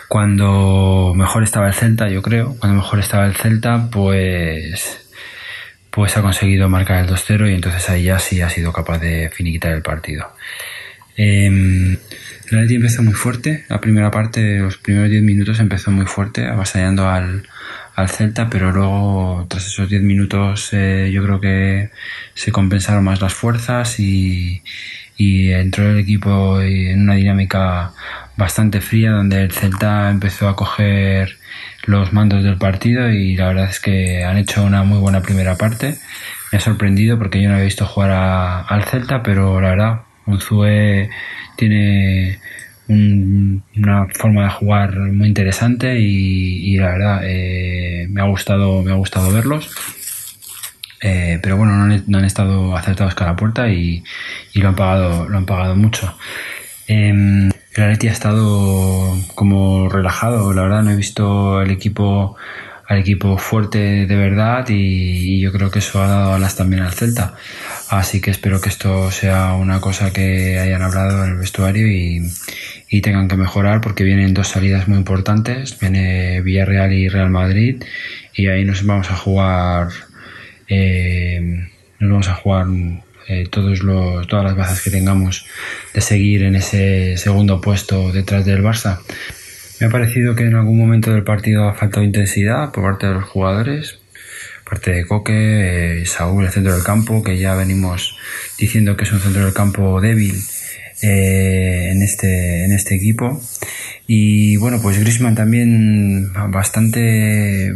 cuando 0.08 1.14
mejor 1.16 1.42
estaba 1.42 1.66
el 1.66 1.74
Celta 1.74 2.10
yo 2.10 2.22
creo. 2.22 2.56
Cuando 2.60 2.78
mejor 2.78 3.00
estaba 3.00 3.26
el 3.26 3.34
Celta 3.34 3.90
pues 3.92 5.05
pues 5.96 6.18
ha 6.18 6.22
conseguido 6.22 6.70
marcar 6.70 7.04
el 7.04 7.10
2-0 7.10 7.50
y 7.50 7.56
entonces 7.56 7.90
ahí 7.90 8.04
ya 8.04 8.20
sí 8.20 8.42
ha 8.42 8.50
sido 8.50 8.74
capaz 8.74 9.00
de 9.00 9.32
finiquitar 9.34 9.72
el 9.74 9.82
partido. 9.82 10.30
Em, 11.18 11.98
el 12.52 12.72
empezó 12.72 13.02
muy 13.02 13.14
fuerte 13.14 13.64
la 13.70 13.80
primera 13.80 14.12
parte 14.12 14.60
los 14.60 14.78
primeros 14.78 15.10
10 15.10 15.24
minutos 15.24 15.60
empezó 15.62 15.90
muy 15.90 16.06
fuerte 16.06 16.46
avasallando 16.46 17.08
al 17.08 17.48
al 17.96 18.10
Celta, 18.10 18.50
pero 18.50 18.72
luego 18.72 19.46
tras 19.50 19.68
esos 19.68 19.90
10 19.90 20.04
minutos 20.04 20.70
eh, 20.74 21.10
yo 21.14 21.24
creo 21.24 21.40
que 21.40 21.92
se 22.34 22.52
compensaron 22.52 23.04
más 23.04 23.22
las 23.22 23.34
fuerzas 23.34 24.00
y, 24.00 24.62
entró 25.18 25.90
el 25.92 26.00
equipo 26.00 26.60
en 26.62 27.04
una 27.04 27.16
dinámica 27.16 27.94
bastante 28.36 28.82
fría 28.82 29.12
donde 29.12 29.44
el 29.44 29.52
Celta 29.52 30.10
empezó 30.10 30.50
a 30.50 30.56
coger 30.58 31.38
los 31.86 32.14
mandos 32.14 32.44
del 32.44 32.58
partido 32.58 33.10
y 33.10 33.36
la 33.36 33.48
verdad 33.48 33.70
es 33.70 33.80
que 33.80 34.24
han 34.24 34.38
hecho 34.38 34.64
una 34.64 34.84
muy 34.84 35.00
buena 35.00 35.22
primera 35.22 35.56
parte. 35.56 35.96
Me 36.52 36.58
ha 36.58 36.62
sorprendido 36.62 37.18
porque 37.18 37.42
yo 37.42 37.50
no 37.50 37.56
había 37.56 37.66
visto 37.66 37.86
jugar 37.86 38.12
al 38.68 38.84
Celta, 38.86 39.24
pero 39.24 39.60
la 39.62 39.70
verdad, 39.70 40.02
Unzue 40.26 41.10
tiene 41.58 42.40
una 42.88 44.08
forma 44.14 44.44
de 44.44 44.50
jugar 44.50 44.96
muy 45.00 45.28
interesante 45.28 46.00
y, 46.00 46.78
la 46.78 46.92
verdad 46.92 47.22
eh, 47.24 48.06
me 48.10 48.22
ha 48.22 48.26
gustado 48.26 48.84
me 48.84 48.92
ha 48.92 48.96
gustado 48.96 49.32
verlos 49.32 49.72
eh, 51.02 51.40
pero 51.42 51.58
bueno 51.58 51.74
no 51.74 52.18
han, 52.18 52.26
estado 52.26 52.76
acertados 52.78 53.16
cada 53.16 53.36
puerta 53.36 53.70
y, 53.70 54.04
lo 54.54 54.68
han 54.68 54.76
pagado 54.76 55.28
lo 55.28 55.38
han 55.38 55.46
pagado 55.46 55.76
mucho 55.76 56.16
eh, 56.88 57.50
el 57.76 57.84
Atleti 57.84 58.08
ha 58.08 58.12
estado 58.12 59.18
como 59.36 59.90
relajado 59.90 60.54
la 60.54 60.64
verdad 60.64 60.84
no 60.84 60.92
he 60.92 60.96
visto 60.96 61.62
el 61.62 61.72
equipo 61.72 62.38
al 62.88 63.00
equipo 63.00 63.38
fuerte 63.38 64.06
de 64.06 64.16
verdad 64.16 64.66
y, 64.70 65.40
yo 65.40 65.52
creo 65.52 65.72
que 65.72 65.80
eso 65.80 66.02
ha 66.02 66.08
dado 66.08 66.34
alas 66.34 66.56
también 66.56 66.84
al 66.84 66.94
Celta. 66.94 67.36
Así 67.90 68.22
que 68.22 68.32
espero 68.32 68.62
que 68.62 68.70
esto 68.70 69.12
sea 69.12 69.54
una 69.54 69.80
cosa 69.80 70.12
que 70.12 70.60
hayan 70.60 70.82
hablado 70.82 71.24
en 71.24 71.32
el 71.32 71.38
vestuario 71.38 71.88
y, 71.88 72.32
tengan 73.02 73.28
que 73.28 73.36
mejorar 73.36 73.82
porque 73.82 74.06
vienen 74.06 74.34
dos 74.34 74.48
salidas 74.48 74.88
muy 74.88 74.98
importantes. 74.98 75.78
Viene 75.78 76.42
Villarreal 76.42 76.94
y 76.94 77.10
Real 77.10 77.30
Madrid 77.30 77.84
y 78.34 78.48
ahí 78.48 78.64
nos 78.64 78.86
vamos 78.86 79.12
a 79.12 79.18
jugar, 79.18 79.90
eh, 80.70 81.68
nos 82.00 82.10
vamos 82.10 82.28
a 82.30 82.36
jugar 82.36 82.68
eh, 83.28 83.48
todos 83.50 83.84
los, 83.84 84.28
todas 84.28 84.46
las 84.46 84.56
bazas 84.56 84.82
que 84.82 84.92
tengamos 84.92 85.46
de 85.94 86.02
seguir 86.02 86.44
en 86.44 86.56
ese 86.56 87.18
segundo 87.18 87.60
puesto 87.62 88.12
detrás 88.12 88.46
del 88.46 88.64
Barça. 88.64 89.00
Me 89.80 89.88
ha 89.88 89.90
parecido 89.90 90.36
que 90.36 90.44
en 90.44 90.56
algún 90.56 90.78
momento 90.78 91.12
del 91.12 91.24
partido 91.24 91.68
ha 91.68 91.74
faltado 91.74 92.06
intensidad 92.06 92.72
por 92.72 92.84
parte 92.84 93.08
de 93.08 93.16
los 93.16 93.26
jugadores, 93.26 94.00
parte 94.70 94.92
de 94.92 95.06
Coque, 95.06 96.02
eh, 96.02 96.06
Saúl, 96.06 96.46
el 96.46 96.52
centro 96.52 96.74
del 96.74 96.84
campo, 96.84 97.24
que 97.24 97.38
ya 97.38 97.56
venimos 97.56 98.18
diciendo 98.58 98.96
que 98.96 99.04
es 99.04 99.12
un 99.12 99.20
centro 99.20 99.44
del 99.44 99.54
campo 99.54 100.00
débil 100.00 100.36
eh, 101.02 101.90
en, 101.92 102.02
este, 102.02 102.64
en 102.64 102.72
este 102.72 102.96
equipo. 102.96 103.42
Y 104.08 104.56
bueno, 104.58 104.80
pues 104.82 105.00
Grisman 105.00 105.36
también 105.36 106.32
bastante, 106.50 107.74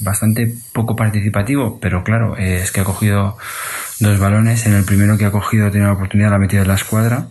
bastante 0.00 0.54
poco 0.72 0.94
participativo, 0.94 1.80
pero 1.80 2.04
claro, 2.04 2.36
es 2.36 2.70
que 2.70 2.80
ha 2.80 2.84
cogido 2.84 3.36
dos 4.00 4.18
balones. 4.18 4.66
En 4.66 4.74
el 4.74 4.84
primero 4.84 5.16
que 5.16 5.26
ha 5.26 5.30
cogido 5.30 5.66
ha 5.66 5.70
tenido 5.70 5.88
la 5.88 5.94
oportunidad, 5.94 6.30
la 6.30 6.36
ha 6.36 6.38
metido 6.38 6.62
en 6.62 6.68
la 6.68 6.74
escuadra. 6.74 7.28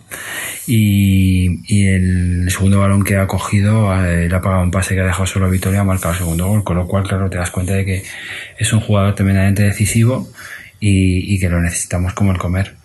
Y, 0.66 1.60
y 1.66 1.86
el 1.86 2.48
segundo 2.50 2.80
balón 2.80 3.04
que 3.04 3.16
ha 3.16 3.26
cogido 3.26 3.92
eh, 4.04 4.28
le 4.28 4.34
ha 4.34 4.40
pagado 4.40 4.62
un 4.62 4.70
pase 4.70 4.94
que 4.94 5.00
ha 5.00 5.06
dejado 5.06 5.26
solo 5.26 5.46
a 5.46 5.50
Vitoria, 5.50 5.80
ha 5.80 5.84
marcado 5.84 6.12
el 6.12 6.18
segundo 6.18 6.46
gol. 6.46 6.64
Con 6.64 6.76
lo 6.76 6.86
cual, 6.86 7.04
claro, 7.06 7.28
te 7.28 7.36
das 7.36 7.50
cuenta 7.50 7.74
de 7.74 7.84
que 7.84 8.02
es 8.58 8.72
un 8.72 8.80
jugador 8.80 9.14
tremendamente 9.14 9.64
decisivo 9.64 10.30
y, 10.78 11.34
y 11.34 11.38
que 11.38 11.50
lo 11.50 11.60
necesitamos 11.60 12.14
como 12.14 12.32
el 12.32 12.38
comer. 12.38 12.76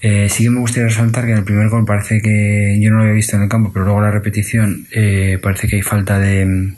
Eh, 0.00 0.28
sí 0.30 0.44
que 0.44 0.50
me 0.50 0.60
gustaría 0.60 0.88
resaltar 0.88 1.26
que 1.26 1.32
en 1.32 1.38
el 1.38 1.44
primer 1.44 1.68
gol 1.68 1.84
parece 1.84 2.20
que 2.22 2.78
yo 2.80 2.90
no 2.90 2.96
lo 2.96 3.02
había 3.02 3.14
visto 3.14 3.36
en 3.36 3.42
el 3.42 3.48
campo, 3.48 3.70
pero 3.72 3.84
luego 3.84 4.00
la 4.00 4.10
repetición 4.10 4.86
eh, 4.92 5.38
parece 5.42 5.66
que 5.68 5.76
hay 5.76 5.82
falta 5.82 6.18
de 6.18 6.74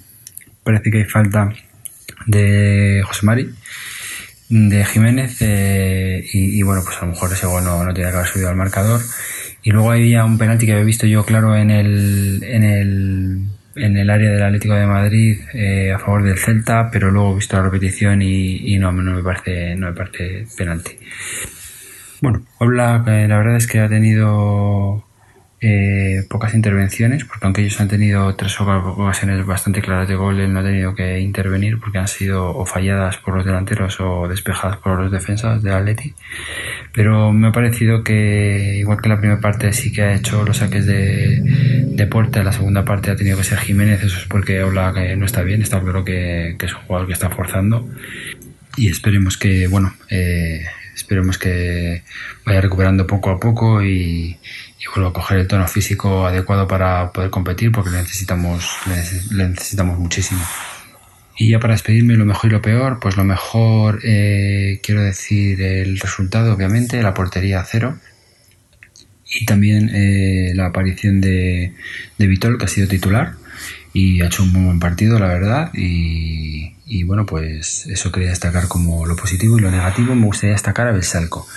parece 0.64 0.90
que 0.90 0.98
hay 0.98 1.04
falta 1.04 1.52
de 2.26 3.02
José 3.04 3.26
Mari 3.26 3.50
de 4.52 4.84
Jiménez 4.84 5.38
eh, 5.40 6.22
y, 6.30 6.62
bueno, 6.62 6.82
pues 6.84 6.98
a 6.98 7.06
lo 7.06 7.12
mejor 7.12 7.32
ese 7.32 7.46
gol 7.46 7.64
no, 7.64 7.82
no 7.82 7.94
tiene 7.94 8.10
que 8.10 8.16
haber 8.16 8.28
subido 8.28 8.50
al 8.50 8.56
marcador. 8.56 9.00
Y 9.62 9.70
luego 9.70 9.92
había 9.92 10.26
un 10.26 10.36
penalti 10.36 10.66
que 10.66 10.72
había 10.72 10.84
visto 10.84 11.06
yo 11.06 11.24
claro 11.24 11.56
en 11.56 11.70
el, 11.70 12.42
en 12.42 12.62
el, 12.62 13.46
en 13.76 13.96
el 13.96 14.10
área 14.10 14.30
del 14.30 14.42
Atlético 14.42 14.74
de 14.74 14.86
Madrid 14.86 15.38
eh, 15.54 15.92
a 15.92 15.98
favor 15.98 16.22
del 16.24 16.36
Celta, 16.36 16.90
pero 16.92 17.10
luego 17.10 17.32
he 17.32 17.36
visto 17.36 17.56
la 17.56 17.62
repetición 17.62 18.20
y, 18.20 18.76
no, 18.78 18.92
no, 18.92 19.14
me 19.14 19.22
parece, 19.22 19.74
no 19.74 19.86
me 19.86 19.94
parece 19.94 20.44
penalti. 20.54 20.98
Bueno, 22.20 22.42
Obla, 22.58 23.04
eh, 23.06 23.26
la 23.26 23.38
verdad 23.38 23.56
es 23.56 23.66
que 23.66 23.80
ha 23.80 23.88
tenido 23.88 25.06
eh, 25.64 26.24
pocas 26.28 26.54
intervenciones, 26.54 27.24
porque 27.24 27.46
aunque 27.46 27.60
ellos 27.62 27.80
han 27.80 27.86
tenido 27.86 28.34
tres 28.34 28.60
ocasiones 28.60 29.46
bastante 29.46 29.80
claras 29.80 30.08
de 30.08 30.16
gol, 30.16 30.40
él 30.40 30.52
no 30.52 30.58
ha 30.58 30.64
tenido 30.64 30.92
que 30.96 31.20
intervenir 31.20 31.78
porque 31.78 31.98
han 31.98 32.08
sido 32.08 32.48
o 32.48 32.66
falladas 32.66 33.18
por 33.18 33.36
los 33.36 33.44
delanteros 33.44 34.00
o 34.00 34.26
despejadas 34.26 34.78
por 34.78 34.98
los 34.98 35.12
defensas 35.12 35.62
de 35.62 35.72
Atleti. 35.72 36.14
Pero 36.92 37.32
me 37.32 37.46
ha 37.46 37.52
parecido 37.52 38.02
que, 38.02 38.74
igual 38.76 39.00
que 39.00 39.08
la 39.08 39.20
primera 39.20 39.40
parte 39.40 39.72
sí 39.72 39.92
que 39.92 40.02
ha 40.02 40.14
hecho 40.14 40.44
los 40.44 40.56
saques 40.56 40.84
de, 40.84 41.40
de 41.86 42.06
puerta, 42.08 42.42
la 42.42 42.52
segunda 42.52 42.84
parte 42.84 43.12
ha 43.12 43.16
tenido 43.16 43.38
que 43.38 43.44
ser 43.44 43.58
Jiménez, 43.58 44.02
eso 44.02 44.18
es 44.18 44.24
porque 44.24 44.64
Ola 44.64 44.92
que 44.92 45.14
no 45.14 45.26
está 45.26 45.42
bien, 45.42 45.62
está 45.62 45.80
claro 45.80 46.04
que, 46.04 46.56
que, 46.58 46.66
es 46.66 46.74
un 46.74 46.80
jugador 46.80 47.06
que 47.06 47.12
está 47.12 47.30
forzando. 47.30 47.88
Y 48.76 48.88
esperemos 48.88 49.38
que, 49.38 49.68
bueno, 49.68 49.94
eh, 50.10 50.64
esperemos 50.94 51.38
que 51.38 52.02
vaya 52.44 52.60
recuperando 52.60 53.06
poco 53.06 53.30
a 53.30 53.38
poco 53.38 53.82
y, 53.82 54.38
y 54.82 54.88
vuelva 54.92 55.10
a 55.10 55.12
coger 55.12 55.38
el 55.38 55.46
tono 55.46 55.68
físico 55.68 56.26
adecuado 56.26 56.66
para 56.66 57.12
poder 57.12 57.30
competir 57.30 57.70
porque 57.70 57.90
le 57.90 57.98
necesitamos, 57.98 58.66
le 59.30 59.48
necesitamos 59.48 59.98
muchísimo. 59.98 60.42
Y 61.36 61.50
ya 61.50 61.60
para 61.60 61.74
despedirme, 61.74 62.14
lo 62.14 62.24
mejor 62.24 62.50
y 62.50 62.52
lo 62.52 62.62
peor, 62.62 62.98
pues 63.00 63.16
lo 63.16 63.24
mejor 63.24 64.00
eh, 64.04 64.80
quiero 64.82 65.02
decir 65.02 65.62
el 65.62 65.98
resultado, 65.98 66.52
obviamente, 66.52 67.00
la 67.02 67.14
portería 67.14 67.64
cero. 67.64 67.98
Y 69.34 69.46
también 69.46 69.88
eh, 69.94 70.52
la 70.54 70.66
aparición 70.66 71.20
de, 71.20 71.72
de 72.18 72.26
Vitol, 72.26 72.58
que 72.58 72.66
ha 72.66 72.68
sido 72.68 72.86
titular 72.86 73.34
y 73.94 74.20
ha 74.20 74.26
hecho 74.26 74.42
un 74.42 74.52
muy 74.52 74.64
buen 74.64 74.80
partido, 74.80 75.18
la 75.18 75.28
verdad. 75.28 75.70
Y, 75.72 76.74
y 76.86 77.04
bueno, 77.04 77.24
pues 77.24 77.86
eso 77.86 78.12
quería 78.12 78.28
destacar 78.28 78.68
como 78.68 79.06
lo 79.06 79.16
positivo 79.16 79.58
y 79.58 79.62
lo 79.62 79.70
negativo. 79.70 80.14
Me 80.14 80.26
gustaría 80.26 80.52
destacar 80.52 80.88
a 80.88 80.92
Belsalco, 80.92 81.48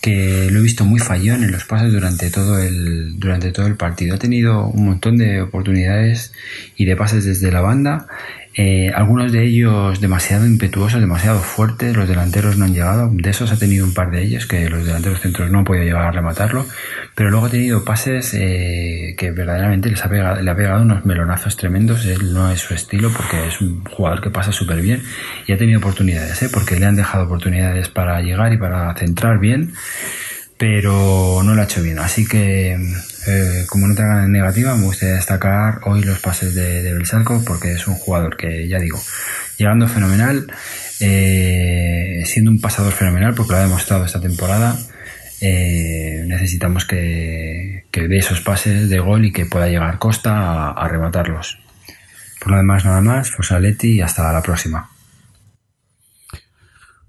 que 0.00 0.48
lo 0.50 0.60
he 0.60 0.62
visto 0.62 0.84
muy 0.84 0.98
fallón 0.98 1.44
en 1.44 1.52
los 1.52 1.64
pasos 1.64 1.92
durante 1.92 2.30
todo 2.30 2.58
el, 2.58 3.18
durante 3.18 3.52
todo 3.52 3.66
el 3.66 3.76
partido. 3.76 4.14
Ha 4.14 4.18
tenido 4.18 4.66
un 4.66 4.86
montón 4.86 5.18
de 5.18 5.42
oportunidades 5.42 6.32
y 6.76 6.86
de 6.86 6.96
pases 6.96 7.24
desde 7.24 7.52
la 7.52 7.60
banda 7.60 8.06
eh, 8.54 8.90
algunos 8.92 9.30
de 9.30 9.44
ellos 9.44 10.00
demasiado 10.00 10.44
impetuosos, 10.44 11.00
demasiado 11.00 11.38
fuertes, 11.38 11.96
los 11.96 12.08
delanteros 12.08 12.56
no 12.56 12.64
han 12.64 12.74
llegado, 12.74 13.08
de 13.12 13.30
esos 13.30 13.52
ha 13.52 13.56
tenido 13.56 13.84
un 13.84 13.94
par 13.94 14.10
de 14.10 14.22
ellos 14.22 14.46
que 14.46 14.68
los 14.68 14.84
delanteros 14.84 15.20
centros 15.20 15.52
no 15.52 15.60
han 15.60 15.64
podido 15.64 15.84
llegar 15.84 16.02
a 16.02 16.10
rematarlo, 16.10 16.66
pero 17.14 17.30
luego 17.30 17.46
ha 17.46 17.50
tenido 17.50 17.84
pases 17.84 18.34
eh, 18.34 19.14
que 19.16 19.30
verdaderamente 19.30 19.88
les 19.88 20.04
ha 20.04 20.08
pegado, 20.08 20.42
le 20.42 20.50
ha 20.50 20.56
pegado 20.56 20.82
unos 20.82 21.06
melonazos 21.06 21.56
tremendos, 21.56 22.04
él 22.06 22.34
no 22.34 22.50
es 22.50 22.58
su 22.58 22.74
estilo 22.74 23.12
porque 23.12 23.46
es 23.46 23.60
un 23.60 23.84
jugador 23.84 24.20
que 24.20 24.30
pasa 24.30 24.50
súper 24.50 24.80
bien 24.80 25.00
y 25.46 25.52
ha 25.52 25.56
tenido 25.56 25.78
oportunidades, 25.78 26.42
¿eh? 26.42 26.48
porque 26.52 26.78
le 26.80 26.86
han 26.86 26.96
dejado 26.96 27.26
oportunidades 27.26 27.88
para 27.88 28.20
llegar 28.20 28.52
y 28.52 28.58
para 28.58 28.92
centrar 28.94 29.38
bien 29.38 29.74
pero 30.60 31.40
no 31.42 31.54
lo 31.54 31.62
ha 31.62 31.64
hecho 31.64 31.82
bien. 31.82 31.98
Así 31.98 32.26
que, 32.26 32.74
eh, 32.74 33.64
como 33.66 33.88
nota 33.88 34.28
negativa, 34.28 34.76
me 34.76 34.84
gustaría 34.84 35.14
destacar 35.14 35.80
hoy 35.86 36.02
los 36.02 36.18
pases 36.18 36.54
de, 36.54 36.82
de 36.82 37.04
porque 37.46 37.72
es 37.72 37.88
un 37.88 37.94
jugador 37.94 38.36
que, 38.36 38.68
ya 38.68 38.78
digo, 38.78 39.00
llegando 39.56 39.88
fenomenal, 39.88 40.52
eh, 41.00 42.22
siendo 42.26 42.50
un 42.50 42.60
pasador 42.60 42.92
fenomenal, 42.92 43.34
porque 43.34 43.52
lo 43.52 43.58
ha 43.58 43.62
demostrado 43.62 44.04
esta 44.04 44.20
temporada. 44.20 44.76
Eh, 45.40 46.24
necesitamos 46.26 46.84
que, 46.84 47.86
que 47.90 48.06
dé 48.06 48.18
esos 48.18 48.42
pases 48.42 48.90
de 48.90 48.98
gol 48.98 49.24
y 49.24 49.32
que 49.32 49.46
pueda 49.46 49.66
llegar 49.66 49.98
Costa 49.98 50.72
a, 50.72 50.88
rematarlos. 50.88 51.58
Por 52.38 52.50
lo 52.50 52.58
demás, 52.58 52.84
nada 52.84 53.00
más, 53.00 53.30
Fosaletti 53.30 53.92
y 53.92 54.00
hasta 54.02 54.30
la 54.30 54.42
próxima. 54.42 54.90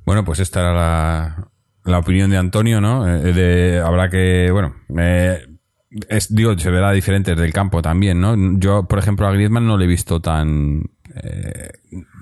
Bueno, 0.05 0.23
pues 0.23 0.39
esta 0.39 0.61
era 0.61 0.73
la, 0.73 1.50
la 1.83 1.99
opinión 1.99 2.29
de 2.29 2.37
Antonio, 2.37 2.81
¿no? 2.81 3.07
Eh, 3.07 3.33
de, 3.33 3.79
habrá 3.79 4.09
que, 4.09 4.49
bueno, 4.51 4.75
eh, 4.97 5.45
es, 6.09 6.33
digo, 6.33 6.57
se 6.57 6.71
verá 6.71 6.91
diferente 6.91 7.35
del 7.35 7.53
campo 7.53 7.81
también, 7.81 8.21
¿no? 8.21 8.35
Yo, 8.59 8.87
por 8.87 8.99
ejemplo, 8.99 9.27
a 9.27 9.31
Griezmann 9.31 9.67
no 9.67 9.77
le 9.77 9.85
he 9.85 9.87
visto 9.87 10.21
tan, 10.21 10.83
eh, 11.15 11.71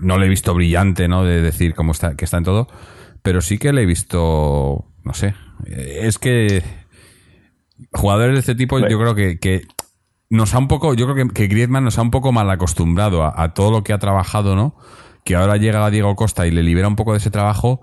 no 0.02 0.17
le 0.17 0.26
he 0.26 0.30
visto 0.30 0.54
brillante, 0.54 1.08
¿no? 1.08 1.24
De 1.24 1.41
decir 1.41 1.76
cómo 1.76 1.91
está, 1.91 2.15
que 2.15 2.26
está 2.26 2.38
en 2.38 2.45
todo, 2.45 2.67
pero 3.22 3.41
sí 3.41 3.58
que 3.58 3.74
le 3.74 3.84
he 3.84 3.86
visto, 3.86 4.86
no 5.04 5.13
sé, 5.13 5.36
Eh, 5.65 6.00
Es 6.04 6.17
que 6.17 6.63
jugadores 7.91 8.34
de 8.34 8.39
este 8.39 8.56
tipo 8.56 8.80
yo 8.80 9.00
creo 9.00 9.15
que, 9.15 9.62
nos 10.30 10.54
ha 10.54 10.60
un 10.60 10.67
poco, 10.67 10.93
yo 10.93 11.12
creo 11.12 11.28
que, 11.28 11.48
Griezmann 11.48 11.84
nos 11.84 11.98
ha 11.98 12.02
un 12.02 12.12
poco 12.12 12.32
mal 12.32 12.50
acostumbrado 12.50 13.24
a, 13.24 13.34
a 13.36 13.54
todo 13.54 13.72
lo 13.72 13.84
que 13.84 13.93
ha 13.93 14.00
trabajado, 14.00 14.56
¿no? 14.56 14.76
Que 15.24 15.36
ahora 15.36 15.58
llega 15.58 15.89
Diego 15.89 16.15
Costa 16.15 16.48
y 16.48 16.52
le 16.52 16.63
libera 16.63 16.88
un 16.88 16.95
poco 16.95 17.12
de 17.12 17.17
ese 17.17 17.30
trabajo 17.30 17.82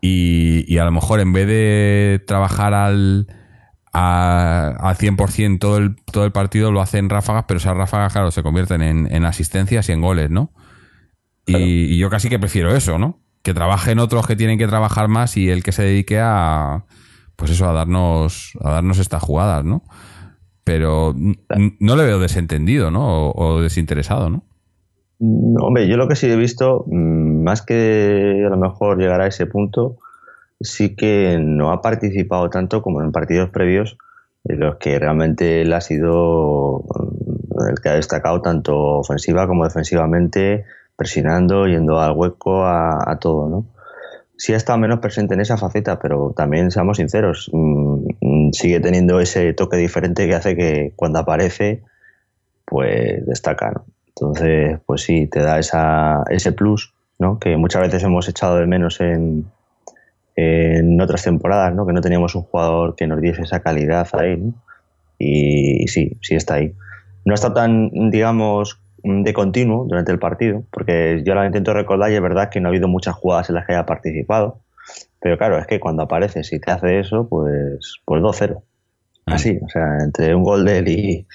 y, 0.00 0.64
y 0.72 0.78
a 0.78 0.84
lo 0.84 0.92
mejor 0.92 1.20
en 1.20 1.32
vez 1.32 1.46
de 1.46 2.22
trabajar 2.26 2.74
al, 2.74 3.26
a, 3.92 4.74
al 4.80 4.96
100% 4.96 5.58
todo 5.58 5.78
el, 5.78 5.96
todo 6.12 6.24
el 6.24 6.32
partido 6.32 6.72
lo 6.72 6.80
hace 6.80 6.98
en 6.98 7.10
ráfagas, 7.10 7.44
pero 7.48 7.58
esas 7.58 7.76
ráfagas, 7.76 8.12
claro, 8.12 8.30
se 8.30 8.42
convierten 8.42 8.82
en, 8.82 9.12
en 9.12 9.24
asistencias 9.24 9.88
y 9.88 9.92
en 9.92 10.00
goles, 10.02 10.30
¿no? 10.30 10.52
Y, 11.46 11.52
Claro. 11.52 11.66
y 11.94 11.98
yo 11.98 12.10
casi 12.10 12.28
que 12.28 12.38
prefiero 12.38 12.74
eso, 12.76 12.98
¿no? 12.98 13.22
Que 13.42 13.54
trabajen 13.54 13.98
otros 13.98 14.26
que 14.26 14.36
tienen 14.36 14.58
que 14.58 14.68
trabajar 14.68 15.08
más 15.08 15.36
y 15.36 15.50
el 15.50 15.62
que 15.62 15.72
se 15.72 15.82
dedique 15.84 16.20
a, 16.20 16.84
pues 17.36 17.50
eso, 17.52 17.68
a 17.68 17.72
darnos, 17.72 18.52
a 18.62 18.70
darnos 18.72 18.98
estas 18.98 19.22
jugadas, 19.22 19.64
¿no? 19.64 19.82
Pero 20.64 21.14
no 21.16 21.96
le 21.96 22.04
veo 22.04 22.18
desentendido, 22.20 22.90
¿no? 22.90 23.06
O, 23.28 23.56
o 23.56 23.60
desinteresado, 23.62 24.30
¿no? 24.30 24.46
Hombre, 25.22 25.86
yo 25.86 25.98
lo 25.98 26.08
que 26.08 26.16
sí 26.16 26.26
he 26.30 26.36
visto, 26.36 26.84
mm, 26.86 27.42
más 27.42 27.60
que 27.60 28.42
a 28.46 28.48
lo 28.48 28.56
mejor 28.56 28.98
llegar 28.98 29.20
a 29.20 29.26
ese 29.26 29.44
punto, 29.44 29.98
sí 30.60 30.96
que 30.96 31.38
no 31.38 31.72
ha 31.72 31.82
participado 31.82 32.48
tanto 32.48 32.80
como 32.82 33.02
en 33.02 33.12
partidos 33.12 33.50
previos 33.50 33.98
en 34.44 34.60
los 34.60 34.76
que 34.76 34.98
realmente 34.98 35.60
él 35.62 35.72
ha 35.74 35.82
sido 35.82 36.84
mm, 36.88 37.68
el 37.68 37.80
que 37.82 37.88
ha 37.90 37.94
destacado 37.96 38.40
tanto 38.40 38.74
ofensiva 38.98 39.46
como 39.46 39.64
defensivamente, 39.64 40.64
presionando, 40.96 41.66
yendo 41.66 42.00
al 42.00 42.12
hueco, 42.12 42.64
a, 42.64 43.18
todo, 43.20 43.48
¿no? 43.48 43.66
Sí 44.38 44.54
ha 44.54 44.56
estado 44.56 44.78
menos 44.78 45.00
presente 45.00 45.34
en 45.34 45.40
esa 45.40 45.58
faceta, 45.58 45.98
pero 45.98 46.32
también 46.34 46.70
seamos 46.70 46.96
sinceros, 46.96 47.50
mm, 47.52 48.52
sigue 48.52 48.80
teniendo 48.80 49.20
ese 49.20 49.52
toque 49.52 49.76
diferente 49.76 50.26
que 50.26 50.34
hace 50.34 50.56
que 50.56 50.92
cuando 50.96 51.18
aparece, 51.18 51.82
pues 52.64 53.26
destaca, 53.26 53.70
¿no? 53.72 53.84
Entonces, 54.20 54.78
pues 54.84 55.02
sí, 55.02 55.26
te 55.28 55.40
da 55.40 55.58
esa, 55.58 56.24
ese 56.28 56.52
plus, 56.52 56.92
¿no? 57.18 57.38
Que 57.38 57.56
muchas 57.56 57.80
veces 57.80 58.02
hemos 58.04 58.28
echado 58.28 58.58
de 58.58 58.66
menos 58.66 59.00
en, 59.00 59.46
en 60.36 61.00
otras 61.00 61.24
temporadas, 61.24 61.74
¿no? 61.74 61.86
Que 61.86 61.94
no 61.94 62.02
teníamos 62.02 62.34
un 62.34 62.42
jugador 62.42 62.96
que 62.96 63.06
nos 63.06 63.20
diese 63.22 63.42
esa 63.42 63.60
calidad 63.60 64.06
ahí, 64.12 64.36
¿no? 64.36 64.52
Y, 65.18 65.88
sí, 65.88 66.18
sí 66.20 66.34
está 66.34 66.54
ahí. 66.54 66.74
No 67.24 67.34
está 67.34 67.54
tan, 67.54 68.10
digamos, 68.10 68.80
de 69.02 69.32
continuo 69.32 69.86
durante 69.88 70.12
el 70.12 70.18
partido, 70.18 70.64
porque 70.70 71.22
yo 71.24 71.34
la 71.34 71.46
intento 71.46 71.72
recordar 71.72 72.12
y 72.12 72.14
es 72.14 72.22
verdad 72.22 72.50
que 72.50 72.60
no 72.60 72.68
ha 72.68 72.70
habido 72.70 72.88
muchas 72.88 73.14
jugadas 73.14 73.48
en 73.48 73.54
las 73.54 73.66
que 73.66 73.72
haya 73.72 73.86
participado, 73.86 74.60
pero 75.20 75.38
claro, 75.38 75.58
es 75.58 75.66
que 75.66 75.80
cuando 75.80 76.02
aparece 76.02 76.42
y 76.50 76.60
te 76.60 76.70
hace 76.70 77.00
eso, 77.00 77.26
pues, 77.26 78.00
pues 78.04 78.22
2-0. 78.22 78.62
Así, 79.26 79.58
o 79.62 79.68
sea, 79.68 79.98
entre 80.02 80.34
un 80.34 80.42
gol 80.42 80.64
de 80.64 80.78
él 80.78 80.88
y, 80.88 81.26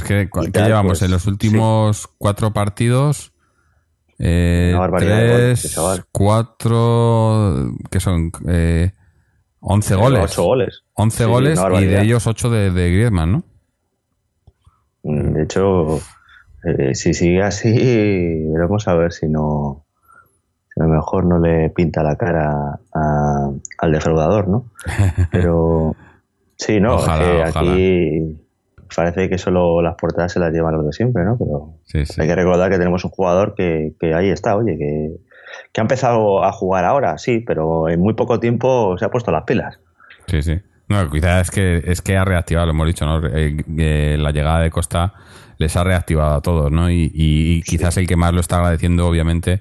Pues 0.00 0.04
que, 0.04 0.28
¿qué 0.44 0.50
tal, 0.50 0.66
llevamos? 0.66 0.90
pues, 0.90 1.02
en 1.02 1.10
los 1.10 1.26
últimos 1.26 2.08
cuatro 2.18 2.52
partidos, 2.52 3.32
eh, 4.18 4.74
goles, 4.76 5.60
tres, 5.60 5.72
chaval. 5.74 6.04
cuatro, 6.12 7.72
que 7.90 8.00
son? 8.00 8.30
Eh, 8.48 8.92
11 9.60 9.94
goles. 9.94 10.22
8 10.32 10.42
goles. 10.44 10.82
11 10.94 11.16
Sí, 11.24 11.24
goles 11.30 11.60
y 11.80 11.84
de 11.86 12.02
ellos 12.02 12.26
8 12.26 12.50
de, 12.50 12.70
de 12.70 12.90
Griezmann, 12.90 13.32
¿no? 13.32 13.44
Mm, 15.04 15.32
De 15.34 15.42
hecho, 15.44 15.98
eh, 16.64 16.94
si 16.94 17.14
sigue 17.14 17.42
así, 17.42 17.72
veremos 18.52 18.86
a 18.88 18.94
ver 18.94 19.12
si 19.12 19.28
no. 19.28 19.84
Si 20.74 20.80
a 20.80 20.84
lo 20.84 20.90
mejor 20.90 21.26
no 21.26 21.38
le 21.38 21.70
pinta 21.70 22.02
la 22.02 22.16
cara 22.16 22.80
a- 22.94 23.50
al 23.78 23.92
defraudador, 23.92 24.48
¿no? 24.48 24.64
Pero. 25.30 25.94
Sí, 26.56 26.80
no, 26.80 26.98
es 26.98 27.02
Ojalá, 27.04 27.48
ojalá. 27.50 27.72
aquí 27.72 28.41
parece 28.94 29.28
que 29.28 29.38
solo 29.38 29.82
las 29.82 29.94
portadas 29.96 30.32
se 30.32 30.40
las 30.40 30.52
llevan 30.52 30.74
los 30.74 30.86
de 30.86 30.92
siempre, 30.92 31.24
¿no? 31.24 31.36
Pero 31.38 31.74
Sí, 31.84 32.04
sí. 32.06 32.20
hay 32.20 32.28
que 32.28 32.34
recordar 32.34 32.70
que 32.70 32.78
tenemos 32.78 33.04
un 33.04 33.10
jugador 33.10 33.54
que, 33.54 33.92
que 34.00 34.14
ahí 34.14 34.28
está, 34.30 34.56
oye, 34.56 34.76
que, 34.78 35.10
que 35.72 35.80
ha 35.80 35.82
empezado 35.82 36.44
a 36.44 36.52
jugar 36.52 36.84
ahora, 36.84 37.18
sí, 37.18 37.40
pero 37.46 37.88
en 37.88 38.00
muy 38.00 38.14
poco 38.14 38.40
tiempo 38.40 38.96
se 38.98 39.04
ha 39.04 39.10
puesto 39.10 39.30
las 39.32 39.44
pilas. 39.44 39.78
Sí, 40.26 40.42
sí. 40.42 40.60
No, 40.88 41.10
quizás 41.10 41.48
es 41.48 41.50
que, 41.50 41.82
es 41.90 42.02
que 42.02 42.16
ha 42.16 42.24
reactivado, 42.24 42.66
lo 42.66 42.72
hemos 42.72 42.86
dicho, 42.86 43.06
¿no? 43.06 43.26
Eh, 43.26 43.56
eh, 43.78 44.16
la 44.18 44.30
llegada 44.30 44.60
de 44.60 44.70
Costa 44.70 45.14
les 45.58 45.74
ha 45.76 45.84
reactivado 45.84 46.34
a 46.34 46.40
todos, 46.42 46.70
¿no? 46.70 46.90
Y, 46.90 47.04
y- 47.14 47.58
y 47.58 47.62
quizás 47.62 47.96
el 47.96 48.06
que 48.06 48.16
más 48.16 48.32
lo 48.34 48.40
está 48.40 48.56
agradeciendo, 48.56 49.06
obviamente, 49.06 49.60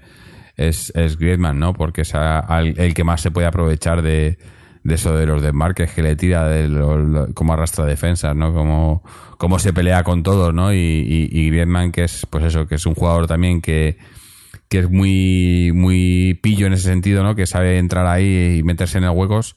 es, 0.58 0.92
es 0.96 1.18
Griezmann, 1.18 1.60
¿no? 1.60 1.74
Porque 1.74 2.02
es 2.02 2.16
a- 2.16 2.40
al- 2.40 2.78
el 2.80 2.94
que 2.94 3.04
más 3.04 3.22
se 3.22 3.32
puede 3.32 3.48
aprovechar 3.48 4.02
de, 4.02 4.38
de 4.84 4.96
eso 4.96 5.16
de 5.16 5.26
los 5.26 5.42
desmarques 5.42 5.92
que 5.92 6.02
le 6.02 6.16
tira, 6.16 6.48
de 6.48 6.68
lo- 6.68 7.34
cómo 7.34 7.54
arrastra 7.54 7.86
defensas, 7.86 8.36
¿no? 8.36 8.54
Cómo, 8.54 9.04
cómo 9.38 9.60
se 9.60 9.74
pelea 9.74 10.04
con 10.04 10.24
todos, 10.24 10.54
¿no? 10.54 10.74
Y, 10.74 10.78
y, 10.78 11.30
y 11.32 11.50
Griezmann, 11.50 11.92
que 11.92 12.04
es, 12.06 12.26
pues 12.30 12.44
eso, 12.46 12.68
que 12.68 12.76
es 12.76 12.86
un 12.86 12.96
jugador 12.96 13.28
también 13.28 13.62
que, 13.62 13.98
que 14.70 14.80
es 14.80 14.90
muy, 14.90 15.72
muy 15.74 16.40
pillo 16.42 16.66
en 16.68 16.74
ese 16.74 16.90
sentido, 16.90 17.24
¿no? 17.24 17.36
Que 17.36 17.46
sabe 17.46 17.78
entrar 17.78 18.08
ahí 18.08 18.58
y 18.60 18.64
meterse 18.64 18.98
en 18.98 19.06
los 19.06 19.16
huecos. 19.16 19.56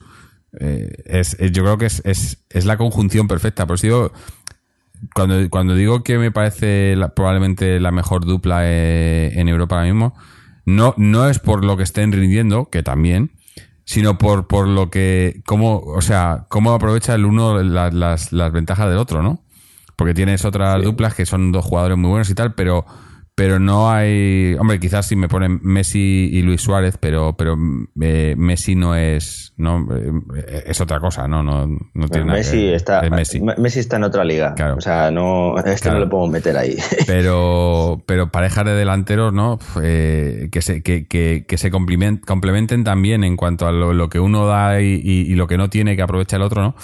Eh, 0.61 0.91
es, 1.07 1.37
yo 1.39 1.63
creo 1.65 1.79
que 1.79 1.87
es, 1.87 2.03
es, 2.05 2.45
es 2.51 2.65
la 2.67 2.77
conjunción 2.77 3.27
perfecta. 3.27 3.67
Por 3.67 3.77
eso 3.77 3.87
digo, 3.87 4.13
cuando, 5.15 5.49
cuando 5.51 5.75
digo 5.75 6.03
que 6.05 6.19
me 6.19 6.31
parece 6.31 6.97
probablemente 7.17 7.81
la 7.81 7.91
mejor 7.91 8.25
dupla 8.25 8.61
eh, 8.65 9.33
en 9.39 9.49
Europa 9.49 9.77
ahora 9.77 9.87
mismo, 9.87 10.15
no, 10.67 10.95
no 10.97 11.29
es 11.29 11.39
por 11.39 11.65
lo 11.65 11.77
que 11.77 11.83
estén 11.83 12.13
rindiendo, 12.13 12.71
que 12.71 12.83
también, 12.83 13.33
sino 13.85 14.18
por, 14.18 14.47
por 14.47 14.66
lo 14.68 14.90
que, 14.90 15.42
cómo, 15.47 15.79
o 15.79 16.01
sea, 16.01 16.47
cómo 16.49 16.73
aprovecha 16.73 17.14
el 17.14 17.25
uno 17.25 17.62
la- 17.62 17.90
las, 17.90 18.33
las 18.33 18.53
ventajas 18.53 18.88
del 18.88 18.99
otro, 18.99 19.23
¿no? 19.23 19.40
Porque 19.97 20.14
tienes 20.14 20.44
otras 20.44 20.83
duplas 20.83 21.14
que 21.14 21.27
son 21.27 21.53
dos 21.53 21.64
jugadores 21.64 21.97
muy 21.99 22.11
buenos 22.11 22.29
y 22.31 22.35
tal, 22.35 22.55
pero, 22.55 22.85
pero 23.37 23.59
no 23.59 23.90
hay. 23.90 24.55
Hombre, 24.61 24.79
quizás 24.79 25.09
si 25.09 25.16
me 25.16 25.29
ponen 25.29 25.59
Messi 25.62 26.29
y 26.33 26.42
Luis 26.42 26.61
Suárez, 26.61 26.97
pero, 26.99 27.37
pero 27.37 27.57
eh, 28.01 28.35
Messi 28.38 28.75
no 28.77 28.94
es. 28.94 29.53
no 29.57 29.88
eh, 29.97 30.62
Es 30.66 30.81
otra 30.81 31.01
cosa, 31.01 31.27
¿no? 31.27 31.42
No, 31.42 31.66
no 31.66 32.09
tiene 32.09 32.27
nada 32.27 32.38
que 32.38 32.44
Messi 32.44 32.64
ver. 32.66 32.75
está, 32.75 33.01
Es 33.01 33.11
Messi. 33.11 33.40
Me- 33.40 33.57
Messi 33.57 33.81
está 33.81 33.97
en 33.97 34.05
otra 34.05 34.25
liga. 34.25 34.55
Claro. 34.55 34.77
O 34.77 34.81
sea, 34.81 35.11
no, 35.11 35.55
Claro. 35.81 35.99
no 35.99 36.05
le 36.05 36.11
podemos 36.11 36.31
meter 36.31 36.57
ahí. 36.57 36.77
pero 37.07 38.03
pero 38.07 38.31
parejas 38.31 38.64
de 38.66 38.73
delanteros 38.75 39.33
no 39.33 39.59
Eh, 39.83 40.49
que 40.53 40.62
se 40.62 40.83
que, 40.83 41.07
que, 41.07 41.44
que 41.49 41.59
se 41.59 41.70
complemen- 41.73 42.20
complementen 42.25 42.85
también 42.85 43.25
en 43.25 43.37
cuanto 43.37 43.66
a 43.66 43.73
lo, 43.73 43.92
lo 43.92 44.09
que 44.09 44.20
uno 44.20 44.47
da 44.47 44.81
y, 44.81 45.01
y- 45.03 45.23
y 45.31 45.35
lo 45.35 45.47
que 45.49 45.57
no 45.59 45.68
tiene 45.70 45.97
que 45.97 46.03
aprovecha 46.03 46.37
el 46.37 46.42
otro 46.42 46.62
no 46.62 46.75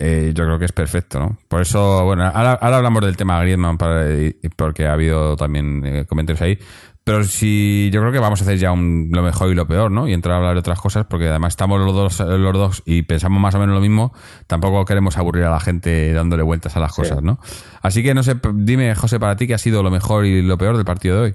Eh, 0.00 0.30
yo 0.32 0.44
creo 0.44 0.60
que 0.60 0.64
es 0.66 0.70
perfecto 0.72 1.18
no 1.18 1.38
por 1.48 1.60
eso 1.60 2.04
bueno 2.04 2.24
ahora, 2.24 2.52
ahora 2.52 2.76
hablamos 2.76 3.04
del 3.04 3.16
tema 3.16 3.40
Griezmann 3.40 3.76
para- 3.78 4.08
y- 4.14 4.32
porque 4.54 4.86
ha 4.86 4.92
habido 4.92 5.34
también 5.36 5.84
eh, 5.84 6.04
comentarios 6.06 6.40
ahí 6.40 6.56
pero 7.02 7.24
si 7.24 7.90
yo 7.92 8.00
creo 8.02 8.12
que 8.12 8.18
vamos 8.20 8.40
a 8.40 8.44
hacer 8.44 8.58
ya 8.58 8.70
un, 8.70 9.08
lo 9.10 9.22
mejor 9.22 9.50
y 9.50 9.54
lo 9.54 9.66
peor, 9.66 9.90
¿no? 9.90 10.06
Y 10.06 10.12
entrar 10.12 10.34
a 10.34 10.36
hablar 10.36 10.52
de 10.52 10.60
otras 10.60 10.78
cosas, 10.78 11.06
porque 11.08 11.26
además 11.26 11.54
estamos 11.54 11.80
los 11.80 11.94
dos, 11.94 12.20
los 12.20 12.52
dos 12.52 12.82
y 12.84 13.00
pensamos 13.00 13.40
más 13.40 13.54
o 13.54 13.58
menos 13.58 13.74
lo 13.74 13.80
mismo, 13.80 14.12
tampoco 14.46 14.84
queremos 14.84 15.16
aburrir 15.16 15.44
a 15.44 15.50
la 15.50 15.58
gente 15.58 16.12
dándole 16.12 16.42
vueltas 16.42 16.76
a 16.76 16.80
las 16.80 16.94
Sí. 16.94 17.00
cosas, 17.00 17.22
¿no? 17.22 17.38
Así 17.80 18.02
que 18.02 18.12
no 18.12 18.22
sé, 18.22 18.34
dime, 18.52 18.94
José, 18.94 19.18
para 19.18 19.36
ti, 19.36 19.46
¿qué 19.46 19.54
ha 19.54 19.58
sido 19.58 19.82
lo 19.82 19.90
mejor 19.90 20.26
y 20.26 20.42
lo 20.42 20.58
peor 20.58 20.76
del 20.76 20.84
partido 20.84 21.16
de 21.16 21.22
hoy? 21.22 21.34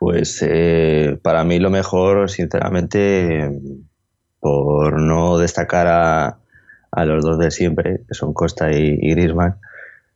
Pues 0.00 0.44
eh, 0.46 1.18
para 1.22 1.44
mí 1.44 1.60
lo 1.60 1.70
mejor, 1.70 2.28
sinceramente, 2.28 3.50
por 4.40 5.00
no 5.00 5.38
destacar 5.38 5.86
a, 5.86 6.38
a 6.90 7.04
los 7.04 7.24
dos 7.24 7.38
de 7.38 7.50
siempre, 7.50 8.00
que 8.08 8.14
son 8.14 8.32
Costa 8.32 8.72
y, 8.72 8.98
y 9.00 9.14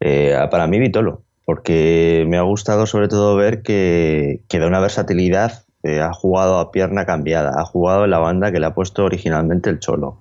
eh, 0.00 0.36
para 0.50 0.66
mí 0.66 0.78
Vitolo, 0.78 1.22
porque 1.44 2.24
me 2.28 2.36
ha 2.36 2.42
gustado 2.42 2.86
sobre 2.86 3.08
todo 3.08 3.36
ver 3.36 3.62
que, 3.62 4.40
que 4.48 4.58
da 4.58 4.66
una 4.66 4.80
versatilidad, 4.80 5.64
eh, 5.84 6.00
ha 6.00 6.12
jugado 6.12 6.58
a 6.58 6.72
pierna 6.72 7.06
cambiada, 7.06 7.60
ha 7.60 7.64
jugado 7.64 8.04
en 8.04 8.10
la 8.10 8.18
banda 8.18 8.52
que 8.52 8.60
le 8.60 8.66
ha 8.66 8.74
puesto 8.74 9.04
originalmente 9.04 9.70
el 9.70 9.78
Cholo, 9.78 10.18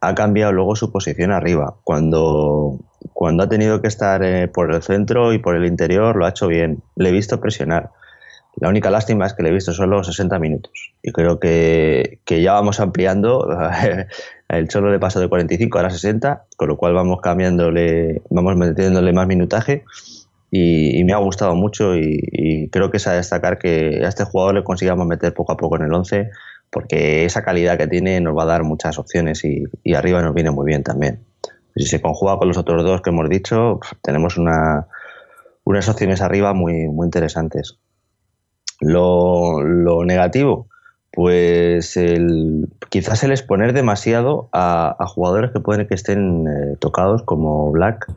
ha 0.00 0.14
cambiado 0.14 0.52
luego 0.52 0.76
su 0.76 0.92
posición 0.92 1.32
arriba, 1.32 1.76
cuando, 1.84 2.78
cuando 3.12 3.44
ha 3.44 3.48
tenido 3.48 3.80
que 3.80 3.88
estar 3.88 4.22
eh, 4.22 4.48
por 4.48 4.72
el 4.72 4.82
centro 4.82 5.32
y 5.32 5.38
por 5.38 5.56
el 5.56 5.64
interior 5.64 6.16
lo 6.16 6.26
ha 6.26 6.30
hecho 6.30 6.46
bien, 6.46 6.82
le 6.96 7.08
he 7.08 7.12
visto 7.12 7.40
presionar. 7.40 7.90
La 8.56 8.68
única 8.68 8.90
lástima 8.90 9.26
es 9.26 9.34
que 9.34 9.42
le 9.42 9.50
he 9.50 9.52
visto 9.52 9.72
solo 9.72 10.02
60 10.02 10.38
minutos. 10.38 10.92
Y 11.02 11.12
creo 11.12 11.38
que, 11.38 12.20
que 12.24 12.42
ya 12.42 12.54
vamos 12.54 12.80
ampliando. 12.80 13.46
El 14.48 14.68
Cholo 14.68 14.90
le 14.90 14.98
pasó 14.98 15.20
de 15.20 15.28
45 15.28 15.78
a 15.78 15.90
60, 15.90 16.44
con 16.56 16.68
lo 16.68 16.76
cual 16.76 16.94
vamos 16.94 17.20
cambiándole, 17.20 18.22
vamos 18.30 18.56
metiéndole 18.56 19.12
más 19.12 19.26
minutaje. 19.26 19.84
Y, 20.50 21.04
me 21.04 21.12
ha 21.12 21.18
gustado 21.18 21.54
mucho 21.54 21.96
y, 21.96 22.70
creo 22.72 22.90
que 22.90 22.96
es 22.96 23.06
a 23.06 23.12
destacar 23.12 23.58
que 23.58 24.00
a 24.04 24.08
este 24.08 24.24
jugador 24.24 24.54
le 24.54 24.64
consigamos 24.64 25.06
meter 25.06 25.34
poco 25.34 25.52
a 25.52 25.56
poco 25.56 25.76
en 25.76 25.82
el 25.82 25.92
11 25.92 26.30
porque 26.70 27.24
esa 27.24 27.42
calidad 27.42 27.76
que 27.76 27.86
tiene 27.86 28.20
nos 28.20 28.36
va 28.36 28.44
a 28.44 28.46
dar 28.46 28.62
muchas 28.62 28.98
opciones 28.98 29.44
y, 29.44 29.64
y 29.82 29.94
arriba 29.94 30.22
nos 30.22 30.34
viene 30.34 30.50
muy 30.50 30.66
bien 30.66 30.82
también. 30.82 31.20
Si 31.74 31.84
se 31.86 32.00
conjuga 32.00 32.38
con 32.38 32.48
los 32.48 32.56
otros 32.56 32.82
dos 32.84 33.02
que 33.02 33.10
hemos 33.10 33.28
dicho, 33.28 33.80
tenemos 34.02 34.38
una, 34.38 34.86
unas 35.64 35.88
opciones 35.88 36.22
arriba 36.22 36.54
muy, 36.54 36.88
muy 36.88 37.06
interesantes. 37.06 37.76
Lo, 38.80 39.62
lo 39.62 40.04
negativo, 40.04 40.68
pues 41.12 41.96
el, 41.96 42.68
quizás 42.90 43.24
el 43.24 43.30
exponer 43.30 43.72
demasiado 43.72 44.48
a, 44.52 44.96
jugadores 45.06 45.50
que 45.50 45.60
pueden 45.60 45.86
que 45.86 45.94
estén 45.94 46.46
eh, 46.46 46.76
tocados 46.78 47.22
como 47.22 47.72
Black 47.72 48.12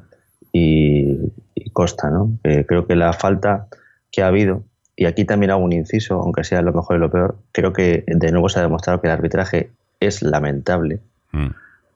y, 0.51 1.31
Costa, 1.73 2.09
¿no? 2.09 2.31
creo 2.41 2.87
que 2.87 2.95
la 2.95 3.13
falta 3.13 3.67
que 4.11 4.23
ha 4.23 4.27
habido, 4.27 4.63
y 4.95 5.05
aquí 5.05 5.23
también 5.23 5.51
hago 5.51 5.63
un 5.63 5.71
inciso, 5.71 6.15
aunque 6.15 6.43
sea 6.43 6.61
lo 6.61 6.73
mejor 6.73 6.97
y 6.97 6.99
lo 6.99 7.11
peor, 7.11 7.37
creo 7.51 7.71
que 7.71 8.03
de 8.07 8.31
nuevo 8.31 8.49
se 8.49 8.59
ha 8.59 8.63
demostrado 8.63 8.99
que 8.99 9.07
el 9.07 9.13
arbitraje 9.13 9.71
es 9.99 10.21
lamentable. 10.21 10.99
Mm. 11.31 11.49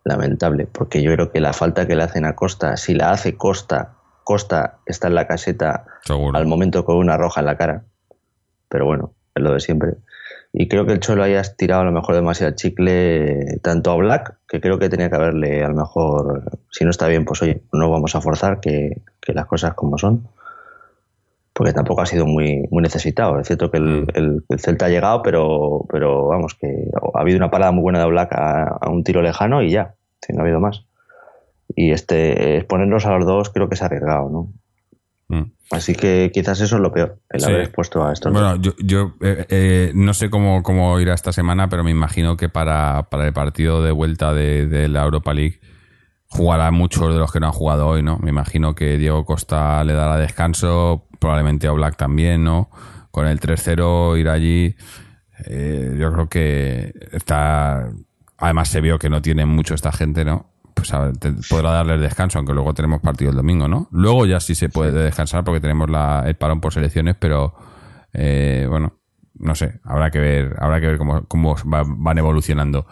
Lamentable, 0.05 0.67
porque 0.71 1.01
yo 1.01 1.13
creo 1.13 1.31
que 1.31 1.39
la 1.39 1.53
falta 1.53 1.87
que 1.87 1.95
le 1.95 2.03
hacen 2.03 2.25
a 2.25 2.35
Costa, 2.35 2.77
si 2.77 2.93
la 2.93 3.11
hace 3.11 3.35
Costa, 3.35 3.93
Costa 4.23 4.77
está 4.85 5.07
en 5.07 5.15
la 5.15 5.27
caseta 5.27 5.85
al 6.33 6.45
momento 6.45 6.85
con 6.85 6.97
una 6.97 7.17
roja 7.17 7.41
en 7.41 7.45
la 7.45 7.57
cara. 7.57 7.83
Pero 8.73 8.87
bueno, 8.87 9.13
es 9.35 9.43
lo 9.43 9.53
de 9.53 9.59
siempre. 9.59 9.91
Y 10.51 10.67
creo 10.67 10.87
que 10.87 10.93
el 10.93 10.99
Cholo 10.99 11.21
haya 11.21 11.43
tirado 11.43 11.81
a 11.83 11.85
lo 11.85 11.91
mejor 11.91 12.15
demasiado 12.15 12.55
chicle 12.55 13.59
tanto 13.61 13.91
a 13.91 13.95
Black, 13.95 14.35
que 14.47 14.59
creo 14.59 14.79
que 14.79 14.89
tenía 14.89 15.11
que 15.11 15.15
haberle 15.15 15.63
a 15.63 15.67
lo 15.67 15.75
mejor, 15.75 16.41
si 16.71 16.83
no 16.83 16.89
está 16.89 17.07
bien, 17.07 17.23
pues 17.23 17.43
oye, 17.43 17.61
no 17.71 17.91
vamos 17.91 18.15
a 18.15 18.21
forzar 18.21 18.59
que, 18.59 19.03
las 19.27 19.45
cosas 19.45 19.75
como 19.75 19.99
son. 19.99 20.27
Porque 21.53 21.71
tampoco 21.71 22.01
ha 22.01 22.07
sido 22.07 22.25
muy, 22.25 22.67
muy 22.71 22.81
necesitado. 22.81 23.39
Es 23.39 23.45
cierto 23.45 23.69
que 23.69 23.77
el, 23.77 24.43
mm. 24.49 24.57
Celta 24.57 24.87
ha 24.87 24.89
llegado, 24.89 25.21
pero, 25.21 25.85
pero 25.87 26.25
vamos, 26.25 26.55
que 26.55 26.89
ha 27.13 27.19
habido 27.19 27.37
una 27.37 27.51
parada 27.51 27.71
muy 27.71 27.83
buena 27.83 27.99
de 27.99 28.07
Black 28.07 28.33
a, 28.33 28.89
un 28.89 29.03
tiro 29.03 29.21
lejano 29.21 29.61
y 29.61 29.69
ya, 29.69 29.93
no 30.29 30.39
ha 30.39 30.41
habido 30.41 30.59
más. 30.59 30.83
Y 31.75 31.91
este, 31.91 32.57
exponernos 32.57 33.05
a 33.05 33.15
los 33.17 33.27
dos 33.27 33.51
creo 33.51 33.69
que 33.69 33.75
se 33.75 33.83
ha 33.83 33.85
arriesgado, 33.85 34.29
¿no? 34.31 34.49
Mm. 35.33 35.51
Así 35.71 35.95
que 35.95 36.29
quizás 36.31 36.61
eso 36.61 36.75
es 36.75 36.81
lo 36.81 36.91
peor, 36.91 37.19
el 37.29 37.43
haber 37.43 37.61
expuesto 37.61 38.05
a 38.05 38.13
esto. 38.13 38.31
Bueno, 38.31 38.55
yo, 38.57 39.15
eh, 39.21 39.45
eh, 39.49 39.91
no 39.95 40.13
sé 40.13 40.29
cómo, 40.29 40.61
cómo 40.61 40.99
irá 40.99 41.15
esta 41.15 41.31
semana, 41.31 41.67
pero 41.67 41.83
me 41.83 41.89
imagino 41.89 42.37
que 42.37 42.47
para, 42.47 43.07
el 43.11 43.33
partido 43.33 43.81
de 43.81 43.91
vuelta 43.91 44.33
de, 44.33 44.87
la 44.87 45.03
Europa 45.03 45.33
League 45.33 45.61
jugará 46.27 46.69
muchos 46.69 47.11
de 47.11 47.19
los 47.19 47.31
que 47.31 47.39
no 47.39 47.47
han 47.47 47.53
jugado 47.53 47.87
hoy, 47.87 48.03
¿no? 48.03 48.19
Me 48.19 48.29
imagino 48.29 48.75
que 48.75 48.97
Diego 48.97 49.25
Costa 49.25 49.83
le 49.83 49.93
dará 49.93 50.17
descanso, 50.17 51.07
probablemente 51.19 51.67
a 51.67 51.71
Black 51.71 51.97
también, 51.97 52.43
¿no? 52.43 52.69
Con 53.09 53.25
el 53.25 53.39
3-0 53.39 54.19
ir 54.19 54.29
allí, 54.29 54.75
eh, 55.47 55.95
yo 55.97 56.11
creo 56.13 56.29
que 56.29 56.93
está... 57.11 57.89
Además 58.37 58.69
se 58.69 58.81
vio 58.81 58.99
que 58.99 59.09
no 59.09 59.21
tiene 59.21 59.45
mucho 59.45 59.73
esta 59.73 59.91
gente, 59.91 60.23
¿no? 60.25 60.52
Pues 60.73 60.91
podrá 61.49 61.71
darles 61.71 62.01
descanso, 62.01 62.39
aunque 62.39 62.53
luego 62.53 62.73
tenemos 62.73 63.01
partido 63.01 63.31
el 63.31 63.37
domingo, 63.37 63.67
¿no? 63.67 63.87
Luego 63.91 64.25
ya 64.25 64.39
sí 64.39 64.55
se 64.55 64.69
puede 64.69 64.91
descansar 64.91 65.43
porque 65.43 65.59
tenemos 65.59 65.89
la, 65.89 66.23
el 66.25 66.35
parón 66.35 66.61
por 66.61 66.73
selecciones, 66.73 67.15
pero 67.19 67.53
eh, 68.13 68.65
bueno, 68.69 68.99
no 69.35 69.55
sé, 69.55 69.79
habrá 69.83 70.11
que 70.11 70.19
ver, 70.19 70.55
habrá 70.59 70.79
que 70.79 70.87
ver 70.87 70.97
cómo, 70.97 71.25
cómo 71.27 71.55
van 71.65 72.17
evolucionando. 72.17 72.87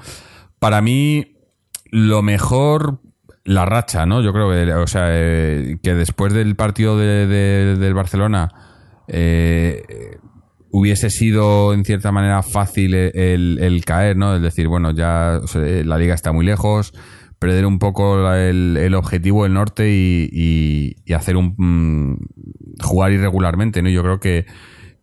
Para 0.60 0.82
mí, 0.82 1.38
lo 1.86 2.22
mejor, 2.22 3.02
la 3.44 3.66
racha, 3.66 4.06
¿no? 4.06 4.22
Yo 4.22 4.34
creo 4.34 4.50
que, 4.50 4.74
o 4.74 4.88
sea, 4.88 5.08
eh, 5.10 5.78
que 5.82 5.96
después 5.96 6.34
del 6.34 6.56
partido 6.56 6.98
de, 6.98 7.26
del 7.28 7.94
Barcelona 7.94 8.50
eh, 9.08 10.18
hubiese 10.72 11.10
sido 11.10 11.74
en 11.74 11.84
cierta 11.84 12.12
manera 12.12 12.44
fácil 12.44 12.94
el, 12.94 13.58
el, 13.60 13.86
caer, 13.86 14.18
¿no? 14.18 14.36
Es 14.36 14.42
decir, 14.42 14.68
bueno, 14.68 14.92
ya 14.92 15.40
la 15.56 15.98
liga 15.98 16.14
está 16.14 16.32
muy 16.32 16.46
lejos 16.46 16.94
perder 17.42 17.66
un 17.66 17.80
poco 17.80 18.32
el, 18.36 18.94
objetivo, 18.94 19.48
el 19.48 19.56
norte 19.56 19.90
y, 19.90 20.96
hacer 21.12 21.38
un 21.38 21.56
mm, 21.58 22.84
jugar 22.84 23.14
irregularmente, 23.14 23.82
¿no? 23.82 23.90
Yo 23.90 24.04
creo 24.04 24.20
que, 24.20 24.46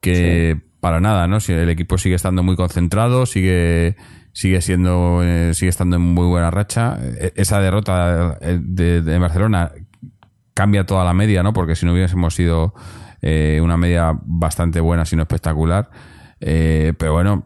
que 0.01 0.57
para 0.79 1.01
nada, 1.01 1.27
¿no? 1.27 1.41
Si 1.41 1.53
el 1.53 1.69
equipo 1.69 1.99
sigue 1.99 2.15
estando 2.15 2.45
muy 2.45 2.55
concentrado, 2.55 3.27
sigue 3.27 3.97
sigue 4.31 4.61
siendo 4.61 5.21
eh, 5.25 5.53
sigue 5.53 5.69
estando 5.71 5.97
en 5.97 6.03
muy 6.03 6.27
buena 6.27 6.53
racha. 6.53 6.97
E, 7.01 7.33
esa 7.35 7.61
derrota 7.61 8.39
eh, 8.41 8.61
de, 8.63 9.19
Barcelona 9.19 9.73
cambia 10.55 10.87
toda 10.87 11.05
la 11.05 11.15
media, 11.15 11.43
¿no? 11.43 11.53
Porque 11.53 11.75
si 11.75 11.87
no 11.87 11.93
hubiésemos 11.93 12.37
sido 12.37 12.73
eh, 13.21 13.59
una 13.61 13.77
media 13.77 14.17
bastante 14.23 14.79
buena, 14.79 15.05
sino 15.07 15.23
espectacular. 15.23 15.91
Pero 16.41 17.13
bueno, 17.13 17.45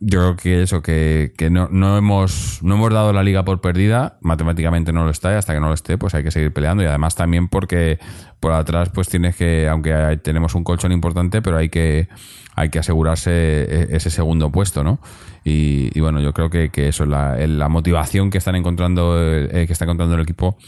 yo 0.00 0.20
creo 0.20 0.36
que 0.36 0.62
eso, 0.62 0.80
que, 0.80 1.32
que 1.36 1.50
no, 1.50 1.68
no, 1.70 1.98
hemos, 1.98 2.60
no 2.62 2.76
hemos 2.76 2.92
dado 2.92 3.12
la 3.12 3.24
liga 3.24 3.44
por 3.44 3.60
perdida, 3.60 4.18
matemáticamente 4.20 4.92
no 4.92 5.04
lo 5.04 5.10
está, 5.10 5.32
y 5.32 5.34
hasta 5.34 5.54
que 5.54 5.60
no 5.60 5.68
lo 5.68 5.74
esté, 5.74 5.98
pues 5.98 6.14
hay 6.14 6.22
que 6.22 6.30
seguir 6.30 6.52
peleando. 6.52 6.84
Y 6.84 6.86
además 6.86 7.16
también 7.16 7.48
porque 7.48 7.98
por 8.38 8.52
atrás, 8.52 8.90
pues 8.94 9.08
tienes 9.08 9.34
que, 9.34 9.68
aunque 9.68 10.20
tenemos 10.22 10.54
un 10.54 10.62
colchón 10.62 10.92
importante, 10.92 11.42
pero 11.42 11.56
hay 11.56 11.68
que, 11.68 12.08
hay 12.54 12.68
que 12.68 12.78
asegurarse 12.78 13.30
e, 13.32 13.96
ese 13.96 14.10
segundo 14.10 14.52
puesto, 14.52 14.84
¿no? 14.84 15.00
Y, 15.42 15.98
bueno, 15.98 16.20
yo 16.20 16.32
creo 16.34 16.50
que, 16.50 16.68
que 16.68 16.88
eso, 16.88 17.06
la, 17.06 17.36
la 17.46 17.68
motivación 17.68 18.30
que 18.30 18.38
están 18.38 18.54
encontrando, 18.54 19.16
eh, 19.18 19.64
que 19.66 19.72
está 19.72 19.84
encontrando 19.86 20.14
el 20.14 20.20
equipo, 20.20 20.58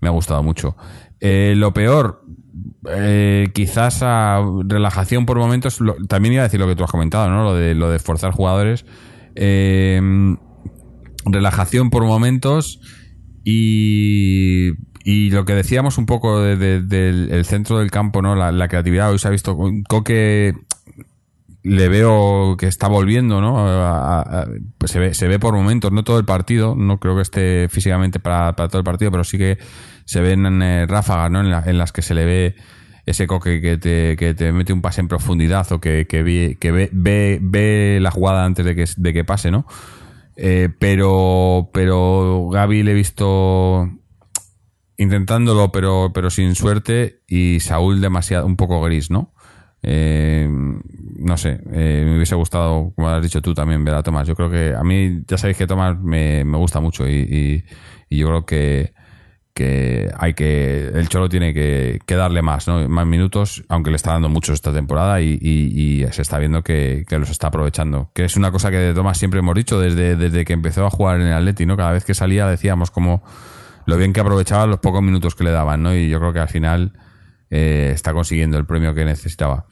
me 0.00 0.08
ha 0.08 0.12
gustado 0.12 0.42
mucho. 0.42 0.76
Eh, 1.20 1.54
lo 1.56 1.72
peor, 1.72 2.24
eh, 2.88 3.48
quizás 3.52 4.02
a 4.02 4.42
relajación 4.64 5.26
por 5.26 5.38
momentos. 5.38 5.78
también 6.08 6.34
iba 6.34 6.42
a 6.42 6.46
decir 6.46 6.60
lo 6.60 6.66
que 6.66 6.76
tú 6.76 6.84
has 6.84 6.90
comentado, 6.90 7.28
¿no? 7.28 7.44
Lo 7.44 7.54
de, 7.54 7.74
lo 7.74 7.90
de 7.90 7.98
forzar 7.98 8.32
jugadores. 8.32 8.84
Eh, 9.34 10.00
relajación 11.24 11.90
por 11.90 12.04
momentos 12.04 12.80
y, 13.44 14.70
y 15.04 15.30
lo 15.30 15.44
que 15.44 15.54
decíamos 15.54 15.98
un 15.98 16.06
poco 16.06 16.40
del 16.40 17.44
centro 17.44 17.78
del 17.78 17.90
campo, 17.90 18.22
¿no? 18.22 18.34
La, 18.34 18.68
creatividad. 18.68 19.10
Hoy 19.10 19.18
se 19.18 19.28
ha 19.28 19.30
visto 19.30 19.56
Coque 19.88 20.54
le 21.62 21.88
veo 21.88 22.56
que 22.56 22.66
está 22.66 22.88
volviendo, 22.88 23.40
¿no? 23.40 23.66
pues 24.78 24.92
se 24.92 24.98
ve, 24.98 25.14
se 25.14 25.28
ve 25.28 25.38
por 25.38 25.54
momentos, 25.54 25.92
no 25.92 26.04
todo 26.04 26.18
el 26.18 26.24
partido, 26.24 26.74
no 26.74 26.98
creo 26.98 27.16
que 27.16 27.22
esté 27.22 27.68
físicamente 27.68 28.18
para, 28.18 28.56
para 28.56 28.68
todo 28.68 28.78
el 28.78 28.84
partido, 28.84 29.10
pero 29.10 29.24
sí 29.24 29.36
que 29.36 29.58
se 30.04 30.20
ven 30.20 30.62
eh, 30.62 30.86
ráfagas, 30.86 31.30
¿no? 31.30 31.40
En, 31.40 31.78
las 31.78 31.92
que 31.92 32.02
se 32.02 32.14
le 32.14 32.24
ve 32.24 32.56
ese 33.06 33.26
coque 33.26 33.60
que 33.60 33.76
te, 33.76 34.16
que 34.16 34.34
te 34.34 34.52
mete 34.52 34.72
un 34.72 34.82
pase 34.82 35.00
en 35.00 35.08
profundidad 35.08 35.70
o 35.72 35.80
que, 35.80 36.06
que, 36.06 36.22
ve, 36.22 36.90
ve, 36.92 37.38
ve, 37.40 37.98
la 38.00 38.10
jugada 38.10 38.44
antes 38.44 38.64
de 38.64 38.74
que, 38.74 38.86
de 38.96 39.12
que 39.12 39.24
pase, 39.24 39.50
¿no? 39.50 39.66
Eh, 40.36 40.70
pero, 40.78 41.70
pero 41.72 42.48
Gaby 42.50 42.82
le 42.82 42.92
he 42.92 42.94
visto 42.94 43.88
intentándolo, 44.96 45.70
pero, 45.72 46.12
pero 46.14 46.30
sin 46.30 46.54
suerte, 46.54 47.22
y 47.28 47.60
Saúl 47.60 48.00
demasiado, 48.00 48.46
un 48.46 48.56
poco 48.56 48.80
gris, 48.82 49.10
¿no? 49.10 49.32
Eh, 49.82 50.48
no 50.48 51.36
sé, 51.36 51.60
me 51.64 52.16
hubiese 52.16 52.34
gustado, 52.34 52.92
como 52.94 53.08
has 53.08 53.22
dicho 53.22 53.42
tú 53.42 53.54
también, 53.54 53.84
ver 53.84 53.94
a 53.94 54.02
Tomás. 54.02 54.26
Yo 54.26 54.34
creo 54.34 54.50
que 54.50 54.74
a 54.74 54.82
mí, 54.82 55.22
ya 55.26 55.38
sabéis 55.38 55.56
que 55.56 55.66
Tomás 55.66 55.98
me, 55.98 56.44
me 56.44 56.56
gusta 56.56 56.80
mucho 56.80 57.08
y, 57.08 57.64
y 58.08 58.16
yo 58.18 58.26
creo 58.26 58.46
que, 58.46 58.92
que 59.54 60.10
hay 60.18 60.34
que 60.34 60.88
el 60.88 61.08
Cholo 61.08 61.28
tiene 61.28 61.52
que, 61.52 62.00
darle 62.06 62.42
más 62.42 62.66
¿no? 62.68 62.88
más 62.88 63.06
minutos 63.06 63.64
aunque 63.68 63.90
le 63.90 63.96
está 63.96 64.12
dando 64.12 64.28
muchos 64.28 64.54
esta 64.54 64.72
temporada 64.72 65.20
y, 65.20 66.06
se 66.12 66.22
está 66.22 66.38
viendo 66.38 66.62
que, 66.62 67.04
los 67.10 67.30
está 67.30 67.48
aprovechando 67.48 68.10
que 68.14 68.24
es 68.24 68.36
una 68.36 68.50
cosa 68.52 68.70
que 68.70 68.76
de 68.76 68.94
Tomás 68.94 69.18
siempre 69.18 69.40
hemos 69.40 69.54
dicho 69.54 69.80
desde, 69.80 70.16
desde 70.16 70.44
que 70.44 70.52
empezó 70.52 70.86
a 70.86 70.90
jugar 70.90 71.20
en 71.20 71.26
el 71.26 71.32
Atleti 71.32 71.66
¿no? 71.66 71.76
cada 71.76 71.92
vez 71.92 72.04
que 72.04 72.14
salía 72.14 72.46
decíamos 72.46 72.90
como 72.90 73.22
lo 73.86 73.96
bien 73.96 74.12
que 74.12 74.20
aprovechaba 74.20 74.66
los 74.66 74.80
pocos 74.80 75.02
minutos 75.02 75.34
que 75.34 75.44
le 75.44 75.50
daban 75.50 75.82
¿no? 75.82 75.94
y 75.94 76.08
yo 76.08 76.20
creo 76.20 76.32
que 76.32 76.40
al 76.40 76.48
final 76.48 76.92
eh, 77.50 77.90
está 77.92 78.12
consiguiendo 78.12 78.56
el 78.58 78.64
premio 78.64 78.94
que 78.94 79.04
necesitaba 79.04 79.66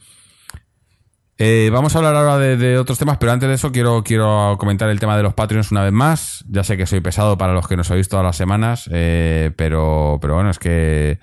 eh, 1.41 1.69
vamos 1.71 1.95
a 1.95 1.99
hablar 1.99 2.17
ahora 2.17 2.37
de, 2.37 2.77
otros 2.77 2.99
temas, 2.99 3.17
pero 3.17 3.31
antes 3.31 3.47
de 3.47 3.55
eso 3.55 3.71
quiero, 3.71 4.03
quiero 4.03 4.57
comentar 4.59 4.89
el 4.89 4.99
tema 4.99 5.15
de 5.15 5.23
los 5.23 5.33
Patreons 5.33 5.71
una 5.71 5.83
vez 5.83 5.93
más. 5.93 6.43
Ya 6.49 6.65
sé 6.65 6.75
que 6.75 6.85
soy 6.85 6.99
pesado 6.99 7.37
para 7.37 7.53
los 7.53 7.65
que 7.65 7.77
nos 7.77 7.89
oís 7.91 8.09
todas 8.09 8.25
las 8.25 8.35
semanas, 8.35 8.89
eh, 8.91 9.51
pero, 9.55 10.17
pero 10.21 10.33
bueno, 10.33 10.49
es 10.49 10.59
que 10.59 11.17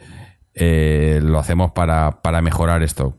lo 1.23 1.39
hacemos 1.39 1.73
para, 1.73 2.23
para 2.23 2.41
mejorar 2.41 2.83
esto. 2.83 3.15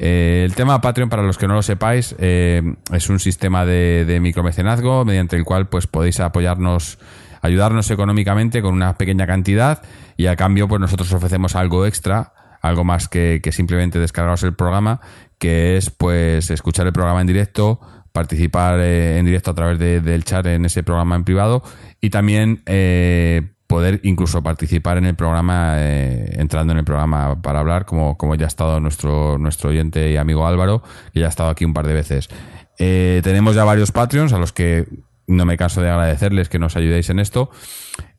el 0.00 0.52
tema 0.56 0.80
Patreon, 0.80 1.08
para 1.08 1.22
los 1.22 1.38
que 1.38 1.46
no 1.46 1.54
lo 1.54 1.62
sepáis, 1.62 2.16
es 2.18 3.08
un 3.08 3.20
sistema 3.20 3.64
de, 3.64 4.04
de 4.04 4.18
micromecenazgo 4.18 5.04
mediante 5.04 5.36
el 5.36 5.44
cual 5.44 5.68
pues 5.68 5.86
podéis 5.86 6.18
apoyarnos 6.18 6.98
ayudarnos 7.42 7.90
económicamente 7.90 8.60
con 8.60 8.74
una 8.74 8.96
pequeña 8.96 9.26
cantidad 9.26 9.82
y 10.16 10.26
a 10.26 10.36
cambio 10.36 10.68
pues 10.68 10.80
nosotros 10.80 11.12
ofrecemos 11.12 11.56
algo 11.56 11.86
extra 11.86 12.32
algo 12.60 12.84
más 12.84 13.08
que, 13.08 13.40
simplemente 13.52 13.98
descargaros 13.98 14.42
el 14.42 14.54
programa 14.54 15.00
que 15.38 15.78
es 15.78 15.90
pues 15.90 16.50
escuchar 16.50 16.86
el 16.86 16.92
programa 16.92 17.22
en 17.22 17.26
directo, 17.26 17.80
participar 18.12 18.78
eh, 18.80 19.18
en 19.18 19.24
directo 19.24 19.50
a 19.50 19.54
través 19.54 19.78
del 19.78 20.22
chat 20.24 20.44
en 20.46 20.66
ese 20.66 20.82
programa 20.82 21.16
en 21.16 21.24
privado 21.24 21.62
y 22.00 22.10
también 22.10 22.62
eh, 22.66 23.48
poder 23.66 24.00
incluso 24.02 24.42
participar 24.42 24.98
en 24.98 25.06
el 25.06 25.14
programa, 25.14 25.76
eh, 25.78 26.36
entrando 26.38 26.72
en 26.72 26.78
el 26.80 26.84
programa 26.84 27.40
para 27.40 27.60
hablar, 27.60 27.86
como, 27.86 28.18
como 28.18 28.34
ya 28.34 28.44
ha 28.44 28.48
estado 28.48 28.80
nuestro, 28.80 29.38
nuestro 29.38 29.70
oyente 29.70 30.10
y 30.10 30.18
amigo 30.18 30.46
Álvaro, 30.46 30.82
que 31.14 31.20
ya 31.20 31.26
ha 31.26 31.30
estado 31.30 31.48
aquí 31.48 31.64
un 31.64 31.72
par 31.72 31.86
de 31.86 31.94
veces. 31.94 32.28
tenemos 32.76 33.54
ya 33.54 33.64
varios 33.64 33.92
Patreons 33.92 34.34
a 34.34 34.38
los 34.38 34.52
que 34.52 34.86
no 35.26 35.46
me 35.46 35.56
canso 35.56 35.80
de 35.80 35.88
agradecerles 35.88 36.50
que 36.50 36.58
nos 36.58 36.76
ayudéis 36.76 37.08
en 37.08 37.18
esto. 37.18 37.50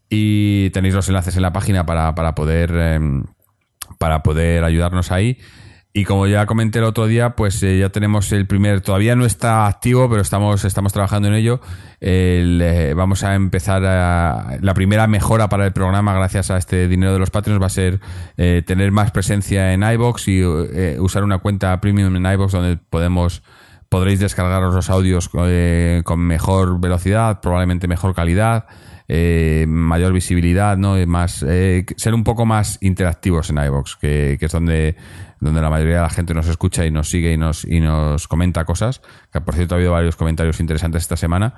Y 0.10 0.72
tenéis 0.72 0.96
los 0.96 1.08
enlaces 1.08 1.36
en 1.36 1.42
la 1.42 1.54
página 1.54 1.86
para, 1.86 2.16
para 2.16 2.36
poder 2.36 2.72
para 3.98 4.24
poder 4.24 4.64
ayudarnos 4.64 5.12
ahí. 5.12 5.38
Y 5.94 6.06
como 6.06 6.26
ya 6.26 6.46
comenté 6.46 6.80
el 6.80 6.86
otro 6.86 7.06
día, 7.06 7.36
pues 7.36 7.62
eh, 7.64 7.78
ya 7.78 7.90
tenemos 7.90 8.32
el 8.32 8.48
primer, 8.48 8.80
todavía 8.80 9.14
no 9.18 9.26
está 9.26 9.68
activo, 9.68 10.10
pero 10.10 10.22
estamos, 10.22 10.64
estamos 10.64 10.94
trabajando 10.94 11.28
en 11.28 11.34
ello. 11.34 11.60
El, 12.00 12.62
eh, 12.62 12.94
vamos 12.94 13.26
a 13.26 13.36
empezar 13.36 13.84
a, 13.86 14.58
la 14.62 14.74
primera 14.74 15.08
mejora 15.08 15.50
para 15.50 15.66
el 15.66 15.74
programa 15.74 16.14
gracias 16.14 16.50
a 16.50 16.58
este 16.58 16.88
dinero 16.88 17.12
de 17.12 17.20
los 17.20 17.30
Patreons 17.30 17.62
va 17.62 17.66
a 17.66 17.70
ser 17.70 18.00
eh, 18.38 18.64
tener 18.66 18.92
más 18.94 19.12
presencia 19.12 19.74
en 19.74 19.84
iBox 19.84 20.30
y 20.30 20.42
usar 20.44 21.26
una 21.26 21.40
cuenta 21.40 21.80
premium 21.82 22.16
en 22.16 22.26
iBox 22.26 22.54
donde 22.54 22.78
podemos 22.78 23.44
podréis 23.90 24.22
descargaros 24.22 24.74
los 24.74 24.90
audios 24.90 25.28
con 25.28 26.20
mejor 26.20 26.80
velocidad, 26.80 27.42
probablemente 27.42 27.90
mejor 27.90 28.16
calidad, 28.16 28.66
eh, 29.14 29.66
mayor 29.68 30.14
visibilidad, 30.14 30.78
¿no? 30.78 30.96
Más, 31.06 31.44
eh, 31.46 31.86
ser 31.98 32.14
un 32.14 32.24
poco 32.24 32.46
más 32.46 32.78
interactivos 32.80 33.50
en 33.50 33.58
iVoox, 33.58 33.98
que, 33.98 34.38
es 34.40 34.52
donde, 34.54 34.96
donde 35.42 35.60
la 35.60 35.70
mayoría 35.70 35.96
de 35.96 36.02
la 36.04 36.10
gente 36.10 36.34
nos 36.34 36.48
escucha 36.48 36.86
y 36.86 36.92
nos 36.92 37.10
sigue 37.10 37.34
y 37.34 37.38
nos, 37.38 37.66
y 37.66 37.82
nos 37.82 38.30
comenta 38.30 38.64
cosas. 38.64 39.02
Que 39.34 39.42
por 39.42 39.56
cierto 39.56 39.76
ha 39.76 39.80
habido 39.80 39.92
varios 39.92 40.16
comentarios 40.16 40.62
interesantes 40.62 41.02
esta 41.02 41.18
semana. 41.18 41.56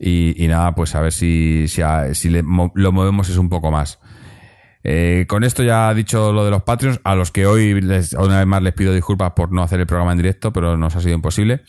Y, 0.00 0.44
nada, 0.48 0.74
pues 0.74 0.96
a 0.96 1.00
ver 1.00 1.12
si, 1.12 1.66
si, 1.68 1.82
lo 2.30 2.92
movemos 2.92 3.28
es 3.28 3.36
un 3.36 3.48
poco 3.48 3.70
más. 3.70 4.00
Eh, 4.82 5.26
con 5.28 5.44
esto 5.44 5.62
ya 5.62 5.92
he 5.92 5.94
dicho 5.94 6.32
lo 6.32 6.44
de 6.44 6.50
los 6.50 6.64
Patreons, 6.64 7.00
a 7.04 7.14
los 7.14 7.30
que 7.30 7.46
hoy 7.46 7.74
una 7.74 8.38
vez 8.38 8.46
más 8.46 8.62
les 8.62 8.74
pido 8.74 8.92
disculpas 8.92 9.34
por 9.36 9.52
no 9.52 9.62
hacer 9.62 9.78
el 9.78 9.86
programa 9.86 10.10
en 10.10 10.18
directo, 10.18 10.52
pero 10.52 10.76
nos 10.76 10.96
ha 10.96 11.00
sido 11.00 11.14
imposible. 11.14 11.62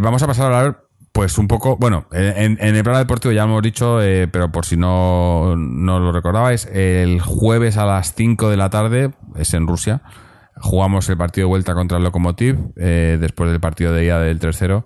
Vamos 0.00 0.22
a 0.22 0.26
pasar 0.28 0.52
a 0.52 0.58
hablar, 0.58 0.85
pues 1.16 1.38
un 1.38 1.48
poco, 1.48 1.78
bueno, 1.78 2.06
en, 2.12 2.58
el 2.60 2.74
programa 2.82 2.98
deportivo 2.98 3.32
ya 3.32 3.44
hemos 3.44 3.62
dicho, 3.62 4.02
eh, 4.02 4.28
pero 4.28 4.52
por 4.52 4.66
si 4.66 4.76
no, 4.76 5.56
no 5.56 5.98
lo 5.98 6.12
recordabais, 6.12 6.66
el 6.66 7.22
jueves 7.22 7.78
a 7.78 7.86
las 7.86 8.12
5 8.12 8.50
de 8.50 8.58
la 8.58 8.68
tarde, 8.68 9.12
es 9.34 9.54
en 9.54 9.66
Rusia, 9.66 10.02
jugamos 10.58 11.08
el 11.08 11.16
partido 11.16 11.46
de 11.46 11.48
vuelta 11.48 11.72
contra 11.72 11.96
el 11.96 12.04
Lokomotiv, 12.04 12.58
eh, 12.76 13.16
después 13.18 13.50
del 13.50 13.60
partido 13.60 13.94
de 13.94 14.04
ida 14.04 14.20
del 14.20 14.38
tercero. 14.38 14.84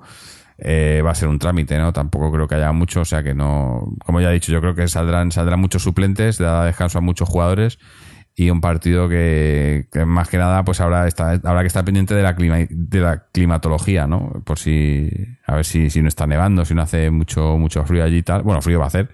Eh, 0.56 1.02
va 1.04 1.10
a 1.10 1.14
ser 1.16 1.26
un 1.26 1.40
trámite, 1.40 1.76
¿no? 1.78 1.92
Tampoco 1.92 2.30
creo 2.30 2.46
que 2.46 2.54
haya 2.54 2.70
mucho, 2.70 3.00
o 3.00 3.04
sea 3.04 3.24
que 3.24 3.34
no, 3.34 3.96
como 4.06 4.20
ya 4.20 4.30
he 4.30 4.34
dicho, 4.34 4.52
yo 4.52 4.60
creo 4.60 4.76
que 4.76 4.86
saldrán, 4.86 5.32
saldrán 5.32 5.58
muchos 5.58 5.82
suplentes, 5.82 6.38
dará 6.38 6.64
descanso 6.64 6.98
a 6.98 7.00
muchos 7.00 7.28
jugadores 7.28 7.80
y 8.36 8.48
un 8.50 8.60
partido 8.60 9.08
que, 9.08 9.86
que 9.92 10.04
más 10.06 10.28
que 10.28 10.38
nada 10.38 10.64
pues 10.64 10.80
habrá, 10.80 11.06
está, 11.06 11.32
habrá 11.32 11.60
que 11.60 11.66
estar 11.66 11.84
pendiente 11.84 12.14
de 12.14 12.22
la, 12.22 12.34
clima, 12.34 12.58
de 12.70 13.00
la 13.00 13.24
climatología, 13.32 14.06
¿no? 14.06 14.42
Por 14.44 14.58
si, 14.58 15.10
a 15.46 15.56
ver 15.56 15.64
si, 15.64 15.90
si 15.90 16.00
no 16.00 16.08
está 16.08 16.26
nevando, 16.26 16.64
si 16.64 16.74
no 16.74 16.82
hace 16.82 17.10
mucho, 17.10 17.58
mucho 17.58 17.84
frío 17.84 18.02
allí 18.04 18.18
y 18.18 18.22
tal. 18.22 18.42
Bueno, 18.42 18.62
frío 18.62 18.78
va 18.78 18.84
a 18.84 18.88
hacer. 18.88 19.08